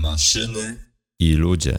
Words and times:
maszyny 0.00 0.76
i 1.18 1.32
ludzie. 1.32 1.78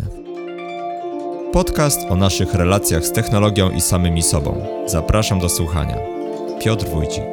Podcast 1.54 2.00
o 2.10 2.16
naszych 2.16 2.54
relacjach 2.54 3.06
z 3.06 3.12
technologią 3.12 3.72
i 3.72 3.82
samymi 3.82 4.24
sobą. 4.24 4.66
Zapraszam 4.88 5.40
do 5.40 5.50
słuchania. 5.50 5.98
Piotr 6.64 6.86
Wójcik. 6.86 7.24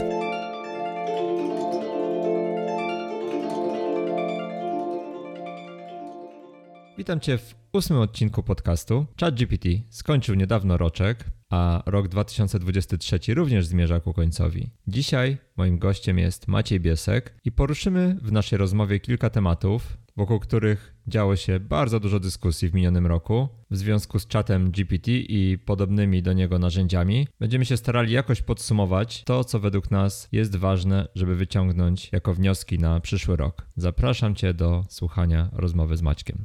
Witam 6.98 7.20
Cię 7.20 7.38
w 7.38 7.54
ósmym 7.72 8.00
odcinku 8.00 8.42
podcastu. 8.42 9.06
ChatGPT 9.20 9.68
skończył 9.90 10.34
niedawno 10.34 10.76
roczek, 10.76 11.24
a 11.50 11.82
rok 11.86 12.08
2023 12.08 13.34
również 13.34 13.66
zmierza 13.66 14.00
ku 14.00 14.12
końcowi. 14.12 14.70
Dzisiaj 14.86 15.38
moim 15.56 15.78
gościem 15.78 16.18
jest 16.18 16.48
Maciej 16.48 16.80
Biesek 16.80 17.34
i 17.44 17.52
poruszymy 17.52 18.16
w 18.22 18.32
naszej 18.32 18.58
rozmowie 18.58 19.00
kilka 19.00 19.30
tematów, 19.30 19.98
wokół 20.18 20.40
których 20.40 20.94
działo 21.06 21.36
się 21.36 21.60
bardzo 21.60 22.00
dużo 22.00 22.20
dyskusji 22.20 22.68
w 22.68 22.74
minionym 22.74 23.06
roku 23.06 23.48
w 23.70 23.76
związku 23.76 24.18
z 24.18 24.26
czatem 24.26 24.70
GPT 24.70 25.10
i 25.10 25.58
podobnymi 25.58 26.22
do 26.22 26.32
niego 26.32 26.58
narzędziami. 26.58 27.28
Będziemy 27.40 27.64
się 27.64 27.76
starali 27.76 28.12
jakoś 28.12 28.42
podsumować 28.42 29.24
to, 29.24 29.44
co 29.44 29.60
według 29.60 29.90
nas 29.90 30.28
jest 30.32 30.56
ważne, 30.56 31.08
żeby 31.14 31.36
wyciągnąć 31.36 32.12
jako 32.12 32.34
wnioski 32.34 32.78
na 32.78 33.00
przyszły 33.00 33.36
rok. 33.36 33.66
Zapraszam 33.76 34.34
Cię 34.34 34.54
do 34.54 34.84
słuchania 34.88 35.50
rozmowy 35.52 35.96
z 35.96 36.02
Maćkiem. 36.02 36.44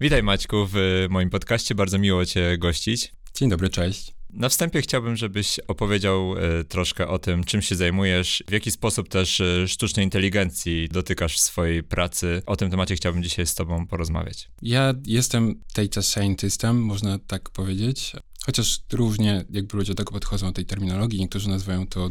Witaj 0.00 0.22
Maćku 0.22 0.66
w 0.66 1.06
moim 1.10 1.30
podcaście, 1.30 1.74
bardzo 1.74 1.98
miło 1.98 2.24
Cię 2.24 2.58
gościć. 2.58 3.12
Dzień 3.34 3.50
dobry, 3.50 3.68
cześć. 3.68 4.17
Na 4.32 4.48
wstępie 4.48 4.82
chciałbym, 4.82 5.16
żebyś 5.16 5.60
opowiedział 5.68 6.34
e, 6.38 6.64
troszkę 6.64 7.08
o 7.08 7.18
tym, 7.18 7.44
czym 7.44 7.62
się 7.62 7.76
zajmujesz, 7.76 8.42
w 8.48 8.52
jaki 8.52 8.70
sposób 8.70 9.08
też 9.08 9.40
e, 9.40 9.68
sztucznej 9.68 10.04
inteligencji 10.04 10.88
dotykasz 10.92 11.36
w 11.36 11.40
swojej 11.40 11.82
pracy. 11.82 12.42
O 12.46 12.56
tym 12.56 12.70
temacie 12.70 12.96
chciałbym 12.96 13.22
dzisiaj 13.22 13.46
z 13.46 13.54
Tobą 13.54 13.86
porozmawiać. 13.86 14.50
Ja 14.62 14.94
jestem 15.06 15.60
data 15.76 16.02
scientistem, 16.02 16.82
można 16.82 17.18
tak 17.18 17.50
powiedzieć. 17.50 18.12
Chociaż 18.46 18.80
różnie 18.92 19.44
jakby 19.50 19.76
ludzie 19.76 19.94
do 19.94 19.96
tego 19.96 20.12
podchodzą 20.12 20.46
do 20.46 20.52
tej 20.52 20.64
terminologii. 20.64 21.20
Niektórzy 21.20 21.48
nazywają 21.48 21.86
to 21.86 22.10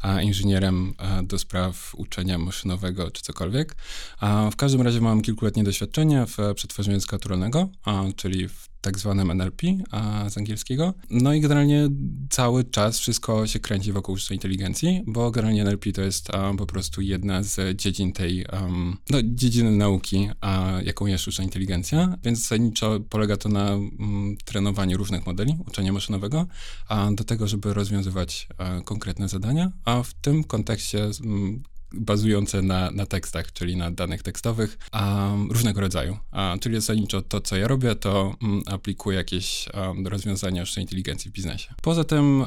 a, 0.00 0.22
inżynierem 0.22 0.94
a, 0.98 1.22
do 1.22 1.38
spraw 1.38 1.94
uczenia 1.94 2.38
maszynowego 2.38 3.10
czy 3.10 3.22
cokolwiek. 3.22 3.76
A, 4.20 4.50
w 4.50 4.56
każdym 4.56 4.82
razie 4.82 5.00
mam 5.00 5.22
kilkuletnie 5.22 5.64
doświadczenie 5.64 6.26
w 6.26 6.54
przetwarzaniu 6.54 6.94
języka 6.94 7.16
naturalnego, 7.16 7.68
czyli 8.16 8.48
w 8.48 8.68
tak 8.80 8.98
zwanym 8.98 9.30
NLP 9.30 9.62
a, 9.90 10.30
z 10.30 10.38
angielskiego. 10.38 10.94
No 11.10 11.34
i 11.34 11.40
generalnie 11.40 11.88
cały 12.30 12.64
czas 12.64 12.98
wszystko 12.98 13.46
się 13.46 13.58
kręci 13.58 13.92
wokół 13.92 14.16
sztucznej 14.16 14.36
inteligencji, 14.36 15.02
bo 15.06 15.30
generalnie 15.30 15.62
NLP 15.62 15.92
to 15.92 16.02
jest 16.02 16.34
a, 16.34 16.54
po 16.54 16.66
prostu 16.66 17.00
jedna 17.00 17.42
z 17.42 17.76
dziedzin 17.76 18.12
tej, 18.12 18.46
um, 18.52 18.96
no, 19.10 19.18
dziedziny 19.22 19.70
nauki, 19.70 20.30
a, 20.40 20.72
jaką 20.84 21.06
jest 21.06 21.22
sztuczna 21.22 21.44
inteligencja, 21.44 22.18
więc 22.24 22.40
zasadniczo 22.40 23.00
polega 23.10 23.36
to 23.36 23.48
na 23.48 23.76
um, 23.76 24.36
trenowaniu 24.44 24.96
różnych 24.96 25.26
modeli 25.26 25.56
uczenia 25.66 25.92
maszynowego, 25.92 26.46
a 26.88 27.10
do 27.12 27.24
tego, 27.24 27.48
żeby 27.48 27.74
rozwiązywać 27.74 28.48
a, 28.58 28.80
konkretne 28.80 29.28
zadania, 29.28 29.72
a 29.84 30.02
w 30.02 30.14
tym 30.14 30.44
kontekście 30.44 31.10
um, 31.24 31.62
bazujące 31.92 32.62
na, 32.62 32.90
na 32.90 33.06
tekstach, 33.06 33.52
czyli 33.52 33.76
na 33.76 33.90
danych 33.90 34.22
tekstowych, 34.22 34.78
um, 34.92 35.52
różnego 35.52 35.80
rodzaju. 35.80 36.18
Um, 36.32 36.58
czyli 36.58 36.74
zasadniczo 36.74 37.22
to, 37.22 37.40
co 37.40 37.56
ja 37.56 37.68
robię, 37.68 37.94
to 37.94 38.36
um, 38.42 38.62
aplikuję 38.66 39.18
jakieś 39.18 39.68
rozwiązania 40.04 40.66
sztucznej 40.66 40.84
inteligencji 40.84 41.30
w 41.30 41.34
biznesie. 41.34 41.74
Poza 41.82 42.04
tym 42.04 42.44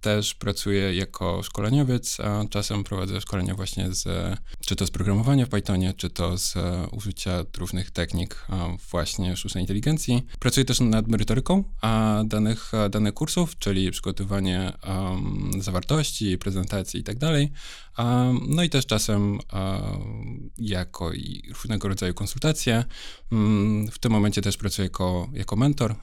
też 0.00 0.34
pracuję 0.34 0.94
jako 0.94 1.42
szkoleniowiec, 1.42 2.20
a 2.20 2.44
czasem 2.50 2.84
prowadzę 2.84 3.20
szkolenia 3.20 3.54
właśnie 3.54 3.92
z, 3.92 4.38
czy 4.66 4.76
to 4.76 4.86
z 4.86 4.90
programowania 4.90 5.46
w 5.46 5.48
Pythonie, 5.48 5.94
czy 5.96 6.10
to 6.10 6.38
z 6.38 6.56
uh, 6.56 6.62
użycia 6.92 7.44
różnych 7.58 7.90
technik 7.90 8.46
właśnie 8.90 9.36
sztucznej 9.36 9.64
inteligencji. 9.64 10.22
Pracuję 10.38 10.64
też 10.64 10.80
nad 10.80 11.08
merytoryką 11.08 11.64
danych, 12.24 12.72
danych 12.90 13.14
kursów, 13.14 13.58
czyli 13.58 13.90
przygotowanie 13.90 14.72
zawartości, 15.58 16.38
prezentacji 16.38 17.00
i 17.00 17.04
tak 17.04 17.18
dalej. 17.18 17.52
No 18.48 18.62
i 18.62 18.70
też 18.70 18.86
czasem 18.86 19.38
jako 20.58 21.12
i 21.12 21.42
różnego 21.48 21.88
rodzaju 21.88 22.14
konsultacje. 22.14 22.84
Mm, 23.32 23.88
w 23.88 23.98
tym 23.98 24.12
momencie 24.12 24.42
też 24.42 24.56
pracuję 24.56 24.86
jako, 24.86 25.28
jako 25.32 25.56
mentor, 25.56 25.94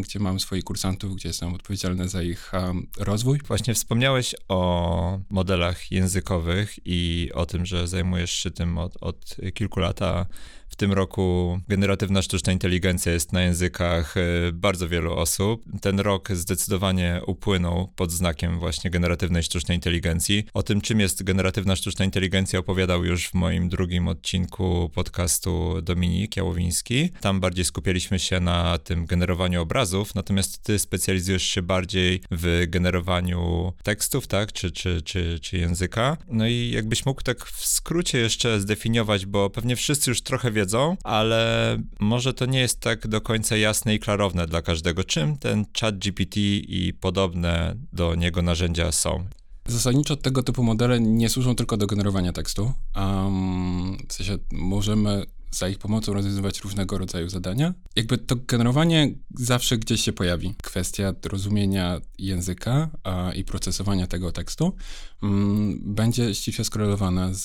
gdzie 0.00 0.18
mam 0.18 0.40
swoich 0.40 0.64
kursantów, 0.64 1.16
gdzie 1.16 1.28
jestem 1.28 1.54
odpowiedzialny 1.54 2.08
za 2.08 2.22
ich 2.22 2.52
rozwój. 2.98 3.40
Właśnie 3.46 3.74
wspomniałeś 3.74 4.34
o 4.48 5.20
modelach 5.30 5.92
językowych 5.92 6.78
i 6.84 7.30
o 7.34 7.46
tym, 7.46 7.66
że 7.66 7.88
zajmujesz 7.88 8.32
się 8.32 8.50
tym 8.50 8.78
od, 8.78 8.96
od 9.00 9.36
kilku 9.54 9.80
lat, 9.80 10.02
a 10.02 10.26
w 10.72 10.76
tym 10.76 10.92
roku 10.92 11.60
generatywna 11.68 12.22
sztuczna 12.22 12.52
inteligencja 12.52 13.12
jest 13.12 13.32
na 13.32 13.42
językach 13.42 14.16
e, 14.16 14.52
bardzo 14.52 14.88
wielu 14.88 15.12
osób. 15.12 15.64
Ten 15.80 16.00
rok 16.00 16.28
zdecydowanie 16.32 17.20
upłynął 17.26 17.88
pod 17.96 18.12
znakiem 18.12 18.58
właśnie 18.58 18.90
generatywnej 18.90 19.42
sztucznej 19.42 19.76
inteligencji. 19.76 20.44
O 20.54 20.62
tym, 20.62 20.80
czym 20.80 21.00
jest 21.00 21.22
generatywna 21.22 21.76
sztuczna 21.76 22.04
inteligencja, 22.04 22.58
opowiadał 22.58 23.04
już 23.04 23.28
w 23.28 23.34
moim 23.34 23.68
drugim 23.68 24.08
odcinku 24.08 24.90
podcastu 24.94 25.82
Dominik 25.82 26.36
Jałowiński. 26.36 27.10
Tam 27.20 27.40
bardziej 27.40 27.64
skupialiśmy 27.64 28.18
się 28.18 28.40
na 28.40 28.78
tym 28.78 29.06
generowaniu 29.06 29.62
obrazów, 29.62 30.14
natomiast 30.14 30.62
ty 30.62 30.78
specjalizujesz 30.78 31.42
się 31.42 31.62
bardziej 31.62 32.20
w 32.30 32.64
generowaniu 32.68 33.72
tekstów, 33.82 34.26
tak, 34.26 34.52
czy, 34.52 34.70
czy, 34.70 35.02
czy, 35.02 35.38
czy 35.40 35.58
języka. 35.58 36.16
No 36.28 36.46
i 36.46 36.70
jakbyś 36.70 37.06
mógł 37.06 37.22
tak 37.22 37.44
w 37.44 37.66
skrócie 37.66 38.18
jeszcze 38.18 38.60
zdefiniować, 38.60 39.26
bo 39.26 39.50
pewnie 39.50 39.76
wszyscy 39.76 40.10
już 40.10 40.20
trochę 40.20 40.50
wiedzą, 40.50 40.61
wiedzą, 40.62 40.96
ale 41.04 41.78
może 42.00 42.34
to 42.34 42.46
nie 42.46 42.60
jest 42.60 42.80
tak 42.80 43.08
do 43.08 43.20
końca 43.20 43.56
jasne 43.56 43.94
i 43.94 43.98
klarowne 43.98 44.46
dla 44.46 44.62
każdego, 44.62 45.04
czym 45.04 45.36
ten 45.36 45.64
chat 45.80 45.98
GPT 45.98 46.40
i 46.40 46.92
podobne 47.00 47.74
do 47.92 48.14
niego 48.14 48.42
narzędzia 48.42 48.92
są. 48.92 49.24
Zasadniczo 49.66 50.16
tego 50.16 50.42
typu 50.42 50.62
modele 50.62 51.00
nie 51.00 51.28
służą 51.28 51.54
tylko 51.54 51.76
do 51.76 51.86
generowania 51.86 52.32
tekstu. 52.32 52.72
Um, 52.96 53.98
w 54.08 54.12
sensie 54.12 54.38
możemy 54.52 55.26
za 55.52 55.68
ich 55.68 55.78
pomocą 55.78 56.12
rozwiązywać 56.12 56.60
różnego 56.60 56.98
rodzaju 56.98 57.28
zadania. 57.28 57.74
Jakby 57.96 58.18
to 58.18 58.36
generowanie 58.36 59.14
zawsze 59.34 59.78
gdzieś 59.78 60.00
się 60.00 60.12
pojawi. 60.12 60.54
Kwestia 60.62 61.14
rozumienia 61.24 62.00
języka 62.18 62.90
a, 63.04 63.32
i 63.32 63.44
procesowania 63.44 64.06
tego 64.06 64.32
tekstu 64.32 64.76
mm, 65.22 65.94
będzie 65.94 66.34
ściśle 66.34 66.64
skorelowana 66.64 67.34
z, 67.34 67.44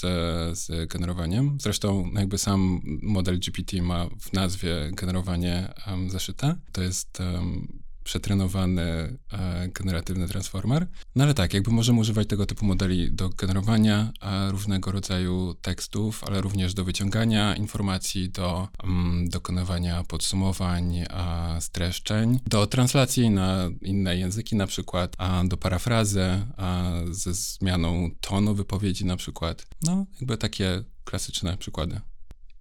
z 0.59 0.89
generowaniem. 0.89 1.57
Zresztą 1.61 2.11
jakby 2.15 2.37
sam 2.37 2.81
model 3.01 3.39
GPT 3.39 3.81
ma 3.81 4.05
w 4.19 4.33
nazwie 4.33 4.91
generowanie 4.93 5.73
um, 5.87 6.09
zaszyte. 6.09 6.55
To 6.71 6.81
jest 6.81 7.19
um, 7.19 7.86
przetrenowany 8.07 8.81
e, 8.81 9.67
generatywny 9.67 10.27
transformer. 10.27 10.87
No 11.15 11.23
ale 11.23 11.33
tak, 11.33 11.53
jakby 11.53 11.71
możemy 11.71 11.99
używać 11.99 12.27
tego 12.27 12.45
typu 12.45 12.65
modeli 12.65 13.11
do 13.11 13.29
generowania 13.29 14.11
e, 14.21 14.51
różnego 14.51 14.91
rodzaju 14.91 15.53
tekstów, 15.61 16.23
ale 16.23 16.41
również 16.41 16.73
do 16.73 16.83
wyciągania 16.83 17.55
informacji, 17.55 18.29
do 18.29 18.67
mm, 18.83 19.29
dokonywania 19.29 20.03
podsumowań, 20.03 21.03
a, 21.09 21.57
streszczeń, 21.59 22.39
do 22.45 22.67
translacji 22.67 23.29
na 23.29 23.69
inne 23.81 24.17
języki 24.17 24.55
na 24.55 24.67
przykład, 24.67 25.15
a 25.17 25.43
do 25.45 25.57
parafrazy 25.57 26.25
a, 26.57 26.91
ze 27.11 27.33
zmianą 27.33 28.09
tonu 28.21 28.55
wypowiedzi 28.55 29.05
na 29.05 29.17
przykład. 29.17 29.67
No, 29.83 30.05
jakby 30.19 30.37
takie 30.37 30.83
klasyczne 31.03 31.57
przykłady. 31.57 32.01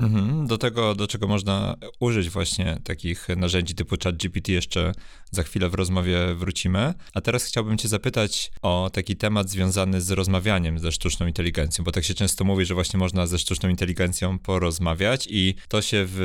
Mhm, 0.01 0.47
do 0.47 0.59
tego, 0.59 0.95
do 0.95 1.07
czego 1.07 1.29
można 1.29 1.77
użyć 2.01 2.31
właśnie 2.31 2.79
takich 2.85 3.29
narzędzi 3.37 3.75
typu 3.75 3.97
ChatGPT 4.05 4.49
jeszcze 4.49 4.93
za 5.31 5.43
chwilę 5.43 5.69
w 5.69 5.75
rozmowie 5.75 6.35
wrócimy. 6.35 6.95
A 7.15 7.21
teraz 7.21 7.45
chciałbym 7.45 7.79
cię 7.79 7.89
zapytać 7.89 8.51
o 8.63 8.91
taki 8.93 9.17
temat 9.17 9.51
związany 9.51 10.01
z 10.01 10.11
rozmawianiem 10.11 10.79
ze 10.79 10.93
sztuczną 10.93 11.27
inteligencją, 11.27 11.85
bo 11.85 11.93
tak 11.93 12.05
się 12.05 12.15
często 12.15 12.45
mówi, 12.45 12.65
że 12.65 12.75
właśnie 12.75 12.99
można 12.99 13.27
ze 13.27 13.39
sztuczną 13.39 13.69
inteligencją 13.69 14.39
porozmawiać 14.39 15.29
i 15.31 15.55
to 15.69 15.83
się 15.83 16.05
w 16.09 16.21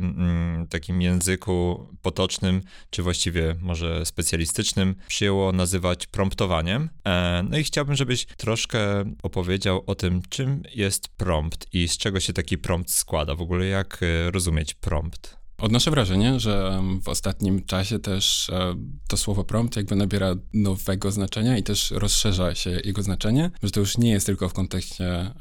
mm, 0.00 0.66
takim 0.66 1.02
języku 1.02 1.88
potocznym, 2.02 2.62
czy 2.90 3.02
właściwie 3.02 3.56
może 3.60 4.06
specjalistycznym 4.06 4.94
przyjęło 5.08 5.52
nazywać 5.52 6.06
promptowaniem. 6.06 6.90
E, 7.06 7.44
no 7.50 7.58
i 7.58 7.64
chciałbym, 7.64 7.96
żebyś 7.96 8.26
troszkę 8.26 9.04
opowiedział 9.22 9.82
o 9.86 9.94
tym, 9.94 10.22
czym 10.28 10.62
jest 10.74 11.08
prompt 11.08 11.66
i 11.72 11.88
z 11.88 11.98
czego 11.98 12.20
się 12.20 12.32
taki 12.32 12.58
prompt 12.58 12.90
składa 12.90 13.15
składa? 13.16 13.34
W 13.34 13.40
ogóle 13.40 13.66
jak 13.66 14.00
e, 14.02 14.30
rozumieć 14.30 14.74
prompt? 14.74 15.36
Odnoszę 15.58 15.90
wrażenie, 15.90 16.40
że 16.40 16.82
w 17.02 17.08
ostatnim 17.08 17.64
czasie 17.64 17.98
też 17.98 18.50
e, 18.50 18.74
to 19.08 19.16
słowo 19.16 19.44
prompt 19.44 19.76
jakby 19.76 19.96
nabiera 19.96 20.34
nowego 20.52 21.10
znaczenia 21.10 21.58
i 21.58 21.62
też 21.62 21.90
rozszerza 21.90 22.54
się 22.54 22.70
jego 22.84 23.02
znaczenie, 23.02 23.50
że 23.62 23.70
to 23.70 23.80
już 23.80 23.98
nie 23.98 24.10
jest 24.10 24.26
tylko 24.26 24.48
w 24.48 24.52
kontekście 24.52 25.06
e, 25.06 25.32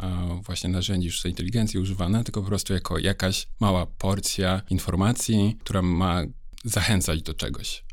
właśnie 0.46 0.70
narzędzi 0.70 1.12
sztucznej 1.12 1.32
inteligencji 1.32 1.80
używane, 1.80 2.24
tylko 2.24 2.42
po 2.42 2.48
prostu 2.48 2.74
jako 2.74 3.00
jakaś 3.00 3.48
mała 3.60 3.86
porcja 3.86 4.62
informacji, 4.70 5.58
która 5.60 5.82
ma 5.82 6.22
zachęcać 6.66 7.22
do 7.22 7.34
czegoś. 7.34 7.84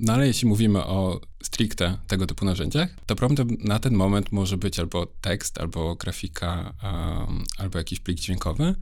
No 0.00 0.12
ale 0.12 0.26
jeśli 0.26 0.48
mówimy 0.48 0.84
o 0.84 1.20
stricte 1.42 1.98
tego 2.06 2.26
typu 2.26 2.44
narzędziach, 2.44 2.88
to 3.06 3.16
promptem 3.16 3.56
na 3.60 3.78
ten 3.78 3.94
moment 3.94 4.32
może 4.32 4.56
być 4.56 4.78
albo 4.80 5.06
tekst, 5.06 5.60
albo 5.60 5.94
grafika, 5.94 6.74
albo 7.58 7.78
jakiś 7.78 8.00
plik 8.00 8.20
dźwiękowy. 8.20 8.74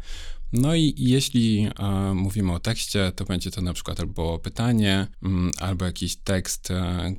No 0.52 0.74
i 0.74 0.94
jeśli 0.96 1.68
mówimy 2.14 2.52
o 2.52 2.58
tekście, 2.58 3.12
to 3.16 3.24
będzie 3.24 3.50
to 3.50 3.62
na 3.62 3.72
przykład 3.72 4.00
albo 4.00 4.38
pytanie, 4.38 5.06
mm, 5.22 5.50
albo 5.60 5.84
jakiś 5.84 6.16
tekst, 6.16 6.68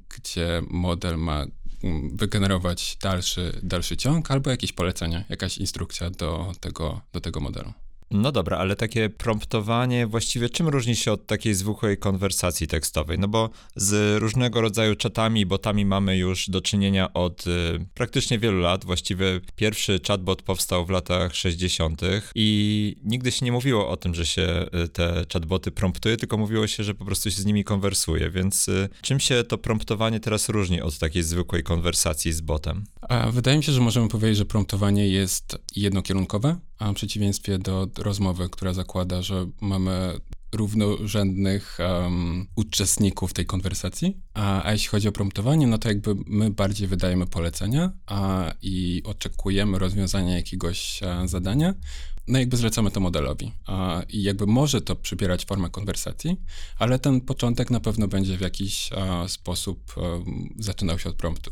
gdzie 0.09 0.61
model 0.69 1.17
ma 1.17 1.45
mm, 1.83 2.17
wygenerować 2.17 2.97
dalszy, 3.01 3.59
dalszy 3.63 3.97
ciąg, 3.97 4.31
albo 4.31 4.49
jakieś 4.49 4.71
polecenie, 4.71 5.25
jakaś 5.29 5.57
instrukcja 5.57 6.09
do 6.09 6.51
tego, 6.59 7.01
do 7.13 7.21
tego 7.21 7.39
modelu. 7.39 7.73
No 8.11 8.31
dobra, 8.31 8.57
ale 8.57 8.75
takie 8.75 9.09
promptowanie 9.09 10.07
właściwie 10.07 10.49
czym 10.49 10.67
różni 10.67 10.95
się 10.95 11.11
od 11.11 11.25
takiej 11.25 11.53
zwykłej 11.53 11.97
konwersacji 11.97 12.67
tekstowej? 12.67 13.19
No 13.19 13.27
bo 13.27 13.49
z 13.75 14.19
różnego 14.21 14.61
rodzaju 14.61 14.95
czatami 14.95 15.41
i 15.41 15.45
botami 15.45 15.85
mamy 15.85 16.17
już 16.17 16.49
do 16.49 16.61
czynienia 16.61 17.13
od 17.13 17.47
y, 17.47 17.85
praktycznie 17.93 18.39
wielu 18.39 18.59
lat. 18.59 18.85
Właściwie 18.85 19.41
pierwszy 19.55 19.99
chatbot 20.07 20.41
powstał 20.41 20.85
w 20.85 20.89
latach 20.89 21.35
60. 21.35 22.01
i 22.35 22.95
nigdy 23.03 23.31
się 23.31 23.45
nie 23.45 23.51
mówiło 23.51 23.89
o 23.89 23.97
tym, 23.97 24.15
że 24.15 24.25
się 24.25 24.65
y, 24.85 24.87
te 24.87 25.25
chatboty 25.33 25.71
promptuje, 25.71 26.17
tylko 26.17 26.37
mówiło 26.37 26.67
się, 26.67 26.83
że 26.83 26.93
po 26.93 27.05
prostu 27.05 27.31
się 27.31 27.41
z 27.41 27.45
nimi 27.45 27.63
konwersuje. 27.63 28.29
Więc 28.29 28.67
y, 28.67 28.89
czym 29.01 29.19
się 29.19 29.43
to 29.43 29.57
promptowanie 29.57 30.19
teraz 30.19 30.49
różni 30.49 30.81
od 30.81 30.97
takiej 30.97 31.23
zwykłej 31.23 31.63
konwersacji 31.63 32.33
z 32.33 32.41
botem? 32.41 32.83
A 33.01 33.31
wydaje 33.31 33.57
mi 33.57 33.63
się, 33.63 33.71
że 33.71 33.81
możemy 33.81 34.07
powiedzieć, 34.07 34.37
że 34.37 34.45
promptowanie 34.45 35.07
jest 35.07 35.57
jednokierunkowe, 35.75 36.57
w 36.79 36.93
przeciwieństwie 36.93 37.59
do 37.59 37.87
rozmowy, 37.97 38.49
która 38.49 38.73
zakłada, 38.73 39.21
że 39.21 39.47
mamy 39.61 40.19
równorzędnych 40.51 41.77
um, 41.79 42.47
uczestników 42.55 43.33
tej 43.33 43.45
konwersacji. 43.45 44.17
A, 44.33 44.63
a, 44.63 44.71
jeśli 44.71 44.87
chodzi 44.87 45.07
o 45.07 45.11
promptowanie, 45.11 45.67
no 45.67 45.77
to 45.77 45.89
jakby 45.89 46.15
my 46.27 46.49
bardziej 46.49 46.87
wydajemy 46.87 47.27
polecenia 47.27 47.91
a, 48.05 48.51
i 48.61 49.01
oczekujemy 49.05 49.79
rozwiązania 49.79 50.35
jakiegoś 50.35 51.03
a, 51.03 51.27
zadania, 51.27 51.73
no 52.27 52.39
jakby 52.39 52.57
zlecamy 52.57 52.91
to 52.91 52.99
modelowi. 52.99 53.51
A, 53.65 54.01
I 54.09 54.23
jakby 54.23 54.45
może 54.45 54.81
to 54.81 54.95
przybierać 54.95 55.45
formę 55.45 55.69
konwersacji, 55.69 56.37
ale 56.79 56.99
ten 56.99 57.21
początek 57.21 57.71
na 57.71 57.79
pewno 57.79 58.07
będzie 58.07 58.37
w 58.37 58.41
jakiś 58.41 58.89
sposób 59.27 59.95
zaczynał 60.55 60.99
się 60.99 61.09
od 61.09 61.15
promptu. 61.15 61.51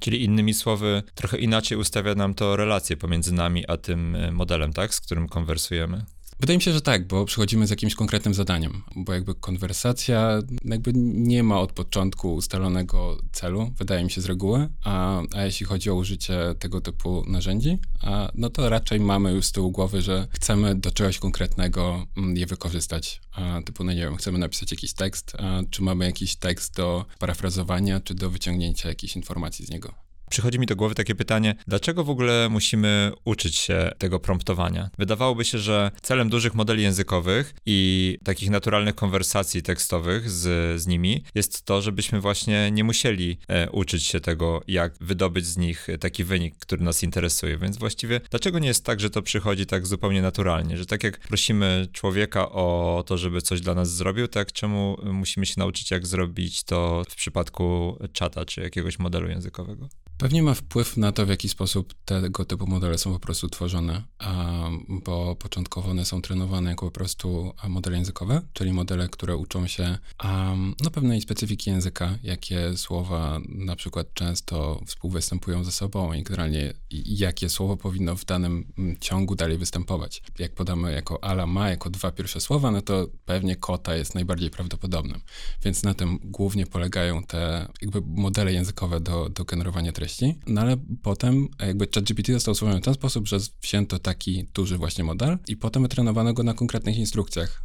Czyli 0.00 0.24
innymi 0.24 0.54
słowy, 0.54 1.02
trochę 1.14 1.38
inaczej 1.38 1.78
ustawia 1.78 2.14
nam 2.14 2.34
to 2.34 2.56
relacje 2.56 2.96
pomiędzy 2.96 3.34
nami 3.34 3.64
a 3.68 3.76
tym 3.76 4.16
e, 4.16 4.32
modelem, 4.32 4.72
tak, 4.72 4.94
z 4.94 5.00
którym 5.00 5.28
konwersujemy. 5.28 6.04
Wydaje 6.40 6.58
mi 6.58 6.62
się, 6.62 6.72
że 6.72 6.80
tak, 6.80 7.06
bo 7.06 7.24
przychodzimy 7.24 7.66
z 7.66 7.70
jakimś 7.70 7.94
konkretnym 7.94 8.34
zadaniem, 8.34 8.82
bo 8.96 9.12
jakby 9.12 9.34
konwersacja 9.34 10.38
jakby 10.64 10.92
nie 10.94 11.42
ma 11.42 11.60
od 11.60 11.72
początku 11.72 12.34
ustalonego 12.34 13.18
celu, 13.32 13.70
wydaje 13.78 14.04
mi 14.04 14.10
się 14.10 14.20
z 14.20 14.26
reguły, 14.26 14.68
a, 14.84 15.22
a 15.36 15.42
jeśli 15.42 15.66
chodzi 15.66 15.90
o 15.90 15.94
użycie 15.94 16.38
tego 16.58 16.80
typu 16.80 17.24
narzędzi, 17.26 17.78
a, 18.02 18.30
no 18.34 18.50
to 18.50 18.68
raczej 18.68 19.00
mamy 19.00 19.32
już 19.32 19.46
z 19.46 19.52
tyłu 19.52 19.70
głowy, 19.70 20.02
że 20.02 20.28
chcemy 20.30 20.74
do 20.74 20.90
czegoś 20.90 21.18
konkretnego 21.18 22.06
mm, 22.16 22.36
je 22.36 22.46
wykorzystać, 22.46 23.20
a, 23.32 23.60
typu, 23.62 23.84
no 23.84 23.92
nie 23.92 24.00
wiem, 24.00 24.16
chcemy 24.16 24.38
napisać 24.38 24.70
jakiś 24.70 24.92
tekst, 24.92 25.36
czy 25.70 25.82
mamy 25.82 26.04
jakiś 26.04 26.36
tekst 26.36 26.76
do 26.76 27.04
parafrazowania, 27.18 28.00
czy 28.00 28.14
do 28.14 28.30
wyciągnięcia 28.30 28.88
jakichś 28.88 29.16
informacji 29.16 29.66
z 29.66 29.70
niego 29.70 30.09
przychodzi 30.30 30.58
mi 30.58 30.66
do 30.66 30.76
głowy 30.76 30.94
takie 30.94 31.14
pytanie, 31.14 31.54
dlaczego 31.66 32.04
w 32.04 32.10
ogóle 32.10 32.48
musimy 32.50 33.12
uczyć 33.24 33.56
się 33.56 33.90
tego 33.98 34.20
promptowania? 34.20 34.90
Wydawałoby 34.98 35.44
się, 35.44 35.58
że 35.58 35.90
celem 36.02 36.28
dużych 36.28 36.54
modeli 36.54 36.82
językowych 36.82 37.54
i 37.66 38.18
takich 38.24 38.50
naturalnych 38.50 38.94
konwersacji 38.94 39.62
tekstowych 39.62 40.30
z, 40.30 40.80
z 40.80 40.86
nimi 40.86 41.24
jest 41.34 41.62
to, 41.62 41.82
żebyśmy 41.82 42.20
właśnie 42.20 42.70
nie 42.70 42.84
musieli 42.84 43.38
e, 43.48 43.70
uczyć 43.70 44.04
się 44.04 44.20
tego, 44.20 44.62
jak 44.68 44.94
wydobyć 45.00 45.46
z 45.46 45.56
nich 45.56 45.86
taki 46.00 46.24
wynik, 46.24 46.56
który 46.58 46.82
nas 46.82 47.02
interesuje. 47.02 47.58
Więc 47.58 47.78
właściwie 47.78 48.20
dlaczego 48.30 48.58
nie 48.58 48.68
jest 48.68 48.84
tak, 48.84 49.00
że 49.00 49.10
to 49.10 49.22
przychodzi 49.22 49.66
tak 49.66 49.86
zupełnie 49.86 50.22
naturalnie, 50.22 50.76
że 50.76 50.86
tak 50.86 51.04
jak 51.04 51.18
prosimy 51.18 51.88
człowieka 51.92 52.50
o 52.50 53.04
to, 53.06 53.18
żeby 53.18 53.42
coś 53.42 53.60
dla 53.60 53.74
nas 53.74 53.94
zrobił, 53.94 54.28
tak 54.28 54.52
czemu 54.52 54.96
musimy 55.04 55.46
się 55.46 55.54
nauczyć, 55.58 55.90
jak 55.90 56.06
zrobić 56.06 56.64
to 56.64 57.02
w 57.10 57.14
przypadku 57.14 57.96
czata 58.12 58.44
czy 58.44 58.60
jakiegoś 58.60 58.98
modelu 58.98 59.28
językowego? 59.28 59.88
Pewnie 60.20 60.42
ma 60.42 60.54
wpływ 60.54 60.96
na 60.96 61.12
to, 61.12 61.26
w 61.26 61.28
jaki 61.28 61.48
sposób 61.48 61.94
tego 62.04 62.44
typu 62.44 62.66
modele 62.66 62.98
są 62.98 63.12
po 63.12 63.18
prostu 63.18 63.48
tworzone, 63.48 64.02
bo 65.04 65.36
początkowo 65.36 65.90
one 65.90 66.04
są 66.04 66.22
trenowane 66.22 66.70
jako 66.70 66.86
po 66.86 66.92
prostu 66.92 67.52
modele 67.68 67.96
językowe, 67.96 68.42
czyli 68.52 68.72
modele, 68.72 69.08
które 69.08 69.36
uczą 69.36 69.66
się 69.66 69.98
no, 70.84 70.90
pewnej 70.90 71.20
specyfiki 71.20 71.70
języka, 71.70 72.18
jakie 72.22 72.76
słowa 72.76 73.40
na 73.48 73.76
przykład 73.76 74.14
często 74.14 74.80
współwystępują 74.86 75.64
ze 75.64 75.72
sobą 75.72 76.12
i 76.12 76.22
generalnie 76.22 76.72
jakie 77.06 77.48
słowo 77.48 77.76
powinno 77.76 78.16
w 78.16 78.24
danym 78.24 78.72
mm, 78.78 78.96
ciągu 79.00 79.34
dalej 79.34 79.58
występować. 79.58 80.22
Jak 80.38 80.54
podamy 80.54 80.92
jako 80.92 81.24
ala 81.24 81.46
ma, 81.46 81.70
jako 81.70 81.90
dwa 81.90 82.10
pierwsze 82.12 82.40
słowa, 82.40 82.70
no 82.70 82.82
to 82.82 83.06
pewnie 83.24 83.56
kota 83.56 83.96
jest 83.96 84.14
najbardziej 84.14 84.50
prawdopodobnym. 84.50 85.20
Więc 85.64 85.82
na 85.82 85.94
tym 85.94 86.18
głównie 86.24 86.66
polegają 86.66 87.22
te 87.22 87.68
jakby 87.82 88.00
modele 88.06 88.52
językowe 88.52 89.00
do, 89.00 89.28
do 89.28 89.44
generowania 89.44 89.92
treści 89.92 90.09
treści, 90.10 90.34
no 90.46 90.60
ale 90.60 90.76
potem 91.02 91.48
jakby 91.60 91.88
ChatGPT 91.94 92.32
został 92.32 92.54
stworzony 92.54 92.80
w 92.80 92.84
ten 92.84 92.94
sposób, 92.94 93.28
że 93.28 93.38
wzięto 93.62 93.98
taki 93.98 94.44
duży 94.54 94.78
właśnie 94.78 95.04
model 95.04 95.38
i 95.48 95.56
potem 95.56 95.82
wytrenowano 95.82 96.32
go 96.32 96.42
na 96.42 96.54
konkretnych 96.54 96.96
instrukcjach, 96.96 97.62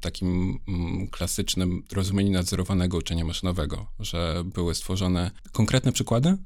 takim 0.00 0.58
mm, 0.68 1.08
klasycznym 1.08 1.82
rozumieniu 1.92 2.32
nadzorowanego 2.32 2.96
uczenia 2.96 3.24
maszynowego, 3.24 3.86
że 4.00 4.42
były 4.54 4.74
stworzone 4.74 5.30
konkretne 5.52 5.92
przykłady 5.92 6.36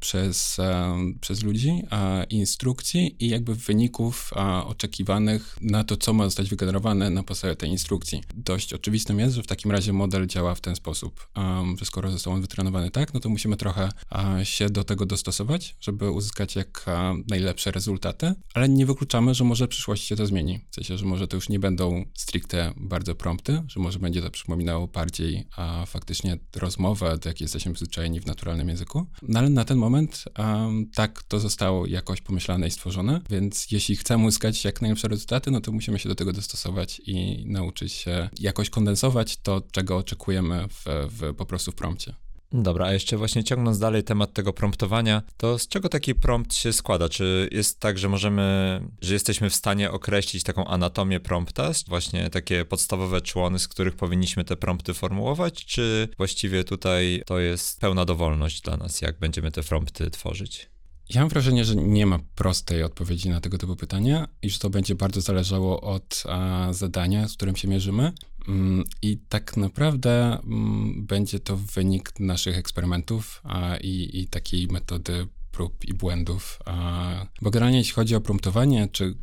przez, 0.00 0.58
a, 0.58 0.94
przez 1.20 1.42
ludzi, 1.42 1.82
instrukcji 2.30 3.24
i 3.24 3.28
jakby 3.28 3.54
wyników 3.54 4.30
oczekiwanych 4.64 5.58
na 5.60 5.84
to, 5.84 5.96
co 5.96 6.12
ma 6.12 6.24
zostać 6.24 6.50
wygenerowane 6.50 7.10
na 7.10 7.22
podstawie 7.22 7.56
tej 7.56 7.70
instrukcji. 7.70 8.22
Dość 8.34 8.72
oczywistym 8.72 9.18
jest, 9.18 9.34
że 9.34 9.42
w 9.42 9.46
takim 9.46 9.70
razie 9.70 9.92
model 9.92 10.26
działa 10.26 10.54
w 10.54 10.60
ten 10.60 10.76
sposób, 10.76 11.28
że 11.78 11.84
skoro 11.84 12.10
został 12.10 12.32
on 12.32 12.40
wytrenowany 12.40 12.90
tak, 12.90 13.14
no 13.14 13.20
to 13.20 13.28
musimy 13.28 13.56
trochę 13.56 13.88
się 14.42 14.70
do 14.70 14.84
tego 14.88 15.06
dostosować, 15.06 15.76
żeby 15.80 16.10
uzyskać 16.10 16.56
jak 16.56 16.86
najlepsze 17.30 17.70
rezultaty, 17.70 18.34
ale 18.54 18.68
nie 18.68 18.86
wykluczamy, 18.86 19.34
że 19.34 19.44
może 19.44 19.66
w 19.66 19.68
przyszłości 19.68 20.06
się 20.06 20.16
to 20.16 20.26
zmieni. 20.26 20.60
W 20.70 20.74
sensie, 20.74 20.98
że 20.98 21.06
może 21.06 21.28
to 21.28 21.36
już 21.36 21.48
nie 21.48 21.58
będą 21.58 22.04
stricte 22.14 22.72
bardzo 22.76 23.14
prompty, 23.14 23.62
że 23.68 23.80
może 23.80 23.98
będzie 23.98 24.22
to 24.22 24.30
przypominało 24.30 24.86
bardziej 24.86 25.44
a, 25.56 25.86
faktycznie 25.86 26.38
rozmowę, 26.56 27.18
do 27.22 27.28
jakiej 27.28 27.44
jesteśmy 27.44 27.72
przyzwyczajeni 27.72 28.20
w 28.20 28.26
naturalnym 28.26 28.68
języku. 28.68 29.06
No 29.22 29.38
ale 29.38 29.50
na 29.50 29.64
ten 29.64 29.78
moment 29.78 30.24
tak 30.94 31.22
to 31.22 31.40
zostało 31.40 31.86
jakoś 31.86 32.20
pomyślane 32.20 32.66
i 32.68 32.70
stworzone, 32.70 33.20
więc 33.30 33.70
jeśli 33.70 33.96
chcemy 33.96 34.26
uzyskać 34.26 34.64
jak 34.64 34.82
najlepsze 34.82 35.08
rezultaty, 35.08 35.50
no 35.50 35.60
to 35.60 35.72
musimy 35.72 35.98
się 35.98 36.08
do 36.08 36.14
tego 36.14 36.32
dostosować 36.32 37.00
i 37.06 37.44
nauczyć 37.46 37.92
się 37.92 38.28
jakoś 38.40 38.70
kondensować 38.70 39.36
to, 39.36 39.62
czego 39.72 39.96
oczekujemy 39.96 40.68
w, 40.68 40.84
w 41.10 41.34
po 41.34 41.46
prostu 41.46 41.72
w 41.72 41.74
prompcie. 41.74 42.14
Dobra, 42.52 42.86
a 42.86 42.92
jeszcze 42.92 43.16
właśnie 43.16 43.44
ciągnąc 43.44 43.78
dalej 43.78 44.04
temat 44.04 44.32
tego 44.32 44.52
promptowania, 44.52 45.22
to 45.36 45.58
z 45.58 45.68
czego 45.68 45.88
taki 45.88 46.14
prompt 46.14 46.54
się 46.54 46.72
składa? 46.72 47.08
Czy 47.08 47.48
jest 47.52 47.80
tak, 47.80 47.98
że 47.98 48.08
możemy, 48.08 48.80
że 49.00 49.14
jesteśmy 49.14 49.50
w 49.50 49.54
stanie 49.54 49.90
określić 49.90 50.42
taką 50.42 50.66
anatomię 50.66 51.20
prompta, 51.20 51.70
właśnie 51.88 52.30
takie 52.30 52.64
podstawowe 52.64 53.20
człony, 53.20 53.58
z 53.58 53.68
których 53.68 53.96
powinniśmy 53.96 54.44
te 54.44 54.56
prompty 54.56 54.94
formułować, 54.94 55.64
czy 55.64 56.08
właściwie 56.16 56.64
tutaj 56.64 57.22
to 57.26 57.38
jest 57.38 57.80
pełna 57.80 58.04
dowolność 58.04 58.60
dla 58.60 58.76
nas, 58.76 59.00
jak 59.00 59.18
będziemy 59.18 59.50
te 59.50 59.62
prompty 59.62 60.10
tworzyć? 60.10 60.70
Ja 61.10 61.20
mam 61.20 61.28
wrażenie, 61.30 61.64
że 61.64 61.76
nie 61.76 62.06
ma 62.06 62.18
prostej 62.34 62.82
odpowiedzi 62.82 63.28
na 63.30 63.40
tego 63.40 63.58
typu 63.58 63.76
pytania 63.76 64.28
i 64.42 64.50
że 64.50 64.58
to 64.58 64.70
będzie 64.70 64.94
bardzo 64.94 65.20
zależało 65.20 65.80
od 65.80 66.22
a, 66.28 66.68
zadania, 66.72 67.28
z 67.28 67.34
którym 67.34 67.56
się 67.56 67.68
mierzymy. 67.68 68.12
Mm, 68.48 68.84
I 69.02 69.18
tak 69.28 69.56
naprawdę 69.56 70.38
mm, 70.44 71.06
będzie 71.06 71.40
to 71.40 71.56
wynik 71.56 72.20
naszych 72.20 72.58
eksperymentów 72.58 73.42
i, 73.80 74.20
i 74.20 74.26
takiej 74.26 74.66
metody 74.66 75.26
prób 75.58 75.84
i 75.84 75.94
błędów. 75.94 76.58
Bo 77.42 77.50
generalnie 77.50 77.78
jeśli 77.78 77.94
chodzi 77.94 78.14
o 78.14 78.20
promptowanie, 78.20 78.88
czy 78.92 79.14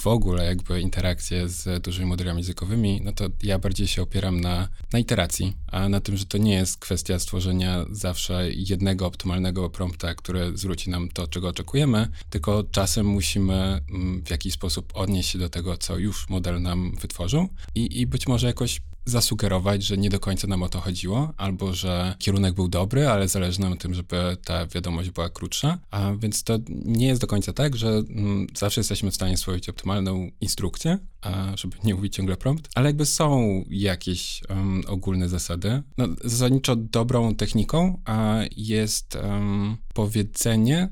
w 0.00 0.06
ogóle 0.06 0.44
jakby 0.44 0.80
interakcje 0.80 1.48
z 1.48 1.82
dużymi 1.82 2.08
modelami 2.08 2.38
językowymi, 2.38 3.00
no 3.04 3.12
to 3.12 3.24
ja 3.42 3.58
bardziej 3.58 3.86
się 3.86 4.02
opieram 4.02 4.40
na, 4.40 4.68
na 4.92 4.98
iteracji, 4.98 5.56
a 5.66 5.88
na 5.88 6.00
tym, 6.00 6.16
że 6.16 6.26
to 6.26 6.38
nie 6.38 6.54
jest 6.54 6.78
kwestia 6.78 7.18
stworzenia 7.18 7.84
zawsze 7.90 8.50
jednego 8.52 9.06
optymalnego 9.06 9.70
prompta, 9.70 10.14
który 10.14 10.56
zwróci 10.56 10.90
nam 10.90 11.08
to, 11.08 11.26
czego 11.26 11.48
oczekujemy, 11.48 12.08
tylko 12.30 12.64
czasem 12.70 13.06
musimy 13.06 13.54
mm, 13.90 14.22
w 14.24 14.30
jakiś 14.30 14.52
sposób 14.52 14.92
odnieść 14.94 15.30
się 15.30 15.38
do 15.38 15.48
tego, 15.48 15.76
co 15.76 15.98
już 15.98 16.28
model 16.28 16.62
nam 16.62 16.96
wytworzył 17.00 17.48
i, 17.74 18.00
i 18.00 18.06
być 18.06 18.26
może 18.26 18.46
jakoś 18.46 18.80
zasugerować, 19.10 19.84
że 19.84 19.96
nie 19.96 20.10
do 20.10 20.20
końca 20.20 20.46
nam 20.46 20.62
o 20.62 20.68
to 20.68 20.80
chodziło, 20.80 21.32
albo 21.36 21.74
że 21.74 22.14
kierunek 22.18 22.54
był 22.54 22.68
dobry, 22.68 23.08
ale 23.08 23.28
zależy 23.28 23.60
nam 23.60 23.70
na 23.70 23.76
tym, 23.76 23.94
żeby 23.94 24.36
ta 24.44 24.66
wiadomość 24.66 25.10
była 25.10 25.28
krótsza. 25.28 25.78
A 25.90 26.12
więc 26.18 26.42
to 26.42 26.58
nie 26.68 27.06
jest 27.06 27.20
do 27.20 27.26
końca 27.26 27.52
tak, 27.52 27.76
że 27.76 27.88
mm, 27.88 28.46
zawsze 28.54 28.80
jesteśmy 28.80 29.10
w 29.10 29.14
stanie 29.14 29.36
stworzyć 29.36 29.68
optymalną 29.68 30.30
instrukcję, 30.40 30.98
a, 31.20 31.56
żeby 31.56 31.76
nie 31.84 31.94
mówić 31.94 32.14
ciągle 32.14 32.36
prompt, 32.36 32.68
ale 32.74 32.88
jakby 32.88 33.06
są 33.06 33.64
jakieś 33.70 34.42
um, 34.48 34.82
ogólne 34.86 35.28
zasady. 35.28 35.82
No, 35.98 36.08
zasadniczo 36.24 36.76
dobrą 36.76 37.34
techniką 37.34 38.00
a 38.04 38.40
jest 38.56 39.14
um, 39.14 39.76
powiedzenie 39.94 40.88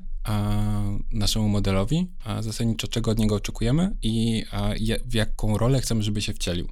naszemu 1.11 1.49
modelowi, 1.49 2.07
a 2.23 2.41
zasadniczo 2.41 2.87
czego 2.87 3.11
od 3.11 3.19
niego 3.19 3.35
oczekujemy 3.35 3.97
i 4.01 4.43
w 5.05 5.13
jaką 5.13 5.57
rolę 5.57 5.81
chcemy, 5.81 6.03
żeby 6.03 6.21
się 6.21 6.33
wcielił. 6.33 6.69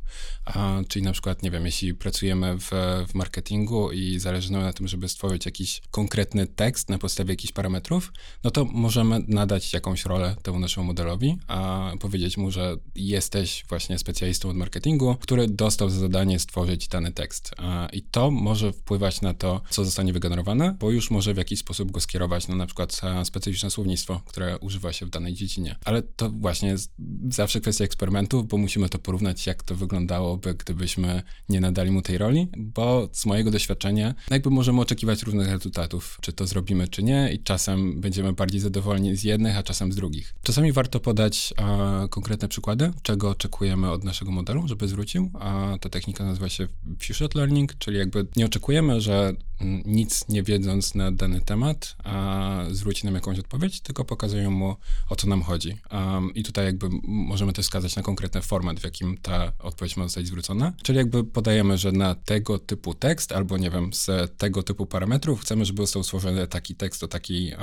Czyli 0.88 1.06
na 1.06 1.12
przykład, 1.12 1.44
nie 1.44 1.52
wiem, 1.52 1.66
jeśli 1.66 1.94
pracujemy 1.94 2.58
w, 2.60 2.72
w 3.08 3.16
marketingu 3.16 3.92
i 3.92 4.20
zależy 4.20 4.52
nam 4.52 4.62
na 4.62 4.74
tym, 4.74 4.88
żeby 4.88 5.10
stworzyć 5.10 5.46
jakiś 5.46 5.82
konkretny 5.92 6.48
tekst 6.48 6.90
na 6.90 6.98
podstawie 6.98 7.34
jakichś 7.34 7.54
parametrów, 7.54 8.14
no 8.44 8.52
to 8.52 8.66
możemy 8.66 9.20
nadać 9.28 9.74
jakąś 9.74 10.06
rolę 10.06 10.36
temu 10.44 10.60
naszemu 10.60 10.88
modelowi, 10.88 11.38
a 11.48 11.92
powiedzieć 12.00 12.38
mu, 12.38 12.52
że 12.52 12.76
jesteś 12.96 13.66
właśnie 13.70 13.98
specjalistą 13.98 14.50
od 14.50 14.56
marketingu, 14.56 15.16
który 15.16 15.48
dostał 15.48 15.90
za 15.90 16.00
zadanie 16.00 16.40
stworzyć 16.40 16.88
dany 16.88 17.12
tekst. 17.12 17.52
I 17.94 18.02
to 18.02 18.32
może 18.32 18.74
wpływać 18.74 19.22
na 19.22 19.34
to, 19.34 19.62
co 19.70 19.86
zostanie 19.86 20.14
wygenerowane, 20.14 20.76
bo 20.80 20.92
już 20.92 21.12
może 21.12 21.34
w 21.34 21.38
jakiś 21.38 21.60
sposób 21.60 21.92
go 21.92 22.00
skierować 22.00 22.48
na 22.48 22.56
na 22.56 22.66
przykład 22.66 22.94
specjalistę 23.24 23.47
specyficzne 23.48 23.72
słownictwo, 23.72 24.22
które 24.26 24.58
używa 24.60 24.94
się 24.94 25.06
w 25.06 25.10
danej 25.10 25.34
dziedzinie. 25.34 25.76
Ale 25.86 26.02
to 26.02 26.30
właśnie 26.30 26.70
jest 26.70 26.92
zawsze 27.30 27.62
kwestia 27.62 27.86
eksperymentów, 27.86 28.48
bo 28.48 28.58
musimy 28.58 28.90
to 28.90 29.00
porównać, 29.00 29.48
jak 29.48 29.64
to 29.64 29.76
wyglądałoby, 29.76 30.54
gdybyśmy 30.54 31.22
nie 31.50 31.62
nadali 31.62 31.92
mu 31.92 32.02
tej 32.02 32.18
roli, 32.18 32.48
bo 32.58 33.10
z 33.12 33.26
mojego 33.26 33.52
doświadczenia 33.52 34.16
jakby 34.32 34.50
możemy 34.50 34.82
oczekiwać 34.82 35.24
różnych 35.24 35.50
rezultatów, 35.50 36.18
czy 36.22 36.34
to 36.34 36.48
zrobimy, 36.48 36.88
czy 36.88 37.04
nie 37.04 37.34
i 37.34 37.40
czasem 37.40 38.02
będziemy 38.02 38.34
bardziej 38.34 38.62
zadowoleni 38.62 39.16
z 39.16 39.24
jednych, 39.24 39.58
a 39.58 39.64
czasem 39.64 39.92
z 39.92 39.96
drugich. 39.96 40.36
Czasami 40.44 40.72
warto 40.72 41.00
podać 41.00 41.54
a, 41.58 42.08
konkretne 42.10 42.48
przykłady, 42.48 42.92
czego 43.02 43.30
oczekujemy 43.30 43.92
od 43.92 44.04
naszego 44.04 44.32
modelu, 44.32 44.68
żeby 44.68 44.88
zwrócił, 44.88 45.32
a 45.34 45.78
ta 45.82 45.90
technika 45.90 46.26
nazywa 46.26 46.50
się 46.50 46.68
few-shot 47.00 47.36
learning, 47.36 47.74
czyli 47.80 47.98
jakby 47.98 48.28
nie 48.36 48.46
oczekujemy, 48.46 49.02
że 49.02 49.34
mm, 49.60 49.84
nic 49.86 50.28
nie 50.30 50.44
wiedząc 50.44 50.96
na 50.96 51.12
dany 51.12 51.42
temat, 51.42 51.96
a 52.04 52.64
zwróci 52.72 53.06
nam 53.06 53.16
jakąś 53.16 53.37
odpowiedź, 53.40 53.82
tylko 53.82 54.06
pokazują 54.06 54.52
mu, 54.52 54.76
o 55.10 55.16
co 55.16 55.28
nam 55.28 55.42
chodzi. 55.42 55.78
Um, 55.92 56.34
I 56.34 56.44
tutaj 56.44 56.66
jakby 56.66 56.90
możemy 57.04 57.54
też 57.54 57.66
wskazać 57.66 57.96
na 57.96 58.02
konkretny 58.04 58.42
format, 58.42 58.80
w 58.80 58.84
jakim 58.84 59.18
ta 59.18 59.52
odpowiedź 59.60 59.98
ma 59.98 60.04
zostać 60.04 60.28
zwrócona. 60.28 60.74
Czyli 60.84 60.98
jakby 60.98 61.24
podajemy, 61.24 61.78
że 61.78 61.92
na 61.92 62.16
tego 62.16 62.60
typu 62.60 62.94
tekst, 62.94 63.32
albo 63.32 63.58
nie 63.58 63.70
wiem, 63.70 63.94
z 63.94 64.38
tego 64.38 64.64
typu 64.64 64.86
parametrów 64.86 65.42
chcemy, 65.42 65.66
żeby 65.66 65.82
został 65.82 66.04
stworzony 66.04 66.48
taki 66.48 66.76
tekst 66.76 67.04
o 67.04 67.08
takiej, 67.08 67.56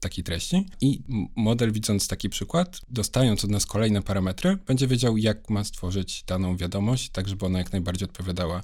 takiej 0.00 0.24
treści. 0.24 0.66
I 0.80 1.02
model, 1.36 1.72
widząc 1.72 2.08
taki 2.08 2.28
przykład, 2.28 2.80
dostając 2.88 3.44
od 3.44 3.50
nas 3.50 3.66
kolejne 3.66 4.02
parametry, 4.02 4.56
będzie 4.66 4.86
wiedział, 4.86 5.16
jak 5.16 5.50
ma 5.50 5.64
stworzyć 5.64 6.24
daną 6.26 6.56
wiadomość, 6.56 7.10
tak 7.10 7.28
żeby 7.28 7.46
ona 7.46 7.58
jak 7.58 7.72
najbardziej 7.72 8.08
odpowiadała 8.08 8.62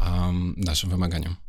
um, 0.00 0.54
naszym 0.56 0.90
wymaganiom. 0.90 1.47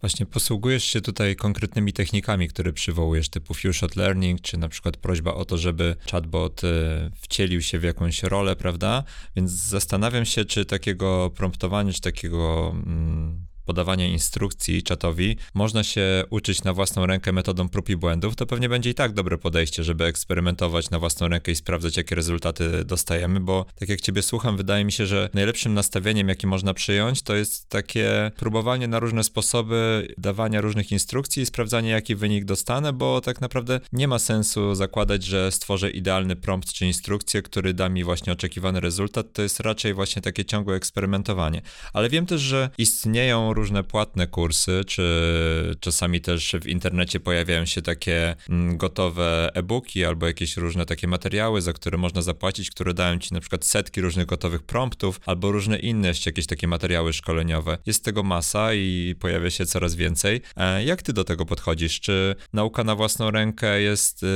Właśnie 0.00 0.26
posługujesz 0.26 0.84
się 0.84 1.00
tutaj 1.00 1.36
konkretnymi 1.36 1.92
technikami, 1.92 2.48
które 2.48 2.72
przywołujesz, 2.72 3.28
typu 3.28 3.54
few-shot 3.54 3.96
learning, 3.96 4.40
czy 4.40 4.58
na 4.58 4.68
przykład 4.68 4.96
prośba 4.96 5.34
o 5.34 5.44
to, 5.44 5.58
żeby 5.58 5.96
chatbot 6.10 6.64
e, 6.64 7.10
wcielił 7.20 7.62
się 7.62 7.78
w 7.78 7.82
jakąś 7.82 8.22
rolę, 8.22 8.56
prawda? 8.56 9.04
Więc 9.36 9.50
zastanawiam 9.50 10.24
się, 10.24 10.44
czy 10.44 10.64
takiego 10.64 11.30
promptowania, 11.34 11.92
czy 11.92 12.00
takiego 12.00 12.70
mm, 12.70 13.47
podawania 13.68 14.06
instrukcji 14.06 14.82
czatowi 14.82 15.36
można 15.54 15.84
się 15.84 16.24
uczyć 16.30 16.64
na 16.64 16.72
własną 16.72 17.06
rękę 17.06 17.32
metodą 17.32 17.68
prób 17.68 17.88
i 17.88 17.96
błędów, 17.96 18.36
to 18.36 18.46
pewnie 18.46 18.68
będzie 18.68 18.90
i 18.90 18.94
tak 18.94 19.12
dobre 19.12 19.38
podejście, 19.38 19.84
żeby 19.84 20.04
eksperymentować 20.04 20.90
na 20.90 20.98
własną 20.98 21.28
rękę 21.28 21.52
i 21.52 21.54
sprawdzać, 21.54 21.96
jakie 21.96 22.14
rezultaty 22.14 22.84
dostajemy, 22.84 23.40
bo 23.40 23.66
tak 23.78 23.88
jak 23.88 24.00
ciebie 24.00 24.22
słucham, 24.22 24.56
wydaje 24.56 24.84
mi 24.84 24.92
się, 24.92 25.06
że 25.06 25.28
najlepszym 25.34 25.74
nastawieniem, 25.74 26.28
jaki 26.28 26.46
można 26.46 26.74
przyjąć, 26.74 27.22
to 27.22 27.36
jest 27.36 27.68
takie 27.68 28.30
próbowanie 28.36 28.88
na 28.88 28.98
różne 28.98 29.24
sposoby 29.24 30.08
dawania 30.18 30.60
różnych 30.60 30.92
instrukcji 30.92 31.42
i 31.42 31.46
sprawdzanie, 31.46 31.90
jaki 31.90 32.14
wynik 32.14 32.44
dostanę, 32.44 32.92
bo 32.92 33.20
tak 33.20 33.40
naprawdę 33.40 33.80
nie 33.92 34.08
ma 34.08 34.18
sensu 34.18 34.74
zakładać, 34.74 35.24
że 35.24 35.52
stworzę 35.52 35.90
idealny 35.90 36.36
prompt 36.36 36.72
czy 36.72 36.86
instrukcję, 36.86 37.42
który 37.42 37.74
da 37.74 37.88
mi 37.88 38.04
właśnie 38.04 38.32
oczekiwany 38.32 38.80
rezultat. 38.80 39.32
To 39.32 39.42
jest 39.42 39.60
raczej 39.60 39.94
właśnie 39.94 40.22
takie 40.22 40.44
ciągłe 40.44 40.76
eksperymentowanie. 40.76 41.62
Ale 41.92 42.08
wiem 42.08 42.26
też, 42.26 42.40
że 42.40 42.70
istnieją 42.78 43.54
różne 43.58 43.84
płatne 43.84 44.26
kursy, 44.26 44.84
czy 44.86 45.76
czasami 45.80 46.20
też 46.20 46.54
w 46.62 46.66
internecie 46.66 47.20
pojawiają 47.20 47.64
się 47.66 47.82
takie 47.82 48.36
mm, 48.48 48.76
gotowe 48.76 49.50
e-booki 49.54 50.04
albo 50.04 50.26
jakieś 50.26 50.56
różne 50.56 50.86
takie 50.86 51.08
materiały, 51.08 51.62
za 51.62 51.72
które 51.72 51.98
można 51.98 52.22
zapłacić, 52.22 52.70
które 52.70 52.94
dają 52.94 53.18
ci 53.18 53.34
na 53.34 53.40
przykład 53.40 53.64
setki 53.64 54.00
różnych 54.00 54.26
gotowych 54.26 54.62
promptów 54.62 55.20
albo 55.26 55.52
różne 55.52 55.78
inne 55.78 56.12
jakieś 56.26 56.46
takie 56.46 56.68
materiały 56.68 57.12
szkoleniowe. 57.12 57.78
Jest 57.86 58.04
tego 58.04 58.22
masa 58.22 58.74
i 58.74 59.14
pojawia 59.20 59.50
się 59.50 59.66
coraz 59.66 59.94
więcej. 59.94 60.40
E, 60.56 60.84
jak 60.84 61.02
ty 61.02 61.12
do 61.12 61.24
tego 61.24 61.46
podchodzisz? 61.46 62.00
Czy 62.00 62.34
nauka 62.52 62.84
na 62.84 62.94
własną 62.94 63.30
rękę 63.30 63.80
jest 63.80 64.22
y, 64.22 64.26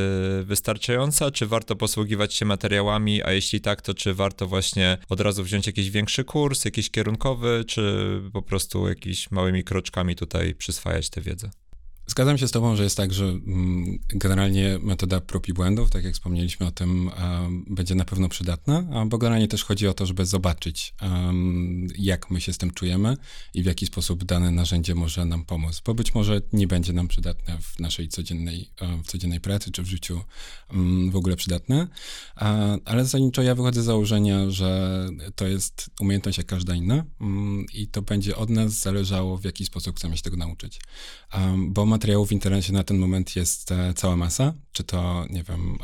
wystarczająca, 0.45 1.31
czy 1.31 1.47
warto 1.47 1.77
posługiwać 1.77 2.35
się 2.35 2.45
materiałami, 2.45 3.23
a 3.23 3.33
jeśli 3.33 3.61
tak, 3.61 3.83
to 3.83 3.95
czy 3.95 4.15
warto 4.15 4.47
właśnie 4.47 4.99
od 5.09 5.21
razu 5.21 5.45
wziąć 5.45 5.67
jakiś 5.67 5.91
większy 5.91 6.25
kurs, 6.25 6.65
jakiś 6.65 6.91
kierunkowy, 6.91 7.65
czy 7.67 8.21
po 8.33 8.43
prostu 8.43 8.89
jakiś 8.89 9.12
jakimiś 9.13 9.31
małymi 9.31 9.65
kroczkami 9.65 10.17
tutaj 10.17 10.55
przyswajać 10.55 11.11
tę 11.11 11.21
wiedzę. 11.21 11.51
Zgadzam 12.07 12.39
się 12.39 12.49
z 12.49 12.51
Tobą, 12.51 12.77
że 12.77 12.85
jest 12.85 12.97
tak, 12.97 13.13
że 13.13 13.25
mm, 13.25 13.99
generalnie 14.09 14.79
metoda 14.83 15.21
prób 15.21 15.49
i 15.49 15.53
błędów, 15.53 15.91
tak 15.91 16.05
jak 16.05 16.15
wspomnieliśmy 16.15 16.67
o 16.67 16.71
tym, 16.71 17.11
będzie 17.67 17.95
na 17.95 18.05
pewno 18.05 18.29
przydatna, 18.29 19.07
bo 19.07 19.19
generalnie 19.19 19.49
też 19.49 19.65
chodzi 19.65 19.89
o 19.89 19.95
to, 19.95 20.07
żeby 20.07 20.27
zobaczyć, 20.27 20.95
jak 21.99 22.31
my 22.31 22.41
się 22.41 22.53
z 22.53 22.59
tym 22.59 22.71
czujemy 22.71 23.17
i 23.55 23.63
w 23.63 23.67
jaki 23.67 23.87
sposób 23.87 24.25
dane 24.25 24.51
narzędzie 24.51 24.95
może 24.95 25.25
nam 25.25 25.45
pomóc, 25.45 25.83
bo 25.85 25.95
być 25.95 26.15
może 26.15 26.41
nie 26.53 26.67
będzie 26.67 26.93
nam 26.93 27.09
przydatne 27.09 27.59
w 27.61 27.81
naszej 27.81 28.09
codziennej, 28.09 28.71
w 29.05 29.07
codziennej 29.07 29.41
pracy 29.41 29.71
czy 29.71 29.83
w 29.83 29.87
życiu 29.87 30.21
w 31.11 31.17
ogóle 31.17 31.37
przydatne, 31.37 31.89
ale 32.85 33.05
zasadniczo 33.05 33.43
ja 33.43 33.55
wychodzę 33.55 33.83
z 33.83 33.85
założenia, 33.85 34.51
że 34.51 35.09
to 35.37 35.47
jest 35.47 35.91
umiejętność 36.01 36.39
jak 36.39 36.47
każda 36.47 36.75
inna 36.75 37.05
i 37.75 37.89
to 37.89 38.03
będzie 38.03 38.37
od 38.37 38.51
nas 38.51 38.73
zależało, 38.73 39.39
w 39.39 39.45
jaki 39.45 39.65
sposób 39.65 39.97
chcemy 39.97 40.17
się 40.17 40.23
tego 40.23 40.37
nauczyć, 40.37 40.81
bo 41.59 41.87
materiałów 41.93 42.29
w 42.29 42.33
internecie 42.33 42.73
na 42.73 42.85
ten 42.85 42.99
moment 42.99 43.37
jest 43.37 43.73
e, 43.73 43.95
cała 43.95 44.17
masa. 44.17 44.55
Czy 44.73 44.85
to, 44.85 45.27
nie 45.31 45.43
wiem, 45.43 45.79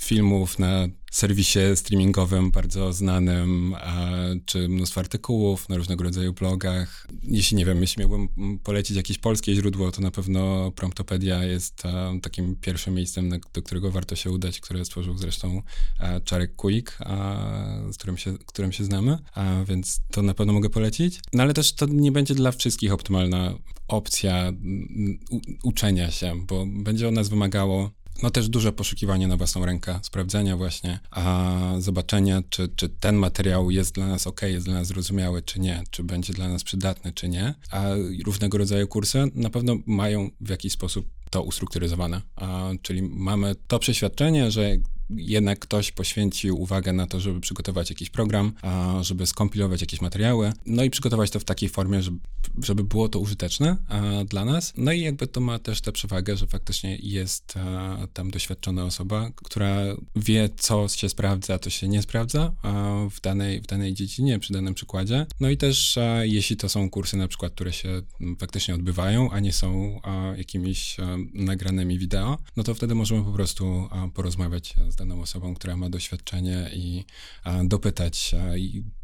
filmów 0.00 0.58
na 0.58 0.88
serwisie 1.12 1.58
streamingowym 1.74 2.50
bardzo 2.50 2.92
znanym, 2.92 3.76
czy 4.46 4.68
mnóstwo 4.68 5.00
artykułów 5.00 5.68
na 5.68 5.76
różnego 5.76 6.04
rodzaju 6.04 6.32
blogach. 6.32 7.06
Jeśli 7.22 7.56
nie 7.56 7.64
wiem, 7.64 7.80
jeśli 7.80 8.00
miałbym 8.00 8.28
polecić 8.58 8.96
jakieś 8.96 9.18
polskie 9.18 9.54
źródło, 9.54 9.92
to 9.92 10.02
na 10.02 10.10
pewno 10.10 10.72
Promptopedia 10.72 11.44
jest 11.44 11.82
takim 12.22 12.56
pierwszym 12.56 12.94
miejscem, 12.94 13.30
do 13.54 13.62
którego 13.62 13.90
warto 13.90 14.16
się 14.16 14.30
udać, 14.30 14.60
które 14.60 14.84
stworzył 14.84 15.18
zresztą 15.18 15.62
Czarek 16.24 16.56
Kuik, 16.56 16.98
z 17.92 17.96
którym 17.96 18.16
się, 18.16 18.38
którym 18.46 18.72
się 18.72 18.84
znamy, 18.84 19.18
więc 19.68 20.00
to 20.10 20.22
na 20.22 20.34
pewno 20.34 20.52
mogę 20.52 20.70
polecić. 20.70 21.20
No 21.32 21.42
ale 21.42 21.54
też 21.54 21.72
to 21.72 21.86
nie 21.86 22.12
będzie 22.12 22.34
dla 22.34 22.52
wszystkich 22.52 22.92
optymalna 22.92 23.54
opcja 23.88 24.52
uczenia 25.62 26.10
się, 26.10 26.46
bo 26.46 26.66
będzie 26.66 27.08
od 27.08 27.14
nas 27.14 27.28
wymagało 27.28 27.90
no 28.22 28.30
też 28.30 28.48
duże 28.48 28.72
poszukiwanie 28.72 29.26
na 29.28 29.36
własną 29.36 29.66
rękę, 29.66 30.00
sprawdzenia 30.02 30.56
właśnie, 30.56 30.98
a 31.10 31.56
zobaczenia, 31.78 32.42
czy, 32.50 32.68
czy 32.68 32.88
ten 32.88 33.16
materiał 33.16 33.70
jest 33.70 33.94
dla 33.94 34.06
nas 34.06 34.26
ok, 34.26 34.42
jest 34.42 34.66
dla 34.66 34.74
nas 34.74 34.86
zrozumiały, 34.86 35.42
czy 35.42 35.60
nie, 35.60 35.84
czy 35.90 36.04
będzie 36.04 36.32
dla 36.32 36.48
nas 36.48 36.64
przydatny, 36.64 37.12
czy 37.12 37.28
nie. 37.28 37.54
A 37.70 37.84
różnego 38.24 38.58
rodzaju 38.58 38.88
kursy 38.88 39.30
na 39.34 39.50
pewno 39.50 39.76
mają 39.86 40.30
w 40.40 40.48
jakiś 40.48 40.72
sposób 40.72 41.06
to 41.30 41.42
ustrukturyzowane. 41.42 42.22
A, 42.36 42.70
czyli 42.82 43.02
mamy 43.02 43.54
to 43.66 43.78
przeświadczenie, 43.78 44.50
że 44.50 44.76
jednak 45.10 45.58
ktoś 45.58 45.92
poświęcił 45.92 46.60
uwagę 46.60 46.92
na 46.92 47.06
to, 47.06 47.20
żeby 47.20 47.40
przygotować 47.40 47.90
jakiś 47.90 48.10
program, 48.10 48.52
a, 48.62 48.98
żeby 49.02 49.26
skompilować 49.26 49.80
jakieś 49.80 50.00
materiały, 50.00 50.52
no 50.66 50.84
i 50.84 50.90
przygotować 50.90 51.30
to 51.30 51.40
w 51.40 51.44
takiej 51.44 51.68
formie, 51.68 52.02
żeby, 52.02 52.18
żeby 52.62 52.84
było 52.84 53.08
to 53.08 53.18
użyteczne 53.18 53.76
a, 53.88 54.24
dla 54.24 54.44
nas. 54.44 54.72
No 54.76 54.92
i 54.92 55.00
jakby 55.00 55.26
to 55.26 55.40
ma 55.40 55.58
też 55.58 55.80
tę 55.80 55.92
przewagę, 55.92 56.36
że 56.36 56.46
faktycznie 56.46 56.96
jest 57.02 57.54
a, 57.56 58.06
tam 58.12 58.30
doświadczona 58.30 58.84
osoba, 58.84 59.30
która 59.34 59.76
wie, 60.16 60.48
co 60.56 60.88
się 60.88 61.08
sprawdza, 61.08 61.58
co 61.58 61.70
się 61.70 61.88
nie 61.88 62.02
sprawdza 62.02 62.52
w, 63.10 63.20
danej, 63.20 63.60
w 63.60 63.66
danej 63.66 63.94
dziedzinie, 63.94 64.38
przy 64.38 64.52
danym 64.52 64.74
przykładzie. 64.74 65.26
No 65.40 65.50
i 65.50 65.56
też 65.56 65.98
jeśli 66.22 66.56
to 66.56 66.68
są 66.68 66.90
kursy 66.90 67.16
na 67.16 67.28
przykład, 67.28 67.52
które 67.52 67.72
się 67.72 68.02
faktycznie 68.38 68.74
odbywają, 68.74 69.30
a 69.30 69.40
nie 69.40 69.52
są 69.52 70.00
jakimiś 70.36 70.96
nagranymi 71.34 71.98
wideo, 71.98 72.38
no 72.56 72.62
to 72.62 72.74
wtedy 72.74 72.94
możemy 72.94 73.24
po 73.24 73.32
prostu 73.32 73.88
porozmawiać 74.14 74.74
daną 74.96 75.20
osobą, 75.20 75.54
która 75.54 75.76
ma 75.76 75.90
doświadczenie 75.90 76.70
i 76.74 77.04
dopytać, 77.64 78.34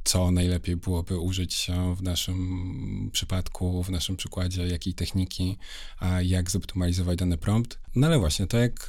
co 0.05 0.31
najlepiej 0.31 0.77
byłoby 0.77 1.19
użyć 1.19 1.71
w 1.97 2.03
naszym 2.03 3.11
przypadku, 3.13 3.83
w 3.83 3.91
naszym 3.91 4.17
przykładzie, 4.17 4.67
jakiej 4.67 4.95
techniki, 4.95 5.57
jak 6.23 6.51
zoptymalizować 6.51 7.19
dany 7.19 7.39
prompt. 7.39 7.79
No 7.97 8.07
ale 8.07 8.19
właśnie, 8.19 8.47
to 8.47 8.59
jak 8.59 8.87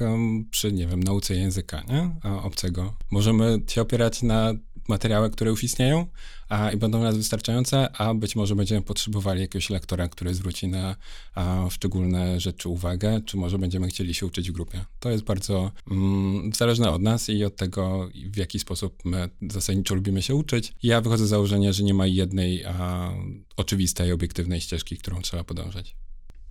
przy, 0.50 0.72
nie 0.72 0.86
wiem, 0.86 1.02
nauce 1.02 1.34
języka 1.34 1.82
nie? 1.88 2.30
obcego. 2.30 2.94
Możemy 3.10 3.62
się 3.68 3.82
opierać 3.82 4.22
na 4.22 4.54
materiały, 4.88 5.30
które 5.30 5.50
już 5.50 5.64
istnieją 5.64 6.06
a, 6.48 6.70
i 6.70 6.76
będą 6.76 7.02
nas 7.02 7.16
wystarczające, 7.16 7.92
a 7.96 8.14
być 8.14 8.36
może 8.36 8.56
będziemy 8.56 8.82
potrzebowali 8.82 9.40
jakiegoś 9.40 9.70
lektora, 9.70 10.08
który 10.08 10.34
zwróci 10.34 10.68
na 10.68 10.96
a, 11.34 11.66
szczególne 11.70 12.40
rzeczy 12.40 12.68
uwagę, 12.68 13.20
czy 13.26 13.36
może 13.36 13.58
będziemy 13.58 13.88
chcieli 13.88 14.14
się 14.14 14.26
uczyć 14.26 14.50
w 14.50 14.54
grupie. 14.54 14.84
To 15.00 15.10
jest 15.10 15.24
bardzo 15.24 15.72
mm, 15.90 16.52
zależne 16.52 16.90
od 16.90 17.02
nas 17.02 17.28
i 17.28 17.44
od 17.44 17.56
tego, 17.56 18.08
w 18.26 18.36
jaki 18.36 18.58
sposób 18.58 19.04
my 19.04 19.28
zasadniczo 19.50 19.94
lubimy 19.94 20.22
się 20.22 20.34
uczyć. 20.34 20.72
Ja 20.82 21.00
wychodzę 21.00 21.26
z 21.26 21.28
założenia, 21.28 21.72
że 21.72 21.82
nie 21.82 21.94
ma 21.94 22.06
jednej 22.06 22.64
a, 22.64 23.10
oczywistej, 23.56 24.12
obiektywnej 24.12 24.60
ścieżki, 24.60 24.96
którą 24.96 25.20
trzeba 25.20 25.44
podążać. 25.44 25.96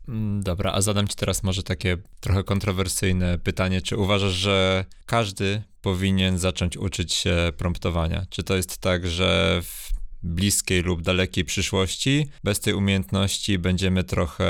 Mm, 0.07 0.43
dobra, 0.43 0.71
a 0.71 0.81
zadam 0.81 1.07
ci 1.07 1.15
teraz 1.15 1.43
może 1.43 1.63
takie 1.63 1.97
trochę 2.19 2.43
kontrowersyjne 2.43 3.37
pytanie. 3.37 3.81
Czy 3.81 3.97
uważasz, 3.97 4.33
że 4.33 4.85
każdy 5.05 5.63
powinien 5.81 6.37
zacząć 6.37 6.77
uczyć 6.77 7.13
się 7.13 7.35
promptowania? 7.57 8.25
Czy 8.29 8.43
to 8.43 8.55
jest 8.55 8.77
tak, 8.77 9.07
że 9.07 9.59
w 9.63 9.93
bliskiej 10.23 10.81
lub 10.81 11.01
dalekiej 11.01 11.45
przyszłości 11.45 12.27
bez 12.43 12.59
tej 12.59 12.73
umiejętności 12.73 13.59
będziemy 13.59 14.03
trochę 14.03 14.45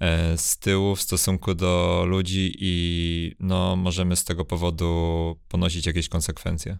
e, 0.00 0.38
z 0.38 0.58
tyłu 0.58 0.96
w 0.96 1.02
stosunku 1.02 1.54
do 1.54 2.04
ludzi 2.06 2.56
i 2.58 3.34
no 3.40 3.76
możemy 3.76 4.16
z 4.16 4.24
tego 4.24 4.44
powodu 4.44 5.36
ponosić 5.48 5.86
jakieś 5.86 6.08
konsekwencje? 6.08 6.78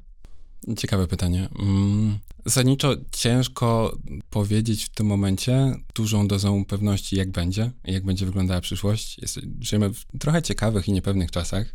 Ciekawe 0.77 1.07
pytanie. 1.07 1.49
Mm, 1.59 2.19
zasadniczo 2.45 2.95
ciężko 3.13 3.99
powiedzieć 4.31 4.85
w 4.85 4.89
tym 4.89 5.07
momencie 5.07 5.75
dużą 5.95 6.29
dozą 6.29 6.65
pewności, 6.65 7.17
jak 7.17 7.31
będzie, 7.31 7.71
jak 7.85 8.05
będzie 8.05 8.27
wyglądała 8.27 8.61
przyszłość. 8.61 9.19
Jest, 9.19 9.41
żyjemy 9.61 9.91
w 9.95 10.05
trochę 10.19 10.43
ciekawych 10.43 10.89
i 10.89 10.93
niepewnych 10.93 11.31
czasach. 11.31 11.75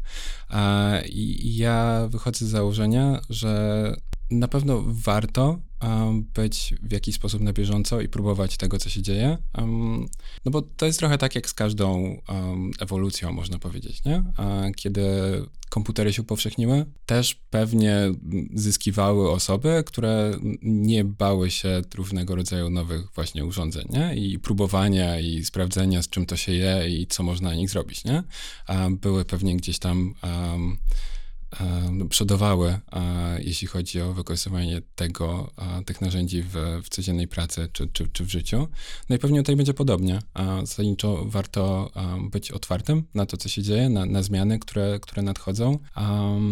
I 1.05 1.55
ja 1.55 2.07
wychodzę 2.09 2.45
z 2.45 2.49
założenia, 2.49 3.21
że 3.29 3.93
na 4.31 4.47
pewno 4.47 4.83
warto 4.85 5.59
być 6.33 6.73
w 6.81 6.91
jakiś 6.91 7.15
sposób 7.15 7.41
na 7.41 7.53
bieżąco 7.53 8.01
i 8.01 8.07
próbować 8.07 8.57
tego, 8.57 8.77
co 8.77 8.89
się 8.89 9.01
dzieje. 9.01 9.37
No 10.45 10.51
bo 10.51 10.61
to 10.61 10.85
jest 10.85 10.99
trochę 10.99 11.17
tak 11.17 11.35
jak 11.35 11.49
z 11.49 11.53
każdą 11.53 12.21
ewolucją, 12.79 13.31
można 13.31 13.59
powiedzieć, 13.59 14.03
nie? 14.05 14.23
Kiedy 14.75 15.07
komputery 15.69 16.13
się 16.13 16.21
upowszechniły, 16.21 16.85
też 17.05 17.35
pewnie 17.49 17.97
zyskiwały 18.53 19.31
osoby, 19.31 19.83
które 19.85 20.37
nie 20.61 21.03
bały 21.03 21.51
się 21.51 21.81
różnego 21.95 22.35
rodzaju 22.35 22.69
nowych 22.69 23.11
właśnie 23.15 23.45
urządzeń, 23.45 23.87
nie? 23.89 24.15
I 24.15 24.39
próbowania 24.39 25.19
i 25.19 25.43
sprawdzenia, 25.43 26.01
z 26.01 26.09
czym 26.09 26.25
to 26.25 26.37
się 26.37 26.51
je 26.51 26.89
i 26.89 27.07
co 27.07 27.23
można 27.23 27.49
na 27.49 27.55
nich 27.55 27.69
zrobić, 27.69 28.03
nie? 28.05 28.23
Były 28.91 29.25
pewnie 29.25 29.57
gdzieś 29.57 29.79
tam 29.79 30.13
um, 30.23 30.77
przodowały, 32.09 32.79
jeśli 33.39 33.67
chodzi 33.67 34.01
o 34.01 34.13
wykorzystywanie 34.13 34.81
tego, 34.95 35.51
tych 35.85 36.01
narzędzi 36.01 36.43
w, 36.43 36.53
w 36.83 36.89
codziennej 36.89 37.27
pracy 37.27 37.69
czy, 37.73 37.87
czy, 37.87 38.07
czy 38.07 38.25
w 38.25 38.29
życiu. 38.29 38.67
No 39.09 39.15
i 39.15 39.19
pewnie 39.19 39.39
tutaj 39.39 39.55
będzie 39.55 39.73
podobnie. 39.73 40.19
Zasadniczo 40.59 41.25
warto 41.25 41.91
być 42.31 42.51
otwartym 42.51 43.03
na 43.13 43.25
to, 43.25 43.37
co 43.37 43.49
się 43.49 43.63
dzieje, 43.63 43.89
na, 43.89 44.05
na 44.05 44.23
zmiany, 44.23 44.59
które, 44.59 44.99
które 45.01 45.21
nadchodzą, 45.21 45.79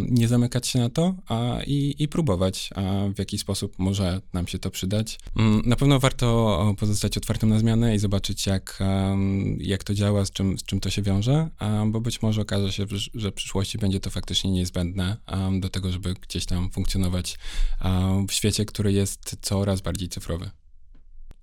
nie 0.09 0.27
zamykać 0.27 0.67
się 0.67 0.79
na 0.79 0.89
to 0.89 1.15
i, 1.67 1.95
i 1.99 2.07
próbować, 2.07 2.69
w 3.15 3.19
jaki 3.19 3.37
sposób 3.37 3.79
może 3.79 4.21
nam 4.33 4.47
się 4.47 4.59
to 4.59 4.71
przydać. 4.71 5.19
Mm, 5.35 5.61
na 5.65 5.75
pewno 5.75 5.99
warto 5.99 6.75
pozostać 6.79 7.17
otwartym 7.17 7.49
na 7.49 7.59
zmiany 7.59 7.95
i 7.95 7.99
zobaczyć, 7.99 8.47
jak, 8.47 8.79
jak 9.57 9.83
to 9.83 9.93
działa, 9.93 10.25
z 10.25 10.31
czym, 10.31 10.59
z 10.59 10.63
czym 10.63 10.79
to 10.79 10.89
się 10.89 11.01
wiąże, 11.01 11.49
bo 11.87 12.01
być 12.01 12.21
może 12.21 12.41
okaże 12.41 12.71
się, 12.71 12.85
że 13.13 13.31
w 13.31 13.33
przyszłości 13.33 13.77
będzie 13.77 13.99
to 13.99 14.09
faktycznie 14.09 14.51
niezbędne 14.51 14.84
niezbędne 14.85 15.17
um, 15.27 15.59
do 15.59 15.69
tego, 15.69 15.91
żeby 15.91 16.13
gdzieś 16.13 16.45
tam 16.45 16.71
funkcjonować 16.71 17.37
um, 17.83 18.27
w 18.27 18.33
świecie, 18.33 18.65
który 18.65 18.93
jest 18.93 19.37
coraz 19.41 19.81
bardziej 19.81 20.09
cyfrowy. 20.09 20.51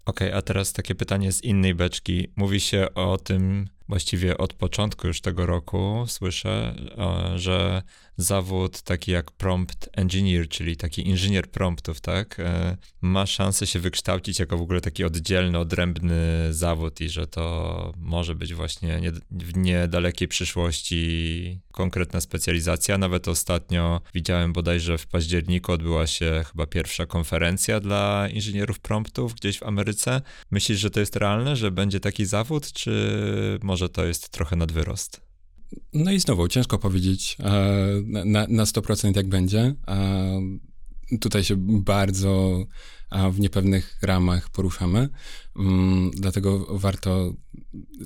Okej, 0.04 0.28
okay, 0.28 0.38
a 0.38 0.42
teraz 0.42 0.72
takie 0.72 0.94
pytanie 0.94 1.32
z 1.32 1.44
innej 1.44 1.74
beczki. 1.74 2.28
Mówi 2.36 2.60
się 2.60 2.94
o 2.94 3.18
tym 3.18 3.68
właściwie 3.92 4.38
od 4.38 4.54
początku 4.54 5.06
już 5.06 5.20
tego 5.20 5.46
roku, 5.46 6.04
słyszę, 6.08 6.74
że 7.36 7.82
zawód 8.16 8.82
taki 8.82 9.10
jak 9.10 9.30
prompt 9.30 9.88
engineer, 9.92 10.48
czyli 10.48 10.76
taki 10.76 11.08
inżynier 11.08 11.50
promptów, 11.50 12.00
tak, 12.00 12.40
e, 12.40 12.76
ma 13.00 13.26
szansę 13.26 13.66
się 13.66 13.78
wykształcić 13.78 14.38
jako 14.38 14.58
w 14.58 14.62
ogóle 14.62 14.80
taki 14.80 15.04
oddzielny, 15.04 15.58
odrębny 15.58 16.48
zawód 16.50 17.00
i 17.00 17.08
że 17.08 17.26
to 17.26 17.92
może 17.96 18.34
być 18.34 18.54
właśnie 18.54 19.00
nie, 19.00 19.12
w 19.30 19.56
niedalekiej 19.56 20.28
przyszłości 20.28 21.60
konkretna 21.72 22.20
specjalizacja. 22.20 22.98
Nawet 22.98 23.28
ostatnio 23.28 24.00
widziałem 24.14 24.52
bodajże 24.52 24.98
w 24.98 25.06
październiku 25.06 25.72
odbyła 25.72 26.06
się 26.06 26.44
chyba 26.52 26.66
pierwsza 26.66 27.06
konferencja 27.06 27.80
dla 27.80 28.28
inżynierów 28.32 28.80
promptów 28.80 29.34
gdzieś 29.34 29.58
w 29.58 29.62
Ameryce. 29.62 30.20
Myślisz, 30.50 30.78
że 30.78 30.90
to 30.90 31.00
jest 31.00 31.16
realne, 31.16 31.56
że 31.56 31.70
będzie 31.70 32.00
taki 32.00 32.26
zawód, 32.26 32.72
czy 32.72 33.58
może 33.62 33.81
to 33.88 34.04
jest 34.04 34.28
trochę 34.28 34.56
nadwyrost? 34.56 35.20
No 35.92 36.12
i 36.12 36.20
znowu, 36.20 36.48
ciężko 36.48 36.78
powiedzieć 36.78 37.36
e, 37.40 38.24
na, 38.24 38.46
na 38.48 38.64
100% 38.64 39.16
jak 39.16 39.28
będzie. 39.28 39.74
E, 39.88 41.18
tutaj 41.20 41.44
się 41.44 41.56
bardzo 41.82 42.64
w 43.32 43.40
niepewnych 43.40 43.98
ramach 44.02 44.50
poruszamy, 44.50 45.08
mm, 45.56 46.10
dlatego 46.10 46.78
warto 46.78 47.32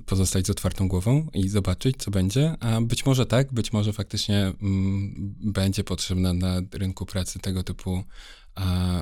pozostać 0.06 0.46
z 0.46 0.50
otwartą 0.50 0.88
głową 0.88 1.26
i 1.34 1.48
zobaczyć, 1.48 1.96
co 1.98 2.10
będzie. 2.10 2.56
A 2.60 2.80
być 2.80 3.06
może 3.06 3.26
tak, 3.26 3.52
być 3.52 3.72
może 3.72 3.92
faktycznie 3.92 4.52
mm, 4.62 5.14
będzie 5.52 5.84
potrzebna 5.84 6.32
na 6.32 6.62
rynku 6.72 7.06
pracy 7.06 7.38
tego 7.38 7.62
typu 7.62 8.04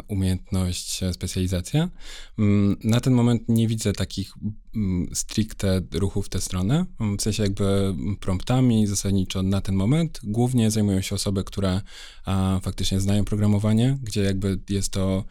umiejętność, 0.08 1.02
e, 1.02 1.12
specjalizacja. 1.12 1.90
Mm, 2.38 2.76
na 2.84 3.00
ten 3.00 3.12
moment 3.12 3.42
nie 3.48 3.68
widzę 3.68 3.92
takich 3.92 4.32
mm, 4.74 5.08
stricte 5.14 5.80
ruchów 5.92 6.26
w 6.26 6.28
tę 6.28 6.40
stronę, 6.40 6.86
mm, 7.00 7.18
w 7.18 7.22
sensie 7.22 7.42
jakby 7.42 7.94
promptami 8.20 8.86
zasadniczo 8.86 9.42
na 9.42 9.60
ten 9.60 9.74
moment 9.74 10.20
głównie 10.24 10.70
zajmują 10.70 11.00
się 11.00 11.14
osoby, 11.14 11.44
które 11.44 11.80
faktycznie 12.62 13.00
znają 13.00 13.24
programowanie, 13.24 13.98
gdzie 14.02 14.22
jakby 14.22 14.60
jest 14.68 14.92
to 14.92 15.24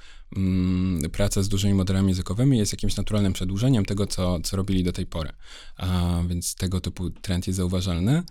praca 1.12 1.44
z 1.44 1.50
dużymi 1.50 1.74
modelami 1.74 2.08
językowymi 2.08 2.58
jest 2.58 2.74
jakimś 2.74 2.96
naturalnym 2.96 3.34
przedłużeniem 3.34 3.86
tego, 3.86 4.08
co, 4.08 4.40
co 4.40 4.58
robili 4.58 4.84
do 4.84 4.94
tej 4.94 5.06
pory. 5.06 5.30
A, 5.78 6.22
więc 6.28 6.56
tego 6.56 6.82
typu 6.82 7.10
trend 7.10 7.48
jest 7.48 7.58
zauważalny. 7.58 8.24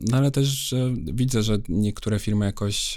No 0.00 0.16
ale 0.16 0.30
też 0.30 0.74
widzę, 1.12 1.42
że 1.42 1.58
niektóre 1.68 2.18
firmy 2.18 2.44
jakoś 2.44 2.94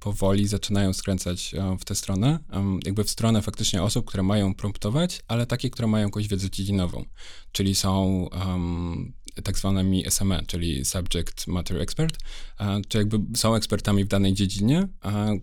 powoli 0.00 0.46
zaczynają 0.46 0.92
skręcać 0.92 1.54
w 1.80 1.84
tę 1.84 1.94
stronę, 1.94 2.38
jakby 2.84 3.04
w 3.04 3.10
stronę 3.10 3.42
faktycznie 3.42 3.82
osób, 3.82 4.06
które 4.06 4.22
mają 4.22 4.54
promptować, 4.54 5.22
ale 5.28 5.46
takie, 5.46 5.70
które 5.70 5.88
mają 5.88 6.06
jakąś 6.06 6.28
wiedzę 6.28 6.50
dziedzinową, 6.50 7.04
czyli 7.52 7.74
są 7.74 8.28
tak 9.42 9.58
zwanymi 9.58 10.04
SME, 10.10 10.42
czyli 10.46 10.84
Subject 10.84 11.46
Matter 11.46 11.80
Expert, 11.80 12.18
czy 12.88 12.98
jakby 12.98 13.36
są 13.36 13.54
ekspertami 13.54 14.04
w 14.04 14.08
danej 14.08 14.34
dziedzinie, 14.34 14.88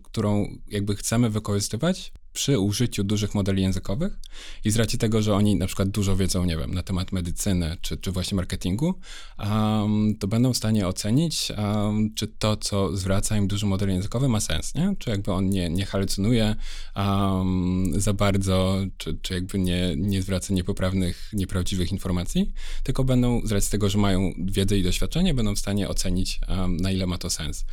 którą 0.04 0.58
jakby 0.68 0.96
chcemy 0.96 1.30
wykorzystywać 1.30 2.12
przy 2.36 2.60
użyciu 2.60 3.04
dużych 3.04 3.36
modeli 3.36 3.62
językowych 3.62 4.20
i 4.66 4.72
z 4.72 4.78
racji 4.78 5.00
tego, 5.00 5.22
że 5.22 5.36
oni 5.36 5.56
na 5.56 5.68
przykład 5.68 5.90
dużo 5.90 6.16
wiedzą, 6.16 6.46
nie 6.46 6.58
wiem, 6.58 6.74
na 6.74 6.84
temat 6.84 7.12
medycyny 7.12 7.78
czy, 7.82 7.98
czy 7.98 8.12
właśnie 8.12 8.36
marketingu, 8.36 8.94
um, 9.40 10.16
to 10.20 10.28
będą 10.28 10.54
w 10.54 10.58
stanie 10.58 10.88
ocenić, 10.88 11.52
um, 11.58 12.14
czy 12.16 12.28
to, 12.28 12.58
co 12.58 12.98
zwraca 12.98 13.38
im 13.38 13.48
duży 13.48 13.66
model 13.66 13.90
językowy 13.90 14.30
ma 14.30 14.40
sens, 14.40 14.76
nie? 14.76 14.96
Czy 15.00 15.10
jakby 15.10 15.32
on 15.32 15.50
nie, 15.50 15.70
nie 15.70 15.86
halucynuje 15.86 16.56
um, 16.96 17.94
za 17.96 18.14
bardzo, 18.14 18.78
czy, 18.98 19.18
czy 19.22 19.34
jakby 19.34 19.60
nie, 19.60 19.94
nie 19.98 20.22
zwraca 20.22 20.54
niepoprawnych, 20.54 21.30
nieprawdziwych 21.34 21.92
informacji, 21.92 22.52
tylko 22.84 23.04
będą 23.04 23.42
z 23.44 23.52
racji 23.52 23.72
tego, 23.72 23.90
że 23.90 23.98
mają 23.98 24.34
wiedzę 24.38 24.78
i 24.78 24.84
doświadczenie, 24.84 25.34
będą 25.34 25.56
w 25.56 25.60
stanie 25.60 25.90
ocenić, 25.90 26.40
na 26.82 26.92
ile 26.92 27.08
ma 27.08 27.18
to 27.18 27.30
sens. 27.30 27.66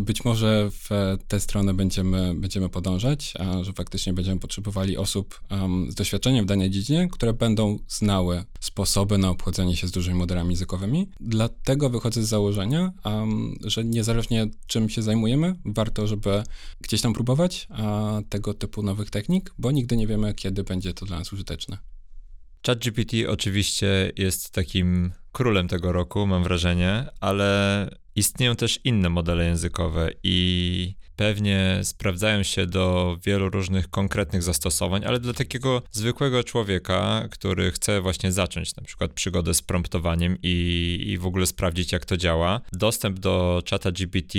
być 0.00 0.24
może 0.24 0.70
w 0.70 1.16
tę 1.28 1.40
stronę 1.40 1.74
będziemy, 1.74 2.34
będziemy 2.34 2.68
podążać, 2.68 3.34
że 3.64 3.72
faktycznie 3.72 4.12
będziemy 4.12 4.40
potrzebowali 4.40 4.96
osób 4.96 5.40
um, 5.50 5.90
z 5.90 5.94
doświadczeniem 5.94 6.44
w 6.44 6.48
danej 6.48 6.70
dziedzinie, 6.70 7.08
które 7.12 7.32
będą 7.32 7.78
znały 7.88 8.44
sposoby 8.60 9.18
na 9.18 9.30
obchodzenie 9.30 9.76
się 9.76 9.88
z 9.88 9.90
dużymi 9.90 10.18
modelami 10.18 10.50
językowymi. 10.50 11.08
Dlatego 11.20 11.90
wychodzę 11.90 12.22
z 12.22 12.28
założenia, 12.28 12.92
um, 13.04 13.54
że 13.64 13.84
niezależnie 13.84 14.46
czym 14.66 14.88
się 14.88 15.02
zajmujemy, 15.02 15.54
warto, 15.64 16.06
żeby 16.06 16.42
gdzieś 16.80 17.00
tam 17.00 17.12
próbować 17.12 17.66
a, 17.70 18.20
tego 18.28 18.54
typu 18.54 18.82
nowych 18.82 19.10
technik, 19.10 19.54
bo 19.58 19.70
nigdy 19.70 19.96
nie 19.96 20.06
wiemy, 20.06 20.34
kiedy 20.34 20.64
będzie 20.64 20.94
to 20.94 21.06
dla 21.06 21.18
nas 21.18 21.32
użyteczne. 21.32 21.78
ChatGPT 22.66 23.12
oczywiście 23.28 24.12
jest 24.16 24.50
takim 24.50 25.12
królem 25.32 25.68
tego 25.68 25.92
roku, 25.92 26.26
mam 26.26 26.42
wrażenie, 26.42 27.06
ale 27.20 27.90
istnieją 28.16 28.56
też 28.56 28.80
inne 28.84 29.08
modele 29.08 29.44
językowe 29.44 30.10
i 30.22 30.94
pewnie 31.20 31.80
sprawdzają 31.82 32.42
się 32.42 32.66
do 32.66 33.16
wielu 33.24 33.50
różnych 33.50 33.90
konkretnych 33.90 34.42
zastosowań, 34.42 35.04
ale 35.04 35.20
dla 35.20 35.32
takiego 35.32 35.82
zwykłego 35.90 36.44
człowieka, 36.44 37.28
który 37.30 37.70
chce 37.70 38.00
właśnie 38.00 38.32
zacząć 38.32 38.76
na 38.76 38.82
przykład 38.82 39.12
przygodę 39.12 39.54
z 39.54 39.62
promptowaniem 39.62 40.36
i, 40.42 41.04
i 41.06 41.18
w 41.18 41.26
ogóle 41.26 41.46
sprawdzić, 41.46 41.92
jak 41.92 42.04
to 42.04 42.16
działa, 42.16 42.60
dostęp 42.72 43.18
do 43.18 43.62
czata 43.64 43.92
GPT 43.92 44.38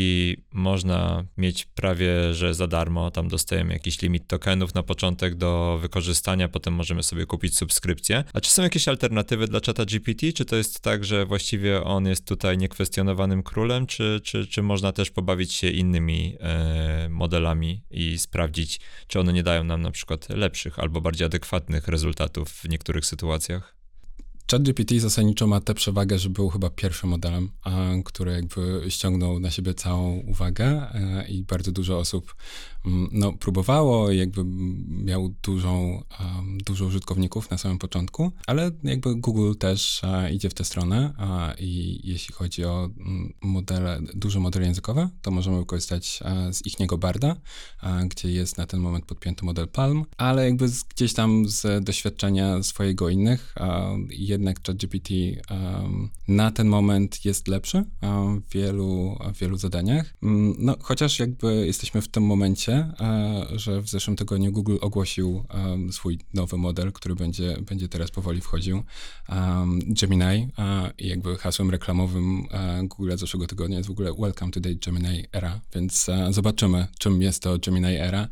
można 0.53 1.23
mieć 1.37 1.65
prawie, 1.65 2.33
że 2.33 2.53
za 2.53 2.67
darmo. 2.67 3.11
Tam 3.11 3.27
dostajemy 3.27 3.73
jakiś 3.73 4.01
limit 4.01 4.27
tokenów 4.27 4.73
na 4.73 4.83
początek 4.83 5.35
do 5.35 5.79
wykorzystania, 5.81 6.47
potem 6.47 6.73
możemy 6.73 7.03
sobie 7.03 7.25
kupić 7.25 7.57
subskrypcję. 7.57 8.23
A 8.33 8.41
czy 8.41 8.51
są 8.51 8.63
jakieś 8.63 8.87
alternatywy 8.87 9.47
dla 9.47 9.61
czata 9.61 9.85
GPT? 9.85 10.33
Czy 10.33 10.45
to 10.45 10.55
jest 10.55 10.79
tak, 10.79 11.05
że 11.05 11.25
właściwie 11.25 11.83
on 11.83 12.05
jest 12.05 12.27
tutaj 12.27 12.57
niekwestionowanym 12.57 13.43
królem, 13.43 13.87
czy, 13.87 14.21
czy, 14.23 14.47
czy 14.47 14.61
można 14.61 14.91
też 14.91 15.11
pobawić 15.11 15.53
się 15.53 15.69
innymi 15.69 16.35
e, 16.39 16.70
modelami 17.09 17.83
i 17.91 18.19
sprawdzić, 18.19 18.79
czy 19.07 19.19
one 19.19 19.33
nie 19.33 19.43
dają 19.43 19.63
nam 19.63 19.81
na 19.81 19.91
przykład 19.91 20.29
lepszych 20.29 20.79
albo 20.79 21.01
bardziej 21.01 21.25
adekwatnych 21.25 21.87
rezultatów 21.87 22.49
w 22.49 22.69
niektórych 22.69 23.05
sytuacjach. 23.05 23.81
ChatGPT 24.51 24.99
zasadniczo 24.99 25.47
ma 25.47 25.61
tę 25.61 25.73
przewagę, 25.73 26.19
że 26.19 26.29
był 26.29 26.49
chyba 26.49 26.69
pierwszym 26.69 27.09
modelem, 27.09 27.49
który 28.05 28.31
jakby 28.31 28.85
ściągnął 28.89 29.39
na 29.39 29.51
siebie 29.51 29.73
całą 29.73 30.17
uwagę 30.17 30.65
e, 30.65 31.27
i 31.27 31.43
bardzo 31.43 31.71
dużo 31.71 31.99
osób 31.99 32.35
no, 33.11 33.33
próbowało, 33.33 34.11
jakby 34.11 34.43
miał 34.87 35.33
dużą, 35.43 36.03
dużo 36.65 36.85
użytkowników 36.85 37.49
na 37.49 37.57
samym 37.57 37.77
początku, 37.77 38.31
ale 38.47 38.71
jakby 38.83 39.15
Google 39.15 39.53
też 39.59 40.01
idzie 40.33 40.49
w 40.49 40.53
tę 40.53 40.65
stronę 40.65 41.13
i 41.59 42.01
jeśli 42.03 42.33
chodzi 42.33 42.65
o 42.65 42.89
mm, 42.99 43.33
modele, 43.41 44.01
duże 44.13 44.39
modele 44.39 44.65
językowe, 44.65 45.09
to 45.21 45.31
możemy 45.31 45.59
wykorzystać 45.59 46.19
z 46.51 46.65
ich 46.65 46.79
niego 46.79 46.97
Barda, 46.97 47.35
gdzie 48.05 48.31
jest 48.31 48.57
na 48.57 48.67
ten 48.67 48.79
moment 48.79 49.05
podpięty 49.05 49.45
model 49.45 49.67
Palm, 49.67 50.05
ale 50.17 50.45
jakby 50.45 50.65
gdzieś 50.95 51.13
tam 51.13 51.49
z 51.49 51.85
doświadczenia 51.85 52.63
swojego 52.63 53.09
innych, 53.09 53.55
jednak 54.09 54.67
ChatGPT 54.67 55.09
na 56.27 56.51
ten 56.51 56.67
moment 56.67 57.25
jest 57.25 57.47
lepszy 57.47 57.85
w 58.01 58.53
wielu, 58.53 59.17
w 59.35 59.39
wielu 59.39 59.57
zadaniach. 59.57 60.13
Um, 60.21 60.55
no, 60.57 60.75
chociaż 60.81 61.19
jakby 61.19 61.65
jesteśmy 61.67 62.01
w 62.01 62.07
tym 62.07 62.23
momencie, 62.23 62.70
uh, 62.79 63.57
że 63.59 63.81
w 63.81 63.89
zeszłym 63.89 64.15
tygodniu 64.15 64.51
Google 64.51 64.77
ogłosił 64.81 65.43
swój 65.91 66.19
nowy 66.33 66.57
model, 66.57 66.91
który 66.91 67.15
będzie, 67.15 67.57
będzie 67.61 67.87
teraz 67.89 68.11
powoli 68.11 68.41
wchodził, 68.41 68.83
Gemini 69.85 70.47
i 70.97 71.07
jakby 71.07 71.37
hasłem 71.37 71.69
reklamowym 71.69 72.41
uh, 72.41 72.49
Google 72.83 73.17
zeszłego 73.17 73.47
tygodnia 73.47 73.77
jest 73.77 73.89
w 73.89 73.91
ogóle 73.91 74.13
Welcome 74.13 74.51
to 74.51 74.61
the 74.61 74.75
Gemini 74.75 75.25
Era, 75.33 75.59
więc 75.75 76.09
zobaczymy, 76.29 76.87
czym 76.99 77.21
jest 77.21 77.43
to 77.43 77.57
Gemini 77.57 77.95
Era 77.95 78.27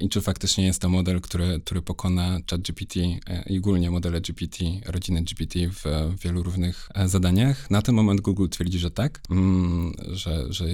i 0.00 0.08
czy 0.08 0.20
faktycznie 0.20 0.66
jest 0.66 0.82
to 0.82 0.88
model, 0.88 1.20
który, 1.20 1.60
który 1.64 1.82
pokona 1.82 2.38
ChatGPT 2.50 2.96
e, 2.96 3.42
i 3.46 3.58
ogólnie 3.58 3.90
modele 3.90 4.20
GPT, 4.20 4.64
rodziny 4.86 5.22
GPT 5.22 5.58
w, 5.68 5.84
wielu 6.22 6.42
różnych 6.42 6.88
e, 6.94 7.08
zadaniach. 7.08 7.70
Na 7.70 7.82
ten 7.82 7.94
moment 7.94 8.20
Google 8.20 8.48
twierdzi, 8.48 8.78
że 8.78 8.90
tak, 8.90 9.20
mm, 9.30 9.92
że, 10.10 10.52
że 10.52 10.66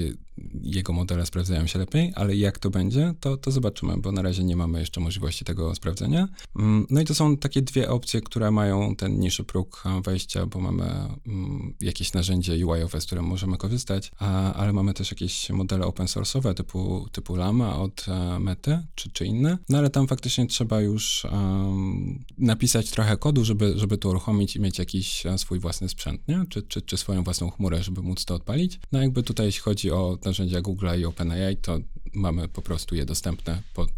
jego 0.62 0.92
modele 0.92 1.26
sprawdzają 1.26 1.66
się 1.66 1.78
lepiej, 1.78 2.12
ale 2.14 2.36
jak 2.36 2.58
to 2.58 2.70
będzie, 2.70 3.14
to, 3.20 3.36
to 3.36 3.50
zobaczymy, 3.50 3.96
bo 3.96 4.12
na 4.12 4.22
razie 4.22 4.44
nie 4.44 4.56
mamy 4.56 4.80
jeszcze 4.80 5.00
możliwości 5.00 5.44
tego 5.44 5.74
sprawdzenia. 5.74 6.28
Mm, 6.56 6.86
no 6.90 7.00
i 7.00 7.04
to 7.04 7.14
są 7.14 7.36
takie 7.36 7.62
dwie 7.62 7.90
opcje, 7.90 8.20
które 8.20 8.50
mają 8.50 8.96
ten 8.96 9.18
niższy 9.18 9.44
próg 9.44 9.84
wejścia, 10.04 10.46
bo 10.46 10.60
mamy 10.60 10.84
mm, 11.26 11.74
jakieś 11.80 12.12
narzędzie 12.12 12.66
UI-owe, 12.66 13.00
z 13.00 13.06
którym 13.06 13.24
możemy 13.24 13.56
korzystać, 13.56 14.10
ale 14.54 14.72
mamy 14.72 14.94
też 14.94 15.10
jakieś 15.10 15.50
modele 15.50 15.86
open 15.86 16.06
source'owe 16.06 16.54
typu, 16.54 17.08
typu 17.12 17.36
Lama 17.36 17.78
od 17.78 18.06
e, 18.08 18.38
Mety 18.38 18.78
czy, 18.94 19.10
czy 19.10 19.26
inne, 19.26 19.58
no 19.68 19.78
ale 19.78 19.90
tam 19.90 20.06
faktycznie 20.06 20.46
trzeba 20.46 20.80
już 20.80 21.24
um, 21.24 22.24
napisać 22.38 22.90
trochę 22.90 23.16
kodu, 23.16 23.44
żeby, 23.44 23.72
żeby 23.76 23.98
to 23.98 24.08
uruchomić 24.08 24.56
i 24.56 24.60
mieć 24.60 24.78
jakiś 24.78 25.26
e, 25.26 25.38
swój 25.38 25.60
własny 25.60 25.88
sprzęt, 25.88 26.28
nie? 26.28 26.44
Czy, 26.48 26.62
czy, 26.62 26.82
czy 26.82 26.96
swoją 26.96 27.24
własną 27.24 27.50
chmurę, 27.50 27.82
żeby 27.82 28.02
móc 28.02 28.24
to 28.24 28.34
odpalić. 28.34 28.80
No 28.92 29.02
jakby 29.02 29.22
tutaj, 29.22 29.46
jeśli 29.46 29.62
chodzi 29.62 29.90
o 29.90 30.18
narzędzia 30.28 30.60
Google 30.60 30.88
i 30.98 31.04
OpenAI, 31.04 31.56
to 31.56 31.78
mamy 32.14 32.48
po 32.48 32.62
prostu 32.62 32.94
je 32.94 33.04
dostępne, 33.04 33.62
pod, 33.74 33.90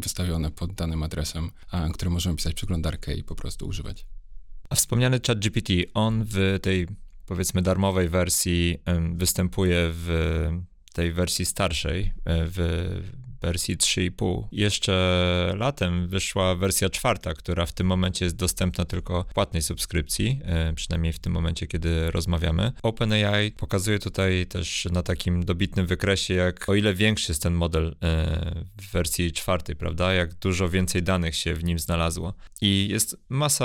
wystawione 0.00 0.50
pod 0.50 0.74
danym 0.74 1.02
adresem, 1.02 1.50
który 1.94 2.10
możemy 2.10 2.36
pisać 2.36 2.54
przeglądarkę 2.54 3.14
i 3.14 3.24
po 3.24 3.34
prostu 3.34 3.66
używać. 3.66 4.06
A 4.70 4.74
wspomniany 4.74 5.20
chat 5.26 5.38
GPT, 5.38 5.72
on 5.94 6.24
w 6.24 6.58
tej 6.62 6.86
powiedzmy 7.26 7.62
darmowej 7.62 8.08
wersji 8.08 8.78
występuje 9.14 9.90
w 9.92 10.48
tej 10.92 11.12
wersji 11.12 11.46
starszej, 11.46 12.02
e, 12.02 12.10
w 12.24 12.58
wersji 13.44 13.76
3,5. 13.76 14.44
Jeszcze 14.52 15.54
latem 15.56 16.08
wyszła 16.08 16.54
wersja 16.54 16.90
czwarta, 16.90 17.34
która 17.34 17.66
w 17.66 17.72
tym 17.72 17.86
momencie 17.86 18.24
jest 18.24 18.36
dostępna 18.36 18.84
tylko 18.84 19.22
w 19.30 19.34
płatnej 19.34 19.62
subskrypcji, 19.62 20.40
e, 20.44 20.72
przynajmniej 20.72 21.12
w 21.12 21.18
tym 21.18 21.32
momencie, 21.32 21.66
kiedy 21.66 22.10
rozmawiamy. 22.10 22.72
OpenAI 22.82 23.50
pokazuje 23.50 23.98
tutaj 23.98 24.46
też 24.46 24.88
na 24.92 25.02
takim 25.02 25.44
dobitnym 25.44 25.86
wykresie, 25.86 26.34
jak 26.34 26.68
o 26.68 26.74
ile 26.74 26.94
większy 26.94 27.32
jest 27.32 27.42
ten 27.42 27.54
model 27.54 27.86
e, 27.86 28.64
w 28.80 28.92
wersji 28.92 29.32
czwartej, 29.32 29.76
prawda? 29.76 30.12
Jak 30.12 30.34
dużo 30.34 30.68
więcej 30.68 31.02
danych 31.02 31.36
się 31.36 31.54
w 31.54 31.64
nim 31.64 31.78
znalazło. 31.78 32.34
I 32.60 32.88
jest 32.90 33.16
masa 33.28 33.64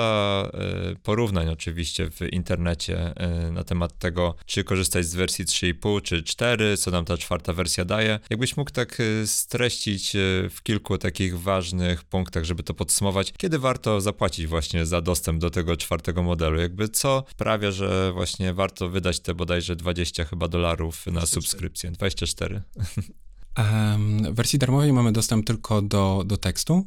e, 0.53 0.95
porównań 1.03 1.49
oczywiście 1.49 2.09
w 2.09 2.21
internecie 2.31 3.13
na 3.51 3.63
temat 3.63 3.97
tego, 3.97 4.35
czy 4.45 4.63
korzystać 4.63 5.05
z 5.05 5.15
wersji 5.15 5.45
3,5 5.45 6.01
czy 6.01 6.23
4, 6.23 6.77
co 6.77 6.91
nam 6.91 7.05
ta 7.05 7.17
czwarta 7.17 7.53
wersja 7.53 7.85
daje. 7.85 8.19
Jakbyś 8.29 8.57
mógł 8.57 8.71
tak 8.71 8.97
streścić 9.25 9.68
streścić 9.69 10.15
e, 10.15 10.19
w 10.49 10.63
kilku 10.63 10.97
takich 10.97 11.39
ważnych 11.39 12.03
punktach, 12.03 12.43
żeby 12.43 12.63
to 12.63 12.73
podsumować, 12.73 13.33
kiedy 13.37 13.59
warto 13.59 14.01
zapłacić 14.01 14.47
właśnie 14.47 14.85
za 14.85 15.01
dostęp 15.01 15.41
do 15.41 15.49
tego 15.49 15.77
czwartego 15.77 16.23
modelu. 16.23 16.59
Jakby 16.59 16.89
co 16.89 17.23
sprawia, 17.31 17.71
że 17.71 18.11
właśnie 18.13 18.53
warto 18.53 18.89
wydać 18.89 19.19
te 19.19 19.33
bodajże 19.33 19.75
20 19.75 20.25
chyba 20.25 20.47
dolarów 20.47 21.05
na 21.07 21.25
subskrypcję. 21.25 21.91
24. 21.91 22.61
W 23.59 24.35
wersji 24.35 24.59
darmowej 24.59 24.93
mamy 24.93 25.11
dostęp 25.11 25.45
tylko 25.45 25.81
do, 25.81 26.23
do 26.25 26.37
tekstu 26.37 26.85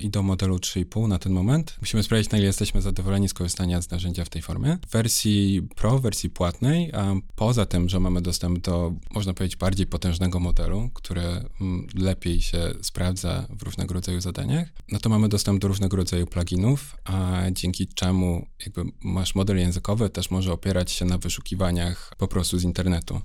i 0.00 0.10
do 0.10 0.22
modelu 0.22 0.56
3,5 0.56 1.08
na 1.08 1.18
ten 1.18 1.32
moment. 1.32 1.76
Musimy 1.80 2.02
sprawdzić, 2.02 2.30
na 2.30 2.38
ile 2.38 2.46
jesteśmy 2.46 2.82
zadowoleni 2.82 3.28
z 3.28 3.34
korzystania 3.34 3.82
z 3.82 3.90
narzędzia 3.90 4.24
w 4.24 4.28
tej 4.28 4.42
formie. 4.42 4.78
W 4.88 4.92
wersji 4.92 5.68
Pro, 5.76 5.98
wersji 5.98 6.30
płatnej, 6.30 6.92
poza 7.36 7.66
tym, 7.66 7.88
że 7.88 8.00
mamy 8.00 8.22
dostęp 8.22 8.58
do, 8.58 8.92
można 9.14 9.34
powiedzieć, 9.34 9.56
bardziej 9.56 9.86
potężnego 9.86 10.40
modelu, 10.40 10.90
który 10.94 11.22
mm, 11.22 11.86
lepiej 11.94 12.40
się 12.40 12.74
sprawdza 12.82 13.46
w 13.50 13.62
różnego 13.62 13.94
rodzaju 13.94 14.20
zadaniach, 14.20 14.68
no 14.92 14.98
to 14.98 15.08
mamy 15.08 15.28
dostęp 15.28 15.60
do 15.60 15.68
różnego 15.68 15.96
rodzaju 15.96 16.26
pluginów, 16.26 16.96
a 17.04 17.42
dzięki 17.50 17.88
czemu 17.88 18.46
jakby 18.60 18.84
masz 19.04 19.34
model 19.34 19.58
językowy, 19.58 20.10
też 20.10 20.30
może 20.30 20.52
opierać 20.52 20.90
się 20.90 21.04
na 21.04 21.18
wyszukiwaniach 21.18 22.12
po 22.18 22.28
prostu 22.28 22.58
z 22.58 22.64
internetu. 22.64 23.20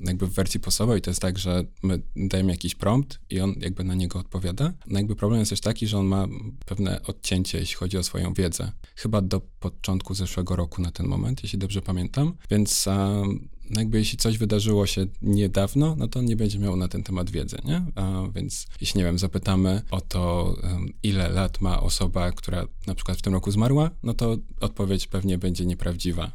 Jakby 0.00 0.26
w 0.26 0.32
wersji 0.32 0.60
podstawowej 0.60 1.00
to 1.00 1.10
jest 1.10 1.20
tak, 1.20 1.38
że 1.38 1.64
my 1.82 1.91
dajemy 2.16 2.50
jakiś 2.52 2.74
prompt 2.74 3.20
i 3.30 3.40
on 3.40 3.54
jakby 3.60 3.84
na 3.84 3.94
niego 3.94 4.18
odpowiada. 4.18 4.72
No 4.86 4.98
jakby 4.98 5.16
problem 5.16 5.40
jest 5.40 5.50
też 5.50 5.60
taki, 5.60 5.86
że 5.86 5.98
on 5.98 6.06
ma 6.06 6.28
pewne 6.66 7.02
odcięcie, 7.02 7.58
jeśli 7.58 7.76
chodzi 7.76 7.98
o 7.98 8.02
swoją 8.02 8.34
wiedzę. 8.34 8.72
Chyba 8.96 9.22
do 9.22 9.40
początku 9.40 10.14
zeszłego 10.14 10.56
roku 10.56 10.82
na 10.82 10.90
ten 10.90 11.06
moment, 11.06 11.42
jeśli 11.42 11.58
dobrze 11.58 11.82
pamiętam. 11.82 12.34
Więc 12.50 12.86
um, 12.86 13.48
jakby 13.76 13.98
jeśli 13.98 14.18
coś 14.18 14.38
wydarzyło 14.38 14.86
się 14.86 15.06
niedawno, 15.22 15.94
no 15.98 16.08
to 16.08 16.18
on 16.18 16.24
nie 16.24 16.36
będzie 16.36 16.58
miał 16.58 16.76
na 16.76 16.88
ten 16.88 17.02
temat 17.02 17.30
wiedzy, 17.30 17.56
nie? 17.64 17.84
A 17.94 18.22
więc 18.34 18.66
jeśli, 18.80 18.98
nie 18.98 19.04
wiem, 19.04 19.18
zapytamy 19.18 19.82
o 19.90 20.00
to, 20.00 20.54
ile 21.02 21.28
lat 21.28 21.60
ma 21.60 21.82
osoba, 21.82 22.32
która 22.32 22.66
na 22.86 22.94
przykład 22.94 23.18
w 23.18 23.22
tym 23.22 23.32
roku 23.32 23.50
zmarła, 23.50 23.90
no 24.02 24.14
to 24.14 24.36
odpowiedź 24.60 25.06
pewnie 25.06 25.38
będzie 25.38 25.66
nieprawdziwa, 25.66 26.32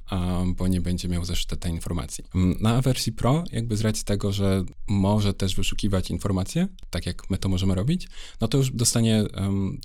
bo 0.57 0.67
nie 0.67 0.81
będzie 0.81 1.07
miał 1.07 1.25
zeszyte 1.25 1.57
tej 1.57 1.71
informacji. 1.71 2.23
Na 2.59 2.81
wersji 2.81 3.11
Pro, 3.11 3.43
jakby 3.51 3.77
z 3.77 3.81
racji 3.81 4.05
tego, 4.05 4.31
że 4.31 4.63
może 4.87 5.33
też 5.33 5.55
wyszukiwać 5.55 6.11
informacje, 6.11 6.67
tak 6.89 7.05
jak 7.05 7.29
my 7.29 7.37
to 7.37 7.49
możemy 7.49 7.75
robić, 7.75 8.07
no 8.41 8.47
to 8.47 8.57
już 8.57 8.71
dostanie 8.71 9.23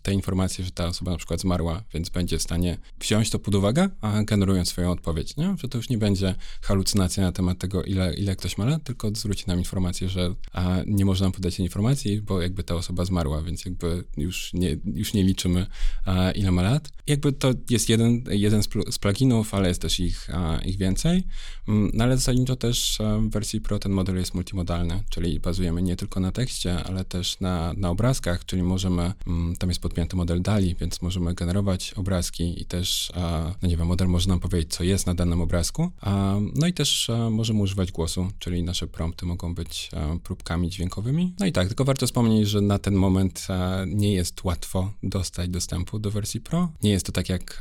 te 0.02 0.12
informacje, 0.12 0.64
że 0.64 0.70
ta 0.70 0.86
osoba 0.86 1.10
na 1.10 1.16
przykład 1.16 1.40
zmarła, 1.40 1.82
więc 1.94 2.08
będzie 2.08 2.38
w 2.38 2.42
stanie 2.42 2.78
wziąć 3.00 3.30
to 3.30 3.38
pod 3.38 3.54
uwagę, 3.54 3.88
a 4.00 4.22
generując 4.22 4.68
swoją 4.68 4.90
odpowiedź, 4.90 5.36
nie? 5.36 5.56
Że 5.58 5.68
to 5.68 5.78
już 5.78 5.88
nie 5.88 5.98
będzie 5.98 6.34
halucynacja 6.62 7.22
na 7.22 7.32
temat 7.32 7.41
tego, 7.58 7.82
ile, 7.82 8.14
ile 8.14 8.36
ktoś 8.36 8.58
ma 8.58 8.64
lat, 8.64 8.84
tylko 8.84 9.10
zwróci 9.14 9.44
nam 9.46 9.58
informację, 9.58 10.08
że 10.08 10.34
a, 10.52 10.76
nie 10.86 11.04
można 11.04 11.24
nam 11.24 11.32
podać 11.32 11.60
informacji, 11.60 12.22
bo 12.22 12.42
jakby 12.42 12.64
ta 12.64 12.74
osoba 12.74 13.04
zmarła, 13.04 13.42
więc 13.42 13.64
jakby 13.64 14.04
już 14.16 14.50
nie, 14.54 14.76
już 14.84 15.14
nie 15.14 15.22
liczymy, 15.22 15.66
a, 16.04 16.30
ile 16.30 16.50
ma 16.50 16.62
lat. 16.62 16.88
Jakby 17.06 17.32
to 17.32 17.52
jest 17.70 17.88
jeden, 17.88 18.24
jeden 18.30 18.62
z, 18.62 18.68
z 18.90 18.98
pluginów, 18.98 19.54
ale 19.54 19.68
jest 19.68 19.82
też 19.82 20.00
ich, 20.00 20.30
a, 20.34 20.58
ich 20.58 20.78
więcej. 20.78 21.24
Mm, 21.68 21.90
no 21.94 22.04
ale 22.04 22.16
zasadniczo 22.16 22.56
też 22.56 22.98
w 23.20 23.30
wersji 23.30 23.60
Pro 23.60 23.78
ten 23.78 23.92
model 23.92 24.16
jest 24.16 24.34
multimodalny, 24.34 25.02
czyli 25.10 25.40
bazujemy 25.40 25.82
nie 25.82 25.96
tylko 25.96 26.20
na 26.20 26.32
tekście, 26.32 26.84
ale 26.84 27.04
też 27.04 27.40
na, 27.40 27.72
na 27.76 27.90
obrazkach, 27.90 28.44
czyli 28.44 28.62
możemy, 28.62 29.12
mm, 29.26 29.56
tam 29.56 29.68
jest 29.68 29.80
podpięty 29.80 30.16
model 30.16 30.42
DALI, 30.42 30.74
więc 30.74 31.02
możemy 31.02 31.34
generować 31.34 31.94
obrazki 31.96 32.62
i 32.62 32.64
też, 32.64 33.12
no 33.62 33.68
nie 33.68 33.76
wiem, 33.76 33.86
model 33.86 34.08
może 34.08 34.28
nam 34.28 34.40
powiedzieć, 34.40 34.72
co 34.72 34.84
jest 34.84 35.06
na 35.06 35.14
danym 35.14 35.40
obrazku. 35.40 35.90
No 36.54 36.66
i 36.66 36.72
też 36.72 37.10
możemy 37.30 37.60
używać 37.60 37.92
głosu, 37.92 38.28
czyli 38.38 38.62
nasze 38.62 38.86
prompty 38.86 39.26
mogą 39.26 39.54
być 39.54 39.90
próbkami 40.24 40.70
dźwiękowymi. 40.70 41.34
No 41.40 41.46
i 41.46 41.52
tak, 41.52 41.68
tylko 41.68 41.84
warto 41.84 42.06
wspomnieć, 42.06 42.48
że 42.48 42.60
na 42.60 42.78
ten 42.78 42.94
moment 42.94 43.46
nie 43.86 44.12
jest 44.12 44.44
łatwo 44.44 44.92
dostać 45.02 45.50
dostępu 45.50 45.98
do 45.98 46.10
wersji 46.10 46.40
Pro. 46.40 46.68
Nie 46.82 46.90
jest 46.90 47.06
to 47.06 47.12
tak 47.12 47.28
jak 47.28 47.58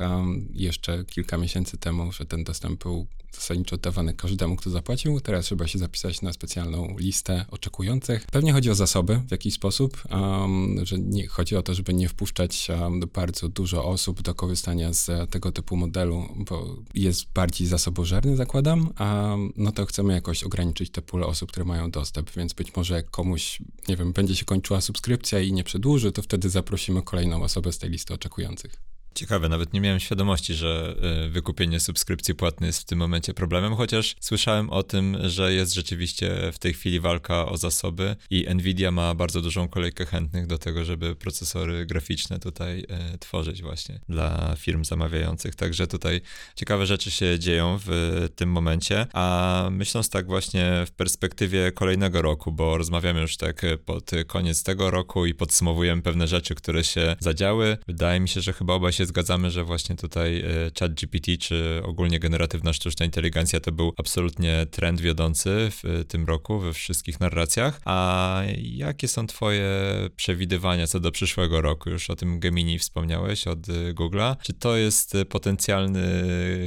jeszcze 0.52 1.04
kilka 1.04 1.38
miesięcy 1.38 1.78
temu, 1.78 2.12
że 2.12 2.26
ten 2.26 2.44
dostęp 2.44 2.82
był 2.82 3.06
zasadniczo 3.32 3.76
oddawany 3.76 4.14
każdemu, 4.14 4.56
kto 4.56 4.70
zapłacił. 4.70 5.20
Teraz 5.20 5.44
trzeba 5.44 5.66
się 5.66 5.78
zapisać 5.78 6.22
na 6.22 6.32
specjalną 6.32 6.94
listę 6.98 7.44
oczekujących. 7.50 8.26
Pewnie 8.32 8.52
chodzi 8.52 8.70
o 8.70 8.74
zasoby 8.74 9.20
w 9.28 9.30
jakiś 9.30 9.54
sposób, 9.54 10.02
um, 10.10 10.86
że 10.86 10.98
nie, 10.98 11.26
chodzi 11.26 11.56
o 11.56 11.62
to, 11.62 11.74
żeby 11.74 11.94
nie 11.94 12.08
wpuszczać 12.08 12.68
um, 12.70 13.00
bardzo 13.14 13.48
dużo 13.48 13.84
osób 13.84 14.22
do 14.22 14.34
korzystania 14.34 14.92
z 14.92 15.30
tego 15.30 15.52
typu 15.52 15.76
modelu, 15.76 16.28
bo 16.36 16.76
jest 16.94 17.32
bardziej 17.34 17.66
zasobożerny, 17.66 18.36
zakładam, 18.36 18.90
a 18.96 19.36
no 19.56 19.72
to 19.72 19.86
chcemy 19.86 20.12
jakoś 20.12 20.44
ograniczyć 20.44 20.90
te 20.90 21.02
pule 21.02 21.26
osób, 21.26 21.50
które 21.50 21.64
mają 21.64 21.90
dostęp, 21.90 22.30
więc 22.30 22.52
być 22.52 22.76
może 22.76 22.94
jak 22.94 23.10
komuś, 23.10 23.58
nie 23.88 23.96
wiem, 23.96 24.12
będzie 24.12 24.36
się 24.36 24.44
kończyła 24.44 24.80
subskrypcja 24.80 25.40
i 25.40 25.52
nie 25.52 25.64
przedłuży, 25.64 26.12
to 26.12 26.22
wtedy 26.22 26.50
zaprosimy 26.50 27.02
kolejną 27.02 27.42
osobę 27.42 27.72
z 27.72 27.78
tej 27.78 27.90
listy 27.90 28.14
oczekujących. 28.14 28.76
Ciekawe, 29.14 29.48
nawet 29.48 29.72
nie 29.72 29.80
miałem 29.80 30.00
świadomości, 30.00 30.54
że 30.54 30.96
y, 31.26 31.28
wykupienie 31.28 31.80
subskrypcji 31.80 32.34
płatnej 32.34 32.68
jest 32.68 32.80
w 32.80 32.84
tym 32.84 32.98
momencie 32.98 33.34
problemem, 33.34 33.74
chociaż 33.74 34.16
słyszałem 34.20 34.70
o 34.70 34.82
tym, 34.82 35.16
że 35.22 35.54
jest 35.54 35.74
rzeczywiście 35.74 36.52
w 36.52 36.58
tej 36.58 36.74
chwili 36.74 37.00
walka 37.00 37.46
o 37.46 37.56
zasoby 37.56 38.16
i 38.30 38.46
Nvidia 38.54 38.90
ma 38.90 39.14
bardzo 39.14 39.40
dużą 39.40 39.68
kolejkę 39.68 40.06
chętnych 40.06 40.46
do 40.46 40.58
tego, 40.58 40.84
żeby 40.84 41.16
procesory 41.16 41.86
graficzne 41.86 42.38
tutaj 42.38 42.80
y, 43.14 43.18
tworzyć 43.18 43.62
właśnie 43.62 44.00
dla 44.08 44.56
firm 44.56 44.84
zamawiających. 44.84 45.54
Także 45.54 45.86
tutaj 45.86 46.20
ciekawe 46.56 46.86
rzeczy 46.86 47.10
się 47.10 47.38
dzieją 47.38 47.78
w 47.86 48.28
tym 48.36 48.52
momencie, 48.52 49.06
a 49.12 49.68
myśląc 49.70 50.10
tak 50.10 50.26
właśnie 50.26 50.84
w 50.86 50.90
perspektywie 50.90 51.72
kolejnego 51.72 52.22
roku, 52.22 52.52
bo 52.52 52.78
rozmawiamy 52.78 53.20
już 53.20 53.36
tak 53.36 53.62
pod 53.84 54.10
koniec 54.26 54.62
tego 54.62 54.90
roku 54.90 55.26
i 55.26 55.34
podsumowujemy 55.34 56.02
pewne 56.02 56.28
rzeczy, 56.28 56.54
które 56.54 56.84
się 56.84 57.16
zadziały. 57.20 57.78
Wydaje 57.86 58.20
mi 58.20 58.28
się, 58.28 58.40
że 58.40 58.52
chyba 58.52 58.74
obaj 58.74 58.92
się 58.92 59.01
się 59.02 59.06
zgadzamy, 59.06 59.50
że 59.50 59.64
właśnie 59.64 59.96
tutaj 59.96 60.40
e, 60.40 60.44
chat 60.80 60.94
GPT, 60.94 61.36
czy 61.36 61.82
ogólnie 61.84 62.18
generatywna 62.18 62.72
sztuczna 62.72 63.06
inteligencja 63.06 63.60
to 63.60 63.72
był 63.72 63.92
absolutnie 63.96 64.66
trend 64.70 65.00
wiodący 65.00 65.70
w 65.70 65.84
e, 65.84 66.04
tym 66.04 66.26
roku 66.26 66.58
we 66.60 66.72
wszystkich 66.72 67.20
narracjach. 67.20 67.80
A 67.84 68.42
jakie 68.56 69.08
są 69.08 69.26
twoje 69.26 69.70
przewidywania 70.16 70.86
co 70.86 71.00
do 71.00 71.10
przyszłego 71.10 71.60
roku? 71.60 71.90
Już 71.90 72.10
o 72.10 72.16
tym 72.16 72.40
Gemini 72.40 72.78
wspomniałeś 72.78 73.46
od 73.46 73.68
e, 73.68 73.94
Google'a. 73.94 74.36
Czy 74.42 74.52
to 74.52 74.76
jest 74.76 75.16
potencjalny 75.28 76.02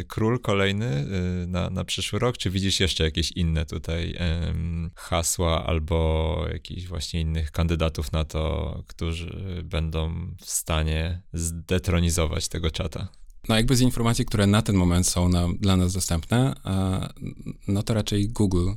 król 0.07 0.39
kolejny 0.39 1.05
na, 1.47 1.69
na 1.69 1.85
przyszły 1.85 2.19
rok, 2.19 2.37
czy 2.37 2.49
widzisz 2.49 2.79
jeszcze 2.79 3.03
jakieś 3.03 3.31
inne 3.31 3.65
tutaj 3.65 4.17
hasła 4.95 5.65
albo 5.65 6.45
jakichś 6.53 6.87
właśnie 6.87 7.21
innych 7.21 7.51
kandydatów 7.51 8.11
na 8.11 8.25
to, 8.25 8.83
którzy 8.87 9.61
będą 9.63 10.35
w 10.41 10.49
stanie 10.49 11.21
zdetronizować 11.33 12.24
tego 12.49 12.71
czata. 12.71 13.07
No 13.49 13.55
jakby 13.55 13.75
z 13.75 13.81
informacji, 13.81 14.25
które 14.25 14.47
na 14.47 14.61
ten 14.61 14.75
moment 14.75 15.07
są 15.07 15.29
na, 15.29 15.47
dla 15.59 15.77
nas 15.77 15.93
dostępne, 15.93 16.55
no 17.67 17.83
to 17.83 17.93
raczej 17.93 18.29
Google 18.29 18.69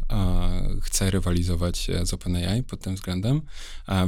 chce 0.83 1.11
rywalizować 1.11 1.91
e, 1.91 2.07
z 2.07 2.15
OpenAI 2.15 2.63
pod 2.63 2.81
tym 2.81 2.95
względem, 2.95 3.41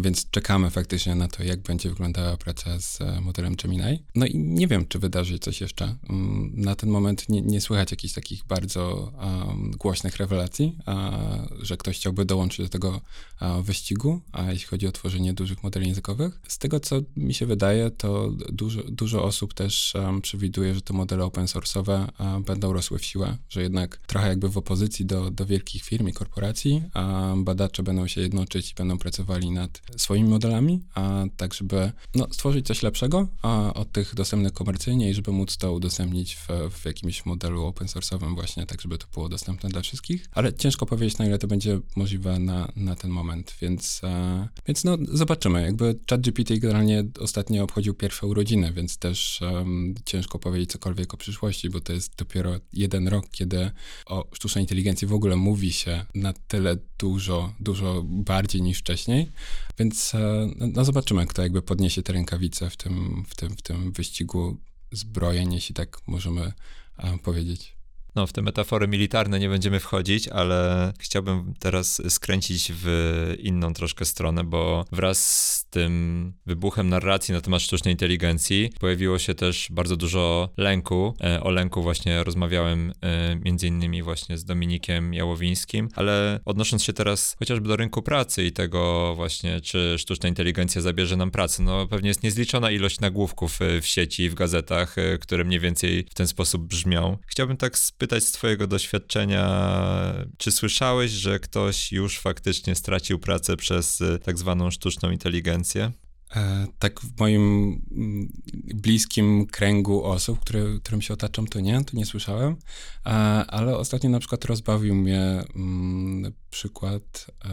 więc 0.00 0.30
czekamy 0.30 0.70
faktycznie 0.70 1.14
na 1.14 1.28
to, 1.28 1.42
jak 1.42 1.60
będzie 1.60 1.88
wyglądała 1.88 2.36
praca 2.36 2.80
z 2.80 3.00
e, 3.00 3.20
modelem 3.20 3.56
Gemini. 3.56 4.02
No 4.14 4.26
i 4.26 4.38
nie 4.38 4.66
wiem, 4.66 4.86
czy 4.88 4.98
wydarzy 4.98 5.38
coś 5.38 5.60
jeszcze. 5.60 5.96
Mm, 6.08 6.52
na 6.54 6.74
ten 6.74 6.90
moment 6.90 7.28
nie, 7.28 7.42
nie 7.42 7.60
słychać 7.60 7.90
jakichś 7.90 8.14
takich 8.14 8.44
bardzo 8.44 9.12
głośnych 9.78 10.16
rewelacji, 10.16 10.76
że 11.62 11.76
ktoś 11.76 11.96
chciałby 11.96 12.24
dołączyć 12.24 12.66
do 12.66 12.68
tego 12.68 13.00
wyścigu, 13.62 14.20
a 14.32 14.52
jeśli 14.52 14.66
chodzi 14.66 14.86
o 14.86 14.92
tworzenie 14.92 15.32
dużych 15.32 15.62
modeli 15.62 15.88
językowych. 15.88 16.40
Z 16.48 16.58
tego, 16.58 16.80
co 16.80 17.00
mi 17.16 17.34
się 17.34 17.46
wydaje, 17.46 17.90
to 17.90 18.30
dużo, 18.52 18.82
dużo 18.82 19.24
osób 19.24 19.54
też 19.54 19.94
przewiduje 20.22 20.49
przewiduje, 20.50 20.74
że 20.74 20.80
te 20.80 20.94
modele 20.94 21.24
open 21.24 21.44
source'owe 21.46 22.06
będą 22.42 22.72
rosły 22.72 22.98
w 22.98 23.04
siłę, 23.04 23.36
że 23.48 23.62
jednak 23.62 23.96
trochę 23.96 24.28
jakby 24.28 24.48
w 24.48 24.58
opozycji 24.58 25.06
do, 25.06 25.30
do 25.30 25.46
wielkich 25.46 25.82
firm 25.82 26.08
i 26.08 26.12
korporacji, 26.12 26.82
a 26.94 27.34
badacze 27.36 27.82
będą 27.82 28.06
się 28.06 28.20
jednoczyć 28.20 28.70
i 28.70 28.74
będą 28.74 28.98
pracowali 28.98 29.50
nad 29.50 29.82
swoimi 29.96 30.28
modelami, 30.28 30.80
a 30.94 31.24
tak 31.36 31.54
żeby 31.54 31.92
no, 32.14 32.26
stworzyć 32.30 32.66
coś 32.66 32.82
lepszego 32.82 33.28
a 33.42 33.74
od 33.74 33.92
tych 33.92 34.14
dostępnych 34.14 34.52
komercyjnie 34.52 35.10
i 35.10 35.14
żeby 35.14 35.32
móc 35.32 35.56
to 35.56 35.72
udostępnić 35.72 36.36
w, 36.36 36.48
w 36.70 36.84
jakimś 36.84 37.26
modelu 37.26 37.64
open 37.64 37.86
source'owym 37.86 38.34
właśnie, 38.34 38.66
tak 38.66 38.80
żeby 38.80 38.98
to 38.98 39.06
było 39.14 39.28
dostępne 39.28 39.68
dla 39.68 39.80
wszystkich, 39.80 40.26
ale 40.32 40.52
ciężko 40.52 40.86
powiedzieć 40.86 41.18
na 41.18 41.26
ile 41.26 41.38
to 41.38 41.46
będzie 41.46 41.80
możliwe 41.96 42.38
na, 42.38 42.72
na 42.76 42.96
ten 42.96 43.10
moment, 43.10 43.54
więc, 43.60 44.00
e, 44.04 44.48
więc 44.66 44.84
no 44.84 44.98
zobaczymy, 45.12 45.62
jakby 45.62 45.98
ChatGPT 46.10 46.58
generalnie 46.58 47.04
ostatnio 47.20 47.64
obchodził 47.64 47.94
pierwsze 47.94 48.26
urodziny, 48.26 48.72
więc 48.72 48.98
też 48.98 49.40
um, 49.42 49.94
ciężko 50.04 50.39
powiedzieć 50.40 50.70
cokolwiek 50.70 51.14
o 51.14 51.16
przyszłości, 51.16 51.70
bo 51.70 51.80
to 51.80 51.92
jest 51.92 52.16
dopiero 52.16 52.60
jeden 52.72 53.08
rok, 53.08 53.30
kiedy 53.30 53.70
o 54.06 54.28
sztucznej 54.32 54.64
inteligencji 54.64 55.08
w 55.08 55.12
ogóle 55.12 55.36
mówi 55.36 55.72
się 55.72 56.06
na 56.14 56.32
tyle 56.32 56.76
dużo, 56.98 57.54
dużo 57.60 58.02
bardziej 58.04 58.62
niż 58.62 58.78
wcześniej, 58.78 59.30
więc 59.78 60.14
e, 60.14 60.50
no 60.74 60.84
zobaczymy, 60.84 61.26
kto 61.26 61.42
jakby 61.42 61.62
podniesie 61.62 62.02
te 62.02 62.12
rękawice 62.12 62.70
w 62.70 62.76
tym, 62.76 63.24
w 63.28 63.34
tym, 63.34 63.56
w 63.56 63.62
tym 63.62 63.92
wyścigu 63.92 64.56
zbrojeń, 64.92 65.52
jeśli 65.54 65.74
tak 65.74 65.98
możemy 66.06 66.52
e, 66.98 67.18
powiedzieć. 67.18 67.79
No, 68.14 68.26
w 68.26 68.32
te 68.32 68.42
metafory 68.42 68.88
militarne 68.88 69.38
nie 69.38 69.48
będziemy 69.48 69.80
wchodzić, 69.80 70.28
ale 70.28 70.92
chciałbym 70.98 71.54
teraz 71.58 72.02
skręcić 72.08 72.72
w 72.74 73.34
inną 73.38 73.74
troszkę 73.74 74.04
stronę, 74.04 74.44
bo 74.44 74.84
wraz 74.92 75.18
z 75.56 75.64
tym 75.64 76.32
wybuchem 76.46 76.88
narracji 76.88 77.34
na 77.34 77.40
temat 77.40 77.62
sztucznej 77.62 77.94
inteligencji 77.94 78.70
pojawiło 78.80 79.18
się 79.18 79.34
też 79.34 79.68
bardzo 79.70 79.96
dużo 79.96 80.50
lęku. 80.56 81.14
E, 81.24 81.42
o 81.42 81.50
lęku 81.50 81.82
właśnie 81.82 82.24
rozmawiałem 82.24 82.92
e, 83.02 83.36
między 83.36 83.66
innymi 83.66 84.02
właśnie 84.02 84.38
z 84.38 84.44
Dominikiem 84.44 85.14
Jałowińskim, 85.14 85.88
ale 85.94 86.40
odnosząc 86.44 86.84
się 86.84 86.92
teraz 86.92 87.36
chociażby 87.38 87.68
do 87.68 87.76
rynku 87.76 88.02
pracy 88.02 88.44
i 88.44 88.52
tego 88.52 89.12
właśnie, 89.16 89.60
czy 89.60 89.96
sztuczna 89.98 90.28
inteligencja 90.28 90.80
zabierze 90.80 91.16
nam 91.16 91.30
pracę, 91.30 91.62
no 91.62 91.86
pewnie 91.86 92.08
jest 92.08 92.22
niezliczona 92.22 92.70
ilość 92.70 93.00
nagłówków 93.00 93.62
e, 93.62 93.80
w 93.80 93.86
sieci, 93.86 94.30
w 94.30 94.34
gazetach, 94.34 94.96
które 95.20 95.44
mniej 95.44 95.60
więcej 95.60 96.06
w 96.10 96.14
ten 96.14 96.26
sposób 96.26 96.62
brzmią. 96.62 97.18
Chciałbym 97.26 97.56
tak 97.56 97.78
spytać 98.00 98.24
z 98.24 98.32
Twojego 98.32 98.66
doświadczenia, 98.66 99.46
czy 100.38 100.52
słyszałeś, 100.52 101.10
że 101.10 101.40
ktoś 101.40 101.92
już 101.92 102.18
faktycznie 102.18 102.74
stracił 102.74 103.18
pracę 103.18 103.56
przez 103.56 104.00
y, 104.00 104.18
tak 104.18 104.38
zwaną 104.38 104.70
sztuczną 104.70 105.10
inteligencję? 105.10 105.92
E, 106.36 106.66
tak 106.78 107.00
w 107.00 107.20
moim 107.20 107.42
mm, 107.90 108.28
bliskim 108.74 109.46
kręgu 109.46 110.04
osób, 110.04 110.40
które, 110.40 110.64
którym 110.82 111.02
się 111.02 111.14
otaczam, 111.14 111.46
to 111.46 111.60
nie, 111.60 111.84
to 111.84 111.96
nie 111.96 112.06
słyszałem, 112.06 112.56
e, 113.06 113.10
ale 113.48 113.76
ostatnio 113.76 114.10
na 114.10 114.18
przykład 114.18 114.44
rozbawił 114.44 114.94
mnie 114.94 115.42
mm, 115.56 116.32
przykład, 116.50 117.26
e, 117.44 117.50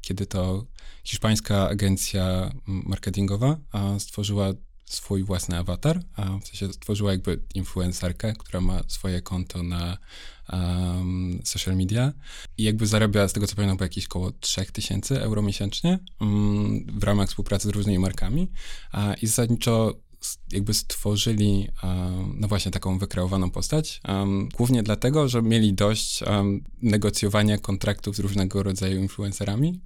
kiedy 0.00 0.26
to 0.26 0.66
hiszpańska 1.04 1.68
agencja 1.68 2.52
marketingowa 2.66 3.56
stworzyła 3.98 4.52
swój 4.90 5.24
własny 5.24 5.58
awatar, 5.58 6.02
a 6.16 6.38
w 6.38 6.46
sensie 6.46 6.72
stworzyła 6.72 7.12
jakby 7.12 7.40
influencerkę, 7.54 8.32
która 8.38 8.60
ma 8.60 8.80
swoje 8.88 9.22
konto 9.22 9.62
na 9.62 9.98
um, 10.52 11.40
social 11.44 11.76
media 11.76 12.12
i 12.58 12.62
jakby 12.62 12.86
zarabia, 12.86 13.28
z 13.28 13.32
tego 13.32 13.46
co 13.46 13.56
pamiętam, 13.56 13.78
jakieś 13.80 14.06
około 14.06 14.30
3000 14.30 15.22
euro 15.22 15.42
miesięcznie 15.42 15.98
um, 16.20 16.86
w 16.98 17.04
ramach 17.04 17.28
współpracy 17.28 17.68
z 17.68 17.70
różnymi 17.70 17.98
markami 17.98 18.50
a, 18.92 19.14
i 19.14 19.26
zasadniczo 19.26 19.94
jakby 20.52 20.74
stworzyli 20.74 21.68
no 22.34 22.48
właśnie 22.48 22.70
taką 22.70 22.98
wykreowaną 22.98 23.50
postać, 23.50 24.00
głównie 24.54 24.82
dlatego, 24.82 25.28
że 25.28 25.42
mieli 25.42 25.74
dość 25.74 26.20
negocjowania 26.82 27.58
kontraktów 27.58 28.16
z 28.16 28.18
różnego 28.18 28.62
rodzaju 28.62 29.00
influencerami 29.00 29.80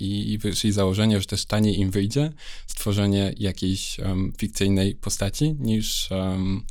i 0.00 0.38
wyszli 0.42 0.72
założenie, 0.72 1.20
że 1.20 1.26
też 1.26 1.44
taniej 1.44 1.80
im 1.80 1.90
wyjdzie 1.90 2.32
stworzenie 2.66 3.34
jakiejś 3.38 3.96
fikcyjnej 4.38 4.94
postaci 4.94 5.56
niż, 5.58 6.08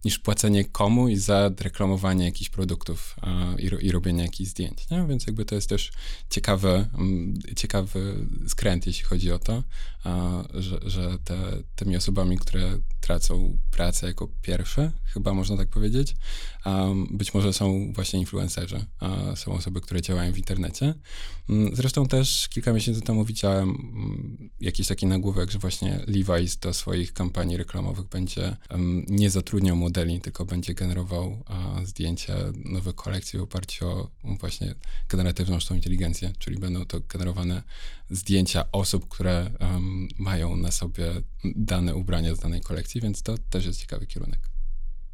niż 0.06 0.20
płacenie 0.20 0.66
komu 0.66 1.08
i 1.08 1.18
za 1.18 1.52
reklamowanie 1.60 2.26
jakichś 2.26 2.50
produktów 2.50 3.16
i, 3.60 3.86
i 3.86 3.92
robienie 3.92 4.24
jakichś 4.24 4.50
zdjęć. 4.50 4.90
Nie? 4.90 5.06
Więc 5.08 5.28
jakby 5.28 5.46
to 5.46 5.56
jest 5.56 5.70
też 5.70 5.92
ciekawy, 6.30 6.88
ciekawy 7.56 8.28
skręt, 8.48 8.88
jeśli 8.88 9.06
chodzi 9.06 9.32
o 9.32 9.40
to, 9.40 9.64
że, 10.54 10.80
że 10.86 11.18
te, 11.24 11.38
tymi 11.76 11.98
osobami, 11.98 12.38
które 12.38 12.77
uh, 12.78 12.97
tracą 13.02 13.58
pracę 13.72 14.08
jako 14.08 14.28
pierwsze, 14.42 14.92
chyba 15.06 15.34
można 15.34 15.58
tak 15.58 15.70
powiedzieć. 15.70 16.16
Być 17.12 17.34
może 17.34 17.54
są 17.54 17.94
właśnie 17.94 18.20
influencerzy, 18.20 18.86
są 19.36 19.54
osoby, 19.54 19.82
które 19.82 20.02
działają 20.02 20.34
w 20.34 20.38
internecie. 20.38 20.94
Um, 21.50 21.76
zresztą 21.76 22.08
też 22.08 22.48
kilka 22.48 22.74
miesięcy 22.74 23.02
temu 23.02 23.26
widziałem 23.26 23.70
um, 23.70 24.50
jakiś 24.62 24.88
taki 24.88 25.06
nagłówek, 25.06 25.52
że 25.52 25.60
właśnie 25.60 26.00
Levi's 26.08 26.60
do 26.60 26.74
swoich 26.74 27.14
kampanii 27.14 27.58
reklamowych 27.58 28.08
będzie 28.08 28.58
nie 29.08 29.30
zatrudniał 29.30 29.76
modeli, 29.76 30.22
tylko 30.22 30.46
będzie 30.46 30.74
generował 30.74 31.44
zdjęcia 31.84 32.36
nowych 32.66 32.96
kolekcji 32.96 33.40
w 33.40 33.42
oparciu 33.42 33.88
o 33.88 34.10
właśnie 34.40 34.76
generatywną 35.10 35.60
sztuczną 35.60 35.76
inteligencję, 35.76 36.34
czyli 36.40 36.58
będą 36.58 36.86
to 36.86 37.00
generowane 37.00 37.64
zdjęcia 38.10 38.72
osób, 38.72 39.08
które 39.08 39.52
mają 40.18 40.56
na 40.56 40.72
sobie 40.72 41.12
dane 41.56 41.96
ubrania 41.96 42.36
z 42.36 42.40
danej 42.40 42.62
kolekcji, 42.62 42.87
więc 42.96 43.24
to 43.24 43.38
też 43.38 43.66
jest 43.66 43.80
ciekawy 43.80 44.08
kierunek. 44.08 44.50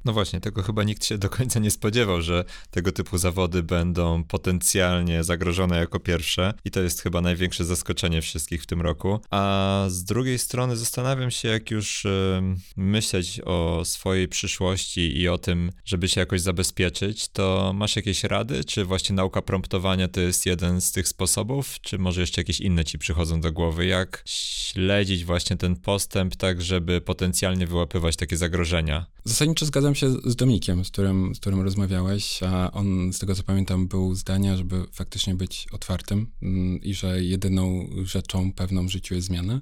No 0.05 0.13
właśnie, 0.13 0.41
tego 0.41 0.63
chyba 0.63 0.83
nikt 0.83 1.05
się 1.05 1.17
do 1.17 1.29
końca 1.29 1.59
nie 1.59 1.71
spodziewał, 1.71 2.21
że 2.21 2.45
tego 2.71 2.91
typu 2.91 3.17
zawody 3.17 3.63
będą 3.63 4.23
potencjalnie 4.23 5.23
zagrożone 5.23 5.77
jako 5.77 5.99
pierwsze 5.99 6.53
i 6.65 6.71
to 6.71 6.81
jest 6.81 7.01
chyba 7.01 7.21
największe 7.21 7.65
zaskoczenie 7.65 8.21
wszystkich 8.21 8.63
w 8.63 8.65
tym 8.65 8.81
roku. 8.81 9.19
A 9.29 9.85
z 9.87 10.03
drugiej 10.03 10.39
strony 10.39 10.77
zastanawiam 10.77 11.31
się, 11.31 11.47
jak 11.47 11.71
już 11.71 12.07
myśleć 12.77 13.41
o 13.45 13.81
swojej 13.85 14.27
przyszłości 14.27 15.17
i 15.17 15.27
o 15.29 15.37
tym, 15.37 15.71
żeby 15.85 16.07
się 16.07 16.19
jakoś 16.19 16.41
zabezpieczyć, 16.41 17.27
to 17.27 17.71
masz 17.75 17.95
jakieś 17.95 18.23
rady? 18.23 18.63
Czy 18.63 18.85
właśnie 18.85 19.15
nauka 19.15 19.41
promptowania 19.41 20.07
to 20.07 20.21
jest 20.21 20.45
jeden 20.45 20.81
z 20.81 20.91
tych 20.91 21.07
sposobów, 21.07 21.81
czy 21.81 21.97
może 21.97 22.21
jeszcze 22.21 22.41
jakieś 22.41 22.61
inne 22.61 22.85
ci 22.85 22.99
przychodzą 22.99 23.41
do 23.41 23.51
głowy? 23.51 23.85
Jak 23.85 24.23
śledzić 24.25 25.25
właśnie 25.25 25.57
ten 25.57 25.75
postęp 25.75 26.35
tak, 26.35 26.61
żeby 26.61 27.01
potencjalnie 27.01 27.67
wyłapywać 27.67 28.15
takie 28.15 28.37
zagrożenia? 28.37 29.05
Zasadniczo 29.23 29.65
zgadzam 29.65 29.92
Zgadzam 29.93 30.21
się 30.23 30.31
z 30.31 30.35
Dominikiem, 30.35 30.85
z 30.85 30.91
którym, 30.91 31.35
z 31.35 31.39
którym 31.39 31.61
rozmawiałeś, 31.61 32.43
a 32.43 32.71
on, 32.71 33.13
z 33.13 33.19
tego 33.19 33.35
co 33.35 33.43
pamiętam, 33.43 33.87
był 33.87 34.15
zdania, 34.15 34.57
żeby 34.57 34.85
faktycznie 34.91 35.35
być 35.35 35.67
otwartym 35.71 36.31
mm, 36.41 36.81
i 36.81 36.93
że 36.93 37.23
jedyną 37.23 37.87
rzeczą 38.03 38.53
pewną 38.53 38.87
w 38.87 38.89
życiu 38.89 39.15
jest 39.15 39.27
zmiana 39.27 39.61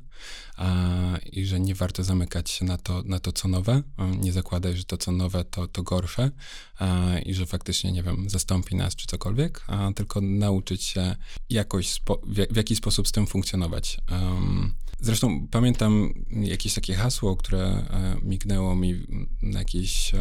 a, 0.57 1.17
i 1.31 1.45
że 1.45 1.59
nie 1.59 1.75
warto 1.75 2.03
zamykać 2.03 2.49
się 2.49 2.65
na 2.65 2.77
to, 2.77 3.03
na 3.05 3.19
to 3.19 3.31
co 3.31 3.47
nowe, 3.47 3.83
nie 4.19 4.31
zakładać, 4.31 4.77
że 4.77 4.83
to, 4.83 4.97
co 4.97 5.11
nowe, 5.11 5.43
to, 5.43 5.67
to 5.67 5.83
gorsze 5.83 6.31
a, 6.79 7.19
i 7.25 7.33
że 7.33 7.45
faktycznie, 7.45 7.91
nie 7.91 8.03
wiem, 8.03 8.29
zastąpi 8.29 8.75
nas 8.75 8.95
czy 8.95 9.07
cokolwiek, 9.07 9.63
a 9.67 9.91
tylko 9.95 10.21
nauczyć 10.21 10.83
się 10.83 11.15
jakoś, 11.49 11.89
spo, 11.89 12.21
w, 12.23 12.53
w 12.53 12.55
jaki 12.55 12.75
sposób 12.75 13.07
z 13.07 13.11
tym 13.11 13.27
funkcjonować. 13.27 13.97
Um, 14.11 14.73
Zresztą 15.01 15.47
pamiętam 15.47 16.13
jakieś 16.29 16.73
takie 16.73 16.93
hasło, 16.93 17.35
które 17.35 17.63
e, 17.63 18.15
mignęło 18.23 18.75
mi 18.75 19.07
na 19.41 19.59
jakiejś 19.59 20.13
e, 20.13 20.17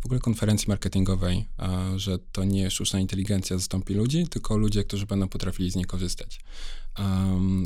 w 0.00 0.04
ogóle 0.04 0.20
konferencji 0.20 0.68
marketingowej, 0.68 1.46
e, 1.58 1.98
że 1.98 2.18
to 2.18 2.44
nie 2.44 2.70
sztuczna 2.70 3.00
inteligencja 3.00 3.58
zastąpi 3.58 3.94
ludzi, 3.94 4.26
tylko 4.28 4.56
ludzie, 4.56 4.84
którzy 4.84 5.06
będą 5.06 5.28
potrafili 5.28 5.70
z 5.70 5.76
niej 5.76 5.84
korzystać. 5.84 6.40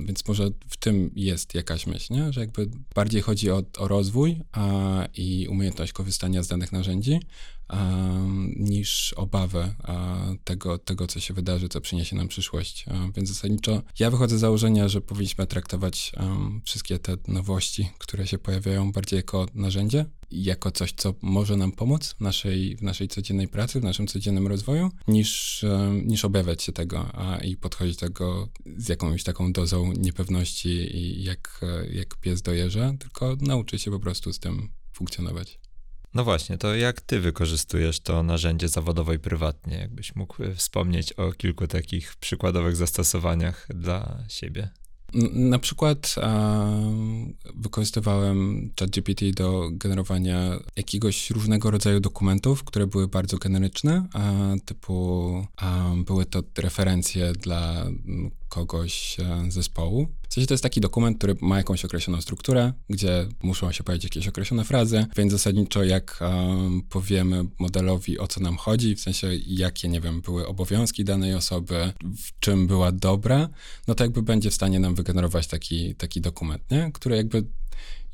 Więc 0.05 0.29
może 0.29 0.51
w 0.69 0.77
tym 0.77 1.11
jest 1.17 1.55
jakaś 1.55 1.87
myśl, 1.87 2.15
nie? 2.15 2.33
że 2.33 2.41
jakby 2.41 2.71
bardziej 2.95 3.23
chodzi 3.23 3.51
o, 3.51 3.63
o 3.79 3.89
rozwój 3.89 4.41
a, 4.53 5.07
i 5.15 5.47
umiejętność 5.51 5.93
korzystania 5.93 6.43
z 6.43 6.49
danych 6.49 6.73
narzędzi, 6.73 7.21
niż 8.57 9.13
obawę 9.13 9.75
tego, 10.45 10.79
tego, 10.79 11.07
co 11.07 11.21
się 11.21 11.35
wydarzy, 11.35 11.69
co 11.69 11.81
przyniesie 11.81 12.17
nam 12.17 12.29
przyszłość. 12.29 12.85
Więc 13.17 13.29
zasadniczo 13.29 13.83
ja 13.99 14.11
wychodzę 14.11 14.39
z 14.39 14.41
założenia, 14.41 14.89
że 14.89 15.01
powinniśmy 15.01 15.47
traktować 15.47 16.13
wszystkie 16.65 16.99
te 16.99 17.17
nowości, 17.29 17.91
które 17.99 18.27
się 18.27 18.39
pojawiają 18.39 18.93
bardziej 18.93 19.17
jako 19.17 19.47
narzędzie, 19.55 20.05
jako 20.31 20.71
coś, 20.71 20.93
co 20.93 21.15
może 21.23 21.57
nam 21.57 21.73
pomóc 21.73 22.15
w 22.19 22.21
naszej, 22.21 22.77
w 22.77 22.83
naszej 22.83 23.09
codziennej 23.09 23.49
pracy, 23.49 23.81
w 23.81 23.85
naszym 23.85 24.07
codziennym 24.07 24.47
rozwoju, 24.47 24.91
niż, 25.09 25.65
niż 26.05 26.25
obawiać 26.25 26.63
się 26.63 26.73
tego 26.73 27.11
a, 27.15 27.39
i 27.39 27.57
podchodzić 27.57 27.97
tego 27.97 28.49
z 28.77 28.89
jakąś 28.89 29.25
taką 29.25 29.53
dozą 29.53 29.93
niepewności 29.93 30.89
jak, 31.23 31.61
jak 31.93 32.17
pies 32.17 32.43
dojeżdża, 32.43 32.95
tylko 32.99 33.37
nauczyć 33.41 33.83
się 33.83 33.91
po 33.91 34.01
prostu 34.01 34.33
z 34.33 34.39
tym 34.39 34.69
funkcjonować. 34.93 35.59
No 36.15 36.25
właśnie, 36.25 36.59
to 36.59 36.75
jak 36.75 37.01
ty 37.01 37.21
wykorzystujesz 37.21 38.01
to 38.01 38.23
narzędzie 38.23 38.69
zawodowo 38.69 39.13
i 39.13 39.19
prywatnie? 39.19 39.77
Jakbyś 39.77 40.17
mógł 40.17 40.43
e, 40.43 40.55
wspomnieć 40.55 41.13
o 41.13 41.33
kilku 41.33 41.67
takich 41.67 42.17
przykładowych 42.17 42.77
zastosowaniach 42.77 43.67
dla 43.75 44.19
siebie? 44.29 44.69
Na 45.33 45.59
przykład 45.59 46.15
wykorzystywałem 47.55 48.71
ChatGPT 48.81 49.31
do 49.35 49.69
generowania 49.73 50.59
jakiegoś 50.77 51.31
różnego 51.31 51.71
rodzaju 51.71 52.01
dokumentów, 52.01 52.65
które 52.65 52.87
były 52.87 53.09
bardzo 53.09 53.39
generyczne, 53.39 54.07
typu 54.65 55.47
były 55.97 56.27
to 56.27 56.43
referencje 56.59 57.33
dla 57.33 57.87
kogoś 58.53 59.21
e, 59.21 59.51
zespołu. 59.51 60.09
W 60.29 60.35
sensie 60.35 60.47
to 60.47 60.55
jest 60.55 60.63
taki 60.63 60.81
dokument, 60.81 61.19
który 61.19 61.37
ma 61.41 61.57
jakąś 61.57 61.85
określoną 61.85 62.21
strukturę, 62.21 62.73
gdzie 62.89 63.27
muszą 63.43 63.73
się 63.73 63.85
pojawić 63.85 64.05
jakieś 64.05 64.29
określone 64.29 64.65
frazy, 64.65 65.07
więc 65.17 65.33
zasadniczo 65.33 65.85
jak 65.85 66.19
um, 66.21 66.83
powiemy 66.89 67.45
modelowi 67.59 68.19
o 68.19 68.27
co 68.27 68.41
nam 68.41 68.57
chodzi, 68.57 68.97
w 68.97 69.01
sensie 69.01 69.29
jakie, 69.47 69.89
nie 69.89 70.01
wiem, 70.01 70.21
były 70.21 70.47
obowiązki 70.47 71.05
danej 71.05 71.35
osoby, 71.35 71.93
w 72.05 72.41
czym 72.41 72.67
była 72.67 72.93
dobra, 72.93 73.49
no 73.89 73.95
to 73.95 74.05
jakby 74.05 74.23
będzie 74.23 74.51
w 74.51 74.55
stanie 74.55 74.81
nam 74.81 74.95
wygenerować 74.95 75.47
taki, 75.47 75.95
taki 75.95 76.21
dokument, 76.21 76.71
nie? 76.71 76.91
który 76.95 77.17
jakby 77.17 77.45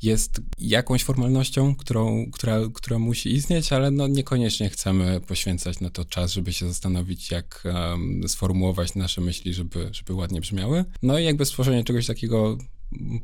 jest 0.01 0.41
jakąś 0.59 1.03
formalnością, 1.03 1.75
którą, 1.75 2.31
która, 2.31 2.59
która 2.73 2.99
musi 2.99 3.33
istnieć, 3.33 3.73
ale 3.73 3.91
no 3.91 4.07
niekoniecznie 4.07 4.69
chcemy 4.69 5.21
poświęcać 5.27 5.79
na 5.79 5.89
to 5.89 6.05
czas, 6.05 6.33
żeby 6.33 6.53
się 6.53 6.67
zastanowić, 6.67 7.31
jak 7.31 7.63
um, 7.65 8.21
sformułować 8.27 8.95
nasze 8.95 9.21
myśli, 9.21 9.53
żeby, 9.53 9.89
żeby 9.91 10.13
ładnie 10.13 10.41
brzmiały. 10.41 10.85
No 11.01 11.19
i 11.19 11.25
jakby 11.25 11.45
stworzenie 11.45 11.83
czegoś 11.83 12.07
takiego 12.07 12.57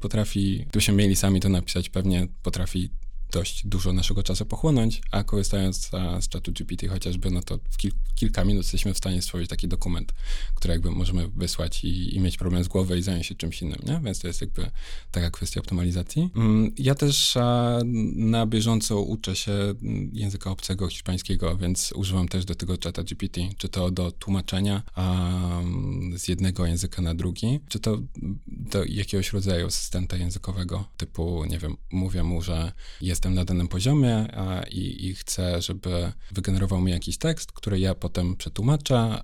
potrafi, 0.01 0.65
gdybyśmy 0.69 0.93
mieli 0.93 1.15
sami 1.15 1.39
to 1.39 1.49
napisać, 1.49 1.89
pewnie 1.89 2.27
potrafi 2.43 2.89
dość 3.31 3.67
dużo 3.67 3.93
naszego 3.93 4.23
czasu 4.23 4.45
pochłonąć, 4.45 5.01
a 5.11 5.23
korzystając 5.23 5.89
z, 6.21 6.29
czatu 6.29 6.51
GPT 6.51 6.87
chociażby, 6.87 7.31
no 7.31 7.41
to 7.41 7.59
w 7.71 7.77
kil 7.77 7.91
kilka 8.15 8.45
minut 8.45 8.63
jesteśmy 8.63 8.93
w 8.93 8.97
stanie 8.97 9.21
stworzyć 9.21 9.49
taki 9.49 9.67
dokument, 9.67 10.13
który 10.55 10.73
jakby 10.73 10.91
możemy 10.91 11.27
wysłać 11.27 11.83
i, 11.83 12.15
i, 12.15 12.19
mieć 12.19 12.37
problem 12.37 12.63
z 12.63 12.67
głowy 12.67 12.97
i 12.97 13.01
zająć 13.01 13.25
się 13.25 13.35
czymś 13.35 13.61
innym, 13.61 13.79
nie? 13.85 14.01
Więc 14.03 14.19
to 14.19 14.27
jest 14.27 14.41
jakby 14.41 14.71
taka 15.11 15.31
kwestia 15.31 15.59
optymalizacji. 15.59 16.29
Mm, 16.35 16.73
ja 16.77 16.95
też 16.95 17.37
na 18.15 18.45
bieżąco 18.45 19.01
uczę 19.01 19.35
się 19.35 19.51
języka 20.13 20.51
obcego 20.51 20.87
hiszpańskiego, 20.87 21.57
więc 21.57 21.91
używam 21.95 22.27
też 22.27 22.45
do 22.45 22.55
tego 22.55 22.77
czata 22.77 23.03
GPT, 23.03 23.41
czy 23.57 23.69
to 23.69 23.91
do 23.91 24.11
tłumaczenia 24.11 24.83
z 26.17 26.27
jednego 26.27 26.65
języka 26.65 27.01
na 27.01 27.15
drugi, 27.15 27.59
czy 27.69 27.79
to 27.79 27.97
do 28.47 28.83
jakiegoś 28.85 29.33
rodzaju 29.33 29.67
asystenta 29.67 30.17
językowego, 30.17 30.85
typu, 30.97 31.45
nie 31.45 31.59
wiem, 31.59 31.77
mówię 31.91 32.23
mu, 32.23 32.41
że 32.41 32.71
jest 33.01 33.14
jestem 33.15 33.33
na 33.33 33.45
danym 33.45 33.67
poziomie 33.67 34.27
i, 34.71 35.07
i, 35.07 35.15
chcę, 35.15 35.61
żeby 35.61 36.11
wygenerował 36.31 36.81
mi 36.81 36.91
jakiś 36.91 37.17
tekst, 37.17 37.51
który 37.51 37.79
ja 37.79 37.95
potem 37.95 38.35
przetłumaczę 38.35 39.21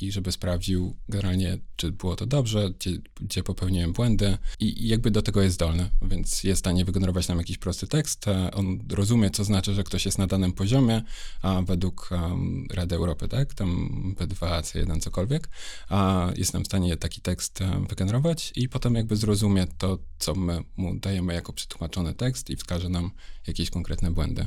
i 0.00 0.12
żeby 0.12 0.32
sprawdził 0.32 0.96
generalnie, 1.08 1.58
czy 1.76 1.92
było 1.92 2.16
to 2.16 2.26
dobrze, 2.26 2.70
gdzie, 2.70 2.90
gdzie 3.20 3.42
popełniłem 3.42 3.92
błędy. 3.92 4.38
I, 4.60 4.84
i, 4.84 4.88
jakby 4.88 5.10
do 5.10 5.22
tego 5.22 5.42
jest 5.42 5.54
zdolny, 5.54 5.90
więc 6.02 6.44
jest 6.44 6.58
w 6.58 6.62
stanie 6.62 6.84
wygenerować 6.84 7.28
nam 7.28 7.38
jakiś 7.38 7.58
prosty 7.58 7.86
tekst. 7.86 8.26
On 8.52 8.78
rozumie, 8.90 9.30
co 9.30 9.44
znaczy, 9.44 9.74
że 9.74 9.84
ktoś 9.84 10.04
jest 10.04 10.18
na 10.18 10.26
danym 10.26 10.52
poziomie, 10.52 11.02
a 11.42 11.62
według 11.62 12.10
Rady 12.70 12.94
Europy, 12.94 13.28
tak, 13.28 13.54
tam 13.54 13.90
B2, 14.18 14.62
C1, 14.62 15.00
cokolwiek, 15.00 15.48
a 15.88 16.28
jest 16.36 16.54
nam 16.54 16.62
w 16.64 16.66
stanie 16.66 16.96
taki 16.96 17.20
tekst 17.20 17.58
wygenerować 17.88 18.52
i 18.56 18.68
potem 18.68 18.94
jakby 18.94 19.16
zrozumie 19.16 19.66
to, 19.78 19.98
co 20.18 20.34
my 20.34 20.64
mu 20.76 20.94
dajemy 20.94 21.34
jako 21.34 21.52
przetłumaczony 21.52 22.14
tekst 22.14 22.50
i 22.50 22.56
wskaże 22.56 22.88
nam 22.88 23.10
jakieś 23.46 23.70
konkretne 23.70 24.10
błędy. 24.10 24.46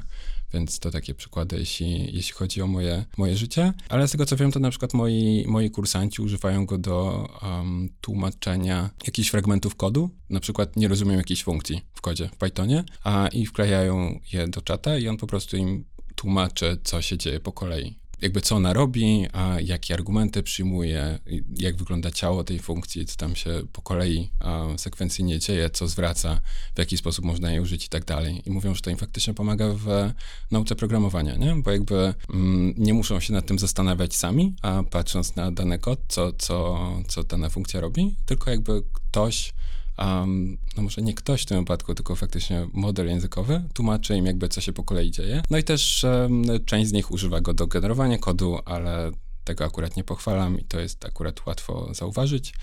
Więc 0.54 0.80
to 0.80 0.92
takie 0.92 1.14
przykłady, 1.14 1.60
jeśli, 1.60 2.16
jeśli 2.16 2.34
chodzi 2.34 2.62
o 2.62 2.68
moje, 2.68 3.06
moje 3.18 3.38
życie. 3.38 3.74
Ale 3.90 4.08
z 4.08 4.12
tego 4.12 4.26
co 4.26 4.38
wiem, 4.38 4.52
to 4.52 4.60
na 4.60 4.70
przykład 4.70 4.94
moi, 4.94 5.46
moi 5.48 5.70
kursanci 5.70 6.22
używają 6.22 6.66
go 6.66 6.78
do 6.78 7.28
um, 7.42 7.90
tłumaczenia 8.02 8.90
jakichś 9.08 9.30
fragmentów 9.30 9.76
kodu. 9.76 10.10
Na 10.30 10.40
przykład 10.40 10.76
nie 10.76 10.88
rozumiem 10.88 11.18
jakiejś 11.18 11.44
funkcji 11.44 11.82
w 11.94 12.02
kodzie 12.02 12.30
w 12.30 12.38
Pythonie, 12.38 12.84
a 13.04 13.28
i 13.28 13.46
wklejają 13.46 14.20
je 14.34 14.48
do 14.48 14.62
czata 14.62 14.98
i 14.98 15.08
on 15.08 15.18
po 15.18 15.28
prostu 15.28 15.58
im 15.58 15.86
tłumaczy, 16.16 16.78
co 16.84 17.02
się 17.02 17.18
dzieje 17.18 17.40
po 17.40 17.52
kolei 17.52 18.07
jakby 18.22 18.42
co 18.42 18.56
ona 18.56 18.74
robi, 18.74 19.26
a 19.34 19.58
jakie 19.62 19.94
argumenty 19.94 20.44
przyjmuje, 20.44 21.20
jak 21.58 21.76
wygląda 21.76 22.12
ciało 22.12 22.44
tej 22.44 22.60
funkcji, 22.60 23.06
co 23.06 23.16
tam 23.16 23.36
się 23.36 23.62
po 23.74 23.82
kolei 23.82 24.30
sekwencyjnie 24.78 25.40
dzieje, 25.40 25.70
co 25.70 25.88
zwraca, 25.88 26.42
w 26.76 26.80
jaki 26.80 26.98
sposób 26.98 27.26
można 27.26 27.52
jej 27.52 27.60
użyć 27.60 27.86
i 27.86 27.90
tak 27.90 28.06
dalej. 28.06 28.42
I 28.46 28.52
mówią, 28.52 28.76
że 28.76 28.82
to 28.82 28.90
im 28.90 28.98
faktycznie 28.98 29.34
pomaga 29.34 29.74
w 29.74 30.12
nauce 30.52 30.76
programowania, 30.76 31.36
nie? 31.36 31.56
Bo 31.56 31.72
jakby 31.72 32.14
mm, 32.34 32.74
nie 32.78 32.94
muszą 32.94 33.20
się 33.20 33.34
nad 33.34 33.46
tym 33.46 33.60
zastanawiać 33.60 34.16
sami, 34.16 34.56
a 34.62 34.84
patrząc 34.84 35.36
na 35.36 35.52
dany 35.52 35.80
kod, 35.80 36.00
co, 36.08 36.32
co, 36.32 36.80
co 37.08 37.24
dana 37.24 37.50
funkcja 37.50 37.82
robi, 37.82 38.16
tylko 38.26 38.52
jakby 38.52 38.84
ktoś 38.94 39.54
um, 39.98 40.58
no 40.78 40.84
może 40.84 41.02
nie 41.02 41.14
ktoś 41.14 41.42
w 41.42 41.46
tym 41.46 41.60
wypadku, 41.60 41.96
tylko 41.96 42.16
faktycznie 42.16 42.68
model 42.74 43.08
językowy 43.08 43.64
tłumaczy 43.74 44.18
im 44.18 44.26
jakby, 44.26 44.50
co 44.50 44.62
się 44.62 44.74
po 44.74 44.84
kolei 44.84 45.12
dzieje. 45.12 45.42
No 45.50 45.58
i 45.58 45.64
też 45.64 46.04
um, 46.04 46.44
część 46.66 46.90
z 46.90 46.94
nich 46.94 47.12
używa 47.12 47.42
go 47.42 47.54
do 47.54 47.68
generowania 47.68 48.18
kodu, 48.18 48.60
ale 48.66 49.12
tego 49.44 49.66
akurat 49.66 49.98
nie 49.98 50.04
pochwalam 50.04 50.60
i 50.60 50.64
to 50.64 50.80
jest 50.80 51.06
akurat 51.06 51.46
łatwo 51.46 51.94
zauważyć, 51.94 52.54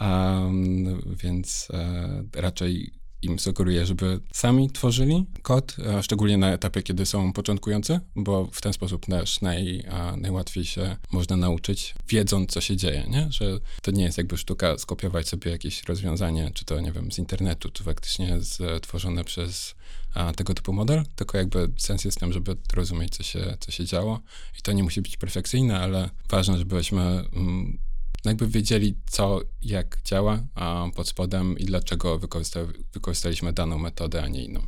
um, 0.00 1.02
więc 1.22 1.68
e, 1.70 2.24
raczej 2.34 2.92
im 3.24 3.38
sugeruję, 3.38 3.86
żeby 3.86 4.20
sami 4.32 4.70
tworzyli 4.70 5.26
kod, 5.42 5.76
szczególnie 6.02 6.38
na 6.38 6.52
etapie, 6.52 6.82
kiedy 6.82 7.06
są 7.06 7.32
początkujący, 7.32 8.00
bo 8.16 8.48
w 8.52 8.60
ten 8.60 8.72
sposób 8.72 9.06
też 9.06 9.40
naj, 9.40 9.84
najłatwiej 10.16 10.64
się 10.64 10.96
można 11.12 11.36
nauczyć, 11.36 11.94
wiedząc, 12.08 12.50
co 12.50 12.60
się 12.60 12.76
dzieje, 12.76 13.04
nie? 13.08 13.26
że 13.30 13.58
to 13.82 13.90
nie 13.90 14.04
jest 14.04 14.18
jakby 14.18 14.36
sztuka 14.36 14.78
skopiować 14.78 15.28
sobie 15.28 15.50
jakieś 15.50 15.84
rozwiązanie, 15.84 16.50
czy 16.54 16.64
to, 16.64 16.80
nie 16.80 16.92
wiem, 16.92 17.12
z 17.12 17.18
internetu, 17.18 17.70
czy 17.70 17.84
faktycznie 17.84 18.38
stworzone 18.82 19.24
przez 19.24 19.74
tego 20.36 20.54
typu 20.54 20.72
model, 20.72 21.04
tylko 21.16 21.38
jakby 21.38 21.68
sens 21.76 22.04
jest 22.04 22.16
w 22.16 22.20
tym, 22.20 22.32
żeby 22.32 22.56
rozumieć, 22.72 23.16
co 23.16 23.22
się, 23.22 23.56
co 23.60 23.70
się 23.72 23.84
działo 23.84 24.20
i 24.58 24.62
to 24.62 24.72
nie 24.72 24.82
musi 24.82 25.02
być 25.02 25.16
perfekcyjne, 25.16 25.80
ale 25.80 26.10
ważne, 26.28 26.58
żebyśmy 26.58 27.02
mm, 27.02 27.78
jakby 28.24 28.48
wiedzieli, 28.48 28.94
co, 29.06 29.40
jak 29.62 29.98
działa 30.04 30.42
a 30.54 30.86
pod 30.96 31.08
spodem 31.08 31.58
i 31.58 31.64
dlaczego 31.64 32.18
wykorzysta 32.18 32.60
wykorzystaliśmy 32.92 33.52
daną 33.52 33.78
metodę, 33.78 34.22
a 34.22 34.28
nie 34.28 34.44
inną. 34.44 34.66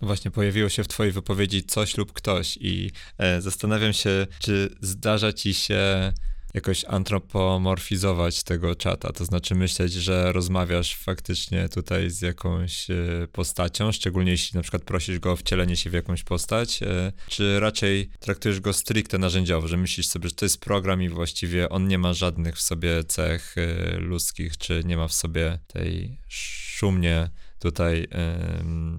Właśnie 0.00 0.30
pojawiło 0.30 0.68
się 0.68 0.84
w 0.84 0.88
Twojej 0.88 1.12
wypowiedzi 1.12 1.64
coś 1.64 1.96
lub 1.96 2.12
ktoś, 2.12 2.58
i 2.60 2.90
e, 3.18 3.42
zastanawiam 3.42 3.92
się, 3.92 4.26
czy 4.38 4.76
zdarza 4.80 5.32
Ci 5.32 5.54
się 5.54 6.12
jakoś 6.54 6.84
antropomorfizować 6.84 8.42
tego 8.42 8.74
czata, 8.74 9.12
to 9.12 9.24
znaczy 9.24 9.54
myśleć, 9.54 9.92
że 9.92 10.32
rozmawiasz 10.32 10.96
faktycznie 10.96 11.68
tutaj 11.68 12.10
z 12.10 12.20
jakąś 12.20 12.90
e, 12.90 12.94
postacią, 13.32 13.92
szczególnie 13.92 14.30
jeśli 14.30 14.56
na 14.56 14.62
przykład 14.62 14.82
prosisz 14.82 15.18
go 15.18 15.32
o 15.32 15.36
wcielenie 15.36 15.76
się 15.76 15.90
w 15.90 15.92
jakąś 15.92 16.22
postać, 16.22 16.82
e, 16.82 17.12
czy 17.28 17.60
raczej 17.60 18.10
traktujesz 18.20 18.60
go 18.60 18.72
stricte 18.72 19.18
narzędziowo, 19.18 19.68
że 19.68 19.76
myślisz 19.76 20.06
sobie, 20.06 20.28
że 20.28 20.34
to 20.34 20.44
jest 20.44 20.60
program 20.60 21.02
i 21.02 21.08
właściwie 21.08 21.68
on 21.68 21.88
nie 21.88 21.98
ma 21.98 22.12
żadnych 22.12 22.56
w 22.56 22.60
sobie 22.60 23.04
cech 23.04 23.54
e, 23.58 23.96
ludzkich, 23.96 24.58
czy 24.58 24.82
nie 24.84 24.96
ma 24.96 25.08
w 25.08 25.12
sobie 25.12 25.58
tej 25.66 26.18
szumnie 26.28 27.30
tutaj 27.58 28.08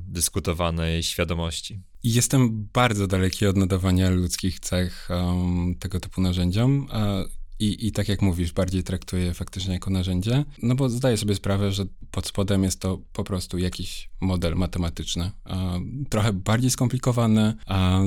dyskutowanej 0.08 1.04
świadomości. 1.04 1.82
Jestem 2.04 2.68
bardzo 2.74 3.08
daleki 3.08 3.45
od 3.45 3.58
nadawania 3.58 4.10
ludzkich 4.10 4.60
cech 4.60 5.08
um, 5.10 5.76
tego 5.80 5.99
typu 5.99 6.22
narzędziom. 6.22 6.88
I, 7.64 7.88
I 7.88 7.91
tak 7.91 8.09
jak 8.09 8.22
mówisz, 8.22 8.53
bardziej 8.53 8.84
traktuję 8.84 9.34
faktycznie 9.34 9.74
jako 9.74 9.89
narzędzie, 9.89 10.45
no 10.64 10.76
bo 10.76 10.89
zdaję 10.89 11.18
sobie 11.18 11.36
sprawę, 11.36 11.72
że 11.72 11.86
pod 12.11 12.28
spodem 12.28 12.64
jest 12.64 12.80
to 12.80 12.99
po 13.14 13.24
prostu 13.24 13.57
jakiś 13.57 14.09
model 14.22 14.55
matematyczny. 14.55 15.32
trochę 16.09 16.34
bardziej 16.34 16.72
skomplikowany, 16.72 17.53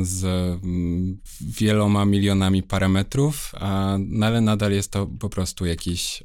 z 0.02 0.24
mm, 0.24 1.18
wieloma 1.40 2.04
milionami 2.04 2.62
parametrów, 2.62 3.52
no 3.98 4.26
ale 4.26 4.40
nadal 4.40 4.72
jest 4.72 4.90
to 4.90 5.06
po 5.06 5.28
prostu 5.28 5.66
jakiś, 5.66 6.22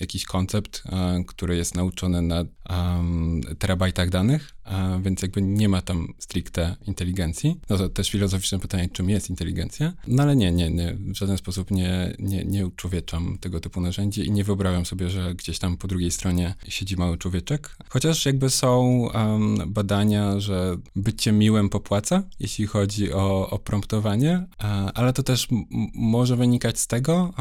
jakiś 0.00 0.24
koncept, 0.24 0.82
który 1.26 1.56
jest 1.56 1.74
nauczony 1.74 2.22
na 2.22 2.44
terabajtach 3.58 4.10
danych, 4.10 4.54
więc 5.02 5.22
jakby 5.22 5.42
nie 5.42 5.68
ma 5.68 5.82
tam 5.82 6.08
stricte 6.18 6.76
inteligencji. 6.86 7.60
No 7.70 7.76
to 7.76 7.88
też 7.88 8.10
filozoficzne 8.10 8.58
pytanie, 8.58 8.88
czym 8.88 9.10
jest 9.10 9.30
inteligencja. 9.30 9.92
No 10.06 10.22
ale 10.22 10.36
nie, 10.36 10.52
nie, 10.52 10.70
nie 10.70 10.94
w 10.94 11.16
żaden 11.16 11.38
sposób 11.38 11.70
nie, 11.70 12.14
nie, 12.18 12.44
nie 12.44 12.66
uczłowieczam 12.66 13.38
tego 13.40 13.60
typu 13.60 13.80
narzędzi 13.80 14.26
i 14.26 14.30
nie 14.30 14.44
wyobrażam 14.44 14.86
sobie, 14.86 15.10
że 15.10 15.34
gdzieś 15.34 15.58
tam 15.58 15.76
po 15.76 15.88
drugiej 15.88 16.10
stronie 16.10 16.54
siedzi 16.68 16.96
mały 16.96 17.18
człowieczek. 17.18 17.76
Chociaż 17.88 18.26
jakby 18.26 18.50
są 18.50 18.82
um, 19.14 19.58
badania, 19.66 20.40
że 20.40 20.76
bycie 20.96 21.32
miłym 21.32 21.68
popłaca, 21.68 22.22
jeśli 22.40 22.66
chodzi 22.66 23.12
o, 23.12 23.50
o 23.50 23.58
promptowanie, 23.58 24.46
ale 24.94 25.12
to 25.12 25.22
też 25.22 25.48
może 25.94 26.36
wynikać 26.36 26.80
z 26.80 26.86
tego, 26.86 27.34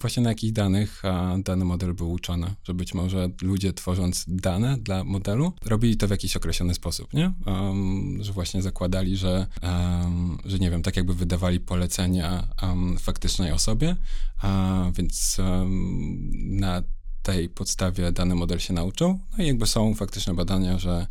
właśnie 0.00 0.22
na 0.22 0.28
jakich 0.28 0.52
danych 0.52 1.02
dany 1.38 1.64
model 1.64 1.94
był 1.94 2.12
uczony, 2.12 2.54
że 2.64 2.74
być 2.74 2.94
może 2.94 3.28
ludzie 3.42 3.72
tworząc 3.72 4.24
dane 4.28 4.69
dla 4.76 5.04
modelu, 5.04 5.52
robili 5.64 5.96
to 5.96 6.08
w 6.08 6.10
jakiś 6.10 6.36
określony 6.36 6.74
sposób, 6.74 7.14
nie? 7.14 7.32
Um, 7.46 8.18
że 8.20 8.32
właśnie 8.32 8.62
zakładali, 8.62 9.16
że, 9.16 9.46
um, 9.62 10.38
że 10.44 10.58
nie 10.58 10.70
wiem, 10.70 10.82
tak 10.82 10.96
jakby 10.96 11.14
wydawali 11.14 11.60
polecenia 11.60 12.48
um, 12.62 12.98
faktycznej 12.98 13.52
osobie, 13.52 13.96
więc 14.92 15.36
na 16.34 16.82
tej 17.22 17.48
podstawie 17.48 18.12
dany 18.12 18.34
model 18.34 18.58
się 18.58 18.72
nauczył. 18.72 19.18
No 19.38 19.44
i 19.44 19.46
jakby 19.46 19.66
są 19.66 19.94
faktyczne 19.94 20.34
badania, 20.34 20.78
że 20.78 21.06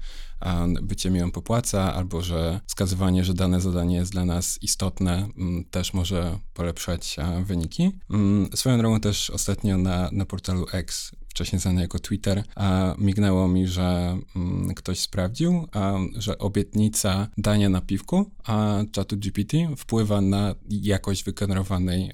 bycie 0.82 1.10
miłym 1.10 1.32
popłaca, 1.32 1.94
albo 1.94 2.22
że 2.22 2.60
wskazywanie, 2.66 3.26
że 3.26 3.34
dane 3.34 3.62
zadanie 3.62 3.96
jest 3.96 4.12
dla 4.12 4.26
nas 4.26 4.60
istotne, 4.62 5.30
mm, 5.38 5.66
też 5.72 5.94
może 5.94 6.40
polepszać 6.54 7.18
wyniki. 7.44 7.92
Mm, 8.10 8.50
swoją 8.56 8.78
drogą 8.78 9.00
też 9.00 9.30
ostatnio 9.30 9.78
na, 9.78 10.10
na 10.12 10.26
portalu 10.26 10.66
X 10.74 11.12
wcześniej 11.40 11.60
znany 11.60 11.82
jako 11.82 12.00
Twitter, 12.00 12.44
mignęło 12.98 13.48
mi, 13.48 13.68
że 13.68 14.18
mm, 14.36 14.74
ktoś 14.76 15.00
sprawdził, 15.00 15.68
że 16.16 16.38
obietnica 16.38 17.28
dania 17.38 17.70
napiwku 17.70 18.32
a 18.44 18.80
czatu 18.92 19.18
GPT 19.18 19.58
wpływa 19.78 20.22
na 20.22 20.56
jakość 20.70 21.24
wygenerowanej 21.24 22.12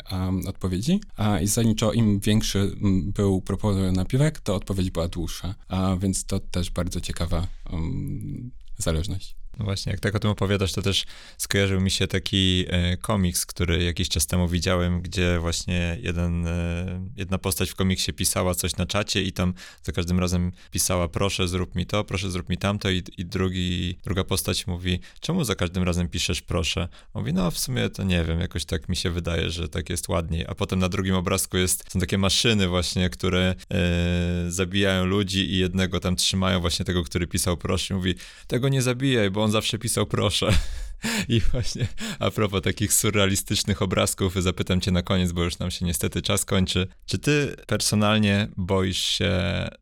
odpowiedzi, 0.48 1.02
a 1.16 1.40
i 1.40 1.48
zasadniczo 1.48 1.92
im 1.92 2.20
większy 2.20 2.76
był 3.16 3.42
proponowany 3.42 3.92
napiwek, 3.92 4.40
to 4.40 4.56
odpowiedź 4.56 4.92
była 4.92 5.08
dłuższa, 5.08 5.56
a 5.68 5.96
więc 6.00 6.26
to 6.26 6.40
też 6.40 6.72
bardzo 6.72 7.02
ciekawa 7.02 7.48
um, 7.72 8.52
zależność. 8.78 9.36
No 9.60 9.66
właśnie, 9.66 9.92
jak 9.92 10.00
tak 10.00 10.16
o 10.16 10.20
tym 10.20 10.32
opowiadasz, 10.32 10.72
to 10.72 10.82
też 10.82 11.06
skojarzył 11.38 11.82
mi 11.82 11.92
się 11.92 12.08
taki 12.08 12.66
e, 12.68 12.98
komiks, 12.98 13.46
który 13.46 13.84
jakiś 13.84 14.10
czas 14.10 14.28
temu 14.28 14.48
widziałem, 14.48 15.02
gdzie 15.02 15.40
właśnie 15.40 15.98
jeden, 16.02 16.48
e, 16.48 17.02
jedna 17.16 17.38
postać 17.38 17.70
w 17.70 17.76
komiksie 17.76 18.14
pisała 18.14 18.56
coś 18.56 18.76
na 18.76 18.86
czacie 18.86 19.24
i 19.24 19.32
tam 19.32 19.54
za 19.84 19.92
każdym 19.92 20.20
razem 20.20 20.52
pisała 20.72 21.08
proszę 21.08 21.48
zrób 21.48 21.76
mi 21.76 21.86
to, 21.86 22.04
proszę 22.04 22.32
zrób 22.32 22.50
mi 22.50 22.58
tamto 22.58 22.90
i, 22.90 23.04
i 23.18 23.26
drugi, 23.26 23.98
druga 24.04 24.24
postać 24.24 24.68
mówi 24.68 25.00
czemu 25.20 25.44
za 25.44 25.56
każdym 25.56 25.84
razem 25.84 26.10
piszesz 26.10 26.42
proszę? 26.42 26.88
mówi 27.14 27.34
no 27.34 27.52
w 27.52 27.60
sumie 27.60 27.90
to 27.90 28.04
nie 28.04 28.24
wiem, 28.24 28.40
jakoś 28.40 28.66
tak 28.66 28.90
mi 28.90 28.96
się 28.96 29.10
wydaje, 29.10 29.50
że 29.50 29.70
tak 29.70 29.90
jest 29.90 30.10
ładniej, 30.10 30.46
a 30.48 30.56
potem 30.56 30.80
na 30.80 30.90
drugim 30.90 31.16
obrazku 31.16 31.58
jest, 31.58 31.92
są 31.92 32.00
takie 32.00 32.18
maszyny 32.18 32.68
właśnie, 32.68 33.10
które 33.10 33.56
e, 33.72 34.52
zabijają 34.52 35.06
ludzi 35.06 35.52
i 35.52 35.58
jednego 35.58 36.00
tam 36.00 36.16
trzymają 36.16 36.60
właśnie 36.60 36.86
tego, 36.86 37.04
który 37.04 37.28
pisał 37.28 37.58
proszę 37.58 37.96
mówi 37.96 38.16
tego 38.48 38.70
nie 38.70 38.82
zabijaj, 38.82 39.32
bo 39.32 39.45
on 39.46 39.52
zawsze 39.52 39.80
pisał 39.80 40.06
proszę. 40.06 40.58
I 41.30 41.40
właśnie 41.40 41.88
a 42.20 42.32
propos 42.32 42.62
takich 42.62 42.94
surrealistycznych 42.94 43.82
obrazków, 43.82 44.36
zapytam 44.44 44.82
cię 44.82 44.92
na 44.92 45.02
koniec, 45.02 45.32
bo 45.32 45.44
już 45.44 45.60
nam 45.60 45.72
się 45.72 45.86
niestety 45.86 46.22
czas 46.22 46.46
kończy. 46.46 46.88
Czy 47.06 47.20
ty 47.20 47.56
personalnie 47.68 48.48
boisz 48.58 49.06
się 49.06 49.32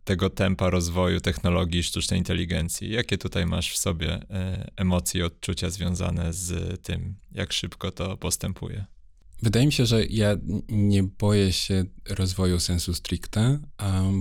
tego 0.04 0.30
tempa 0.30 0.70
rozwoju 0.70 1.22
technologii 1.22 1.84
sztucznej 1.84 2.20
inteligencji? 2.20 2.92
Jakie 2.92 3.18
tutaj 3.18 3.46
masz 3.46 3.74
w 3.74 3.78
sobie 3.78 4.14
e, 4.14 4.72
emocje 4.76 5.22
i 5.22 5.24
odczucia 5.24 5.70
związane 5.70 6.34
z 6.34 6.82
tym, 6.82 7.16
jak 7.32 7.54
szybko 7.54 7.92
to 7.92 8.18
postępuje? 8.18 8.86
Wydaje 9.42 9.66
mi 9.66 9.72
się, 9.72 9.86
że 9.86 10.06
ja 10.06 10.38
nie 10.70 11.04
boję 11.04 11.54
się 11.54 11.86
rozwoju 12.10 12.60
sensu 12.60 12.94
stricte, 12.94 13.60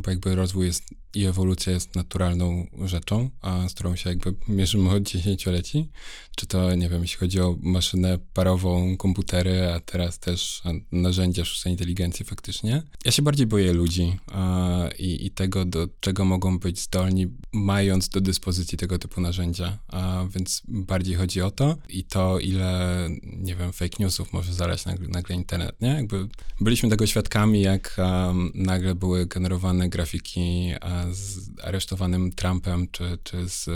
bo 0.02 0.10
jakby 0.10 0.34
rozwój 0.34 0.66
jest 0.66 1.01
i 1.14 1.24
ewolucja 1.24 1.72
jest 1.72 1.94
naturalną 1.94 2.66
rzeczą, 2.84 3.30
a 3.40 3.68
z 3.68 3.74
którą 3.74 3.96
się 3.96 4.10
jakby 4.10 4.34
mierzymy 4.48 4.90
od 4.90 5.02
dziesięcioleci. 5.02 5.88
Czy 6.36 6.46
to, 6.46 6.74
nie 6.74 6.88
wiem, 6.88 7.02
jeśli 7.02 7.18
chodzi 7.18 7.40
o 7.40 7.56
maszynę 7.60 8.18
parową, 8.34 8.96
komputery, 8.96 9.72
a 9.72 9.80
teraz 9.80 10.18
też 10.18 10.62
narzędzia 10.92 11.44
sztucznej 11.44 11.74
inteligencji 11.74 12.24
faktycznie. 12.24 12.82
Ja 13.04 13.12
się 13.12 13.22
bardziej 13.22 13.46
boję 13.46 13.72
ludzi 13.72 14.18
a, 14.32 14.88
i, 14.98 15.26
i, 15.26 15.30
tego, 15.30 15.64
do 15.64 15.88
czego 16.00 16.24
mogą 16.24 16.58
być 16.58 16.80
zdolni, 16.80 17.26
mając 17.52 18.08
do 18.08 18.20
dyspozycji 18.20 18.78
tego 18.78 18.98
typu 18.98 19.20
narzędzia. 19.20 19.78
A, 19.88 20.26
więc 20.34 20.62
bardziej 20.68 21.14
chodzi 21.14 21.42
o 21.42 21.50
to 21.50 21.76
i 21.88 22.04
to, 22.04 22.38
ile, 22.38 23.08
nie 23.22 23.56
wiem, 23.56 23.72
fake 23.72 23.96
newsów 24.00 24.32
może 24.32 24.54
zalać 24.54 24.84
nagle, 24.84 25.08
nagle 25.08 25.36
internet, 25.36 25.80
nie? 25.80 25.88
Jakby 25.88 26.28
byliśmy 26.60 26.88
tego 26.88 27.06
świadkami, 27.06 27.60
jak 27.60 27.96
um, 27.98 28.52
nagle 28.54 28.94
były 28.94 29.26
generowane 29.26 29.88
grafiki 29.88 30.72
z 31.12 31.50
aresztowanym 31.62 32.32
Trumpem, 32.32 32.88
czy, 32.90 33.18
czy 33.22 33.48
z 33.48 33.70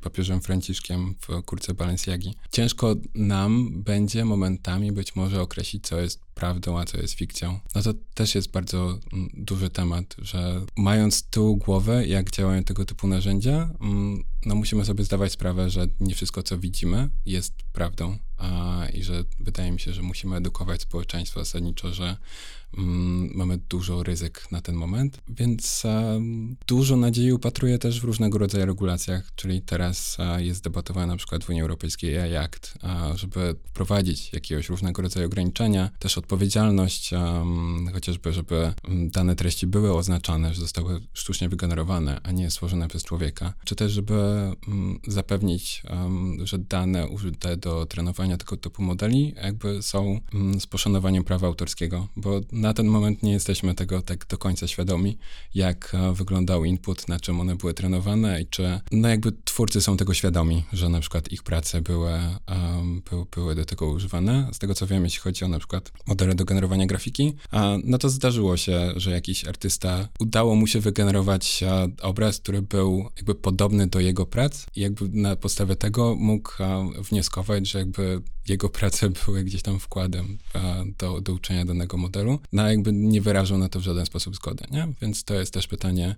papieżem 0.00 0.40
Franciszkiem 0.40 1.14
w 1.20 1.42
kurce 1.42 1.74
Balenciagi. 1.74 2.34
Ciężko 2.52 2.94
nam 3.14 3.82
będzie 3.82 4.24
momentami 4.24 4.92
być 4.92 5.16
może 5.16 5.42
określić, 5.42 5.86
co 5.86 6.00
jest 6.00 6.20
prawdą, 6.34 6.78
a 6.78 6.84
co 6.84 6.98
jest 6.98 7.14
fikcją. 7.14 7.60
No 7.74 7.82
to 7.82 7.94
też 8.14 8.34
jest 8.34 8.50
bardzo 8.50 8.98
mm, 9.12 9.28
duży 9.34 9.70
temat, 9.70 10.16
że 10.18 10.66
mając 10.76 11.14
z 11.14 11.28
tyłu 11.28 11.56
głowę, 11.56 12.06
jak 12.06 12.30
działają 12.30 12.64
tego 12.64 12.84
typu 12.84 13.08
narzędzia, 13.08 13.70
mm, 13.80 14.24
no 14.46 14.54
musimy 14.54 14.84
sobie 14.84 15.04
zdawać 15.04 15.32
sprawę, 15.32 15.70
że 15.70 15.86
nie 16.00 16.14
wszystko, 16.14 16.42
co 16.42 16.58
widzimy, 16.58 17.10
jest 17.26 17.54
prawdą. 17.72 18.18
I 18.94 19.02
że 19.02 19.24
wydaje 19.40 19.72
mi 19.72 19.80
się, 19.80 19.92
że 19.92 20.02
musimy 20.02 20.36
edukować 20.36 20.82
społeczeństwo 20.82 21.40
zasadniczo, 21.40 21.94
że 21.94 22.16
Mm, 22.76 23.30
mamy 23.34 23.58
dużo 23.68 24.02
ryzyk 24.02 24.52
na 24.52 24.60
ten 24.60 24.74
moment, 24.74 25.20
więc 25.28 25.82
dużo 26.66 26.96
nadziei 26.96 27.32
upatruję 27.32 27.78
też 27.78 28.00
w 28.00 28.04
różnego 28.04 28.38
rodzaju 28.38 28.66
regulacjach, 28.66 29.34
czyli 29.36 29.62
teraz 29.62 30.18
jest 30.38 30.64
debatowane 30.64 31.06
na 31.06 31.16
przykład 31.16 31.44
w 31.44 31.48
Unii 31.48 31.62
Europejskiej 31.62 32.18
AI 32.18 32.36
Act, 32.36 32.78
żeby 33.14 33.56
wprowadzić 33.64 34.32
jakiegoś 34.32 34.68
różnego 34.68 35.02
rodzaju 35.02 35.26
ograniczenia, 35.26 35.90
też 35.98 36.18
odpowiedzialność, 36.18 37.10
chociażby, 37.92 38.32
żeby 38.32 38.72
dane 38.88 39.36
treści 39.36 39.66
były 39.66 39.94
oznaczane, 39.94 40.54
że 40.54 40.60
zostały 40.60 41.00
sztucznie 41.12 41.48
wygenerowane, 41.48 42.20
a 42.22 42.32
nie 42.32 42.50
stworzone 42.50 42.88
przez 42.88 43.04
człowieka, 43.04 43.54
czy 43.64 43.76
też, 43.76 43.92
żeby 43.92 44.14
mm, 44.14 45.00
zapewnić, 45.06 45.82
że 46.44 46.58
dane 46.58 47.08
użyte 47.08 47.56
do 47.56 47.86
trenowania 47.86 48.27
tego 48.36 48.56
typu 48.56 48.82
modeli 48.82 49.34
jakby 49.42 49.82
są 49.82 50.20
z 50.58 50.66
poszanowaniem 50.66 51.24
prawa 51.24 51.46
autorskiego, 51.46 52.08
bo 52.16 52.40
na 52.52 52.74
ten 52.74 52.86
moment 52.86 53.22
nie 53.22 53.32
jesteśmy 53.32 53.74
tego 53.74 54.02
tak 54.02 54.26
do 54.26 54.38
końca 54.38 54.66
świadomi, 54.66 55.18
jak 55.54 55.94
e, 55.94 56.12
wyglądał 56.12 56.64
input, 56.64 57.08
na 57.08 57.20
czym 57.20 57.40
one 57.40 57.56
były 57.56 57.74
trenowane 57.74 58.42
i 58.42 58.46
czy, 58.46 58.80
no 58.92 59.08
jakby 59.08 59.32
twórcy 59.44 59.80
są 59.80 59.96
tego 59.96 60.14
świadomi, 60.14 60.64
że 60.72 60.88
na 60.88 61.00
przykład 61.00 61.32
ich 61.32 61.42
prace 61.42 61.80
były, 61.80 62.10
um, 62.48 63.02
były, 63.10 63.24
były 63.34 63.54
do 63.54 63.64
tego 63.64 63.86
używane. 63.86 64.48
Z 64.52 64.58
tego 64.58 64.74
co 64.74 64.86
wiem, 64.86 65.04
jeśli 65.04 65.20
chodzi 65.20 65.44
o 65.44 65.48
na 65.48 65.58
przykład 65.58 65.92
modele 66.06 66.34
do 66.34 66.44
generowania 66.44 66.86
grafiki, 66.86 67.32
a, 67.50 67.76
no 67.84 67.98
to 67.98 68.08
zdarzyło 68.08 68.56
się, 68.56 68.92
że 68.96 69.10
jakiś 69.10 69.44
artysta 69.44 70.08
udało 70.20 70.54
mu 70.54 70.66
się 70.66 70.80
wygenerować 70.80 71.62
a, 71.62 71.86
obraz, 72.06 72.38
który 72.38 72.62
był 72.62 73.10
jakby 73.16 73.34
podobny 73.34 73.86
do 73.86 74.00
jego 74.00 74.26
prac 74.26 74.66
i 74.76 74.80
jakby 74.80 75.08
na 75.08 75.36
podstawie 75.36 75.76
tego 75.76 76.14
mógł 76.14 76.50
a, 76.62 76.84
wnioskować, 77.02 77.68
że 77.68 77.78
jakby 77.78 78.17
jego 78.48 78.68
prace 78.68 79.10
były 79.26 79.44
gdzieś 79.44 79.62
tam 79.62 79.78
wkładem 79.78 80.38
do, 80.98 81.20
do 81.20 81.32
uczenia 81.32 81.64
danego 81.64 81.96
modelu. 81.96 82.38
No 82.52 82.70
jakby 82.70 82.92
nie 82.92 83.20
wyrażą 83.20 83.58
na 83.58 83.68
to 83.68 83.80
w 83.80 83.82
żaden 83.82 84.06
sposób 84.06 84.36
zgody, 84.36 84.64
nie? 84.70 84.88
Więc 85.02 85.24
to 85.24 85.34
jest 85.34 85.54
też 85.54 85.66
pytanie, 85.66 86.16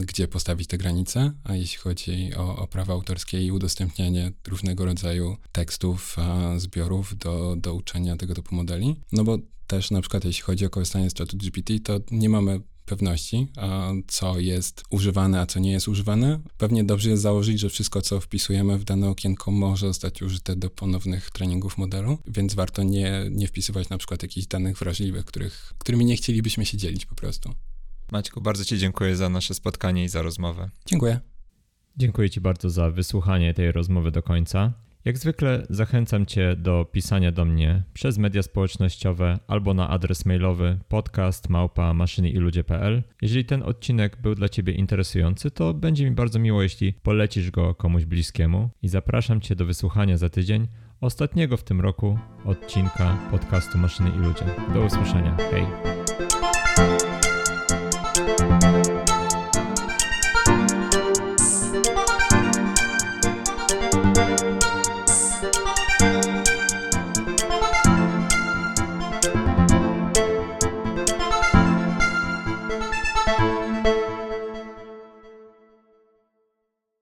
gdzie 0.00 0.28
postawić 0.28 0.68
te 0.68 0.78
granice, 0.78 1.32
a 1.44 1.54
jeśli 1.54 1.78
chodzi 1.78 2.34
o, 2.36 2.56
o 2.56 2.66
prawa 2.66 2.92
autorskie 2.92 3.42
i 3.42 3.52
udostępnianie 3.52 4.32
różnego 4.48 4.84
rodzaju 4.84 5.36
tekstów, 5.52 6.16
a, 6.18 6.58
zbiorów 6.58 7.18
do, 7.18 7.56
do 7.58 7.74
uczenia 7.74 8.16
tego 8.16 8.34
typu 8.34 8.54
modeli, 8.54 8.96
no 9.12 9.24
bo 9.24 9.38
też 9.66 9.90
na 9.90 10.00
przykład 10.00 10.24
jeśli 10.24 10.42
chodzi 10.42 10.66
o 10.66 10.70
korzystanie 10.70 11.10
z 11.10 11.14
czatu 11.14 11.36
GPT, 11.36 11.80
to 11.80 12.00
nie 12.10 12.28
mamy 12.28 12.60
pewności, 12.90 13.46
a 13.56 13.92
co 14.06 14.40
jest 14.40 14.82
używane, 14.90 15.40
a 15.40 15.46
co 15.46 15.60
nie 15.60 15.72
jest 15.72 15.88
używane. 15.88 16.40
Pewnie 16.58 16.84
dobrze 16.84 17.10
jest 17.10 17.22
założyć, 17.22 17.60
że 17.60 17.68
wszystko, 17.68 18.02
co 18.02 18.20
wpisujemy 18.20 18.78
w 18.78 18.84
dane 18.84 19.08
okienko, 19.08 19.50
może 19.50 19.86
zostać 19.86 20.22
użyte 20.22 20.56
do 20.56 20.70
ponownych 20.70 21.30
treningów 21.30 21.78
modelu, 21.78 22.18
więc 22.26 22.54
warto 22.54 22.82
nie, 22.82 23.26
nie 23.30 23.46
wpisywać 23.48 23.88
na 23.88 23.98
przykład 23.98 24.22
jakichś 24.22 24.46
danych 24.46 24.78
wrażliwych, 24.78 25.24
których, 25.24 25.72
którymi 25.78 26.04
nie 26.04 26.16
chcielibyśmy 26.16 26.66
się 26.66 26.76
dzielić 26.78 27.06
po 27.06 27.14
prostu. 27.14 27.54
Maćku, 28.12 28.40
bardzo 28.40 28.64
Ci 28.64 28.78
dziękuję 28.78 29.16
za 29.16 29.28
nasze 29.28 29.54
spotkanie 29.54 30.04
i 30.04 30.08
za 30.08 30.22
rozmowę. 30.22 30.70
Dziękuję. 30.86 31.20
Dziękuję 31.96 32.30
Ci 32.30 32.40
bardzo 32.40 32.70
za 32.70 32.90
wysłuchanie 32.90 33.54
tej 33.54 33.72
rozmowy 33.72 34.10
do 34.10 34.22
końca. 34.22 34.72
Jak 35.04 35.18
zwykle 35.18 35.66
zachęcam 35.70 36.26
Cię 36.26 36.56
do 36.56 36.84
pisania 36.92 37.32
do 37.32 37.44
mnie 37.44 37.82
przez 37.92 38.18
media 38.18 38.42
społecznościowe 38.42 39.38
albo 39.46 39.74
na 39.74 39.88
adres 39.88 40.26
mailowy 40.26 40.78
podcast 40.88 41.48
małpa 41.48 41.94
maszyniiludzie.pl. 41.94 43.02
Jeżeli 43.22 43.44
ten 43.44 43.62
odcinek 43.62 44.16
był 44.22 44.34
dla 44.34 44.48
Ciebie 44.48 44.72
interesujący, 44.72 45.50
to 45.50 45.74
będzie 45.74 46.04
mi 46.04 46.10
bardzo 46.10 46.38
miło, 46.38 46.62
jeśli 46.62 46.92
polecisz 46.92 47.50
go 47.50 47.74
komuś 47.74 48.04
bliskiemu 48.04 48.70
i 48.82 48.88
zapraszam 48.88 49.40
Cię 49.40 49.56
do 49.56 49.64
wysłuchania 49.64 50.16
za 50.16 50.28
tydzień 50.28 50.68
ostatniego 51.00 51.56
w 51.56 51.64
tym 51.64 51.80
roku 51.80 52.18
odcinka 52.44 53.16
podcastu 53.30 53.78
Maszyny 53.78 54.10
i 54.10 54.18
Ludzie. 54.18 54.44
Do 54.74 54.84
usłyszenia. 54.84 55.36
Hej! 55.50 55.99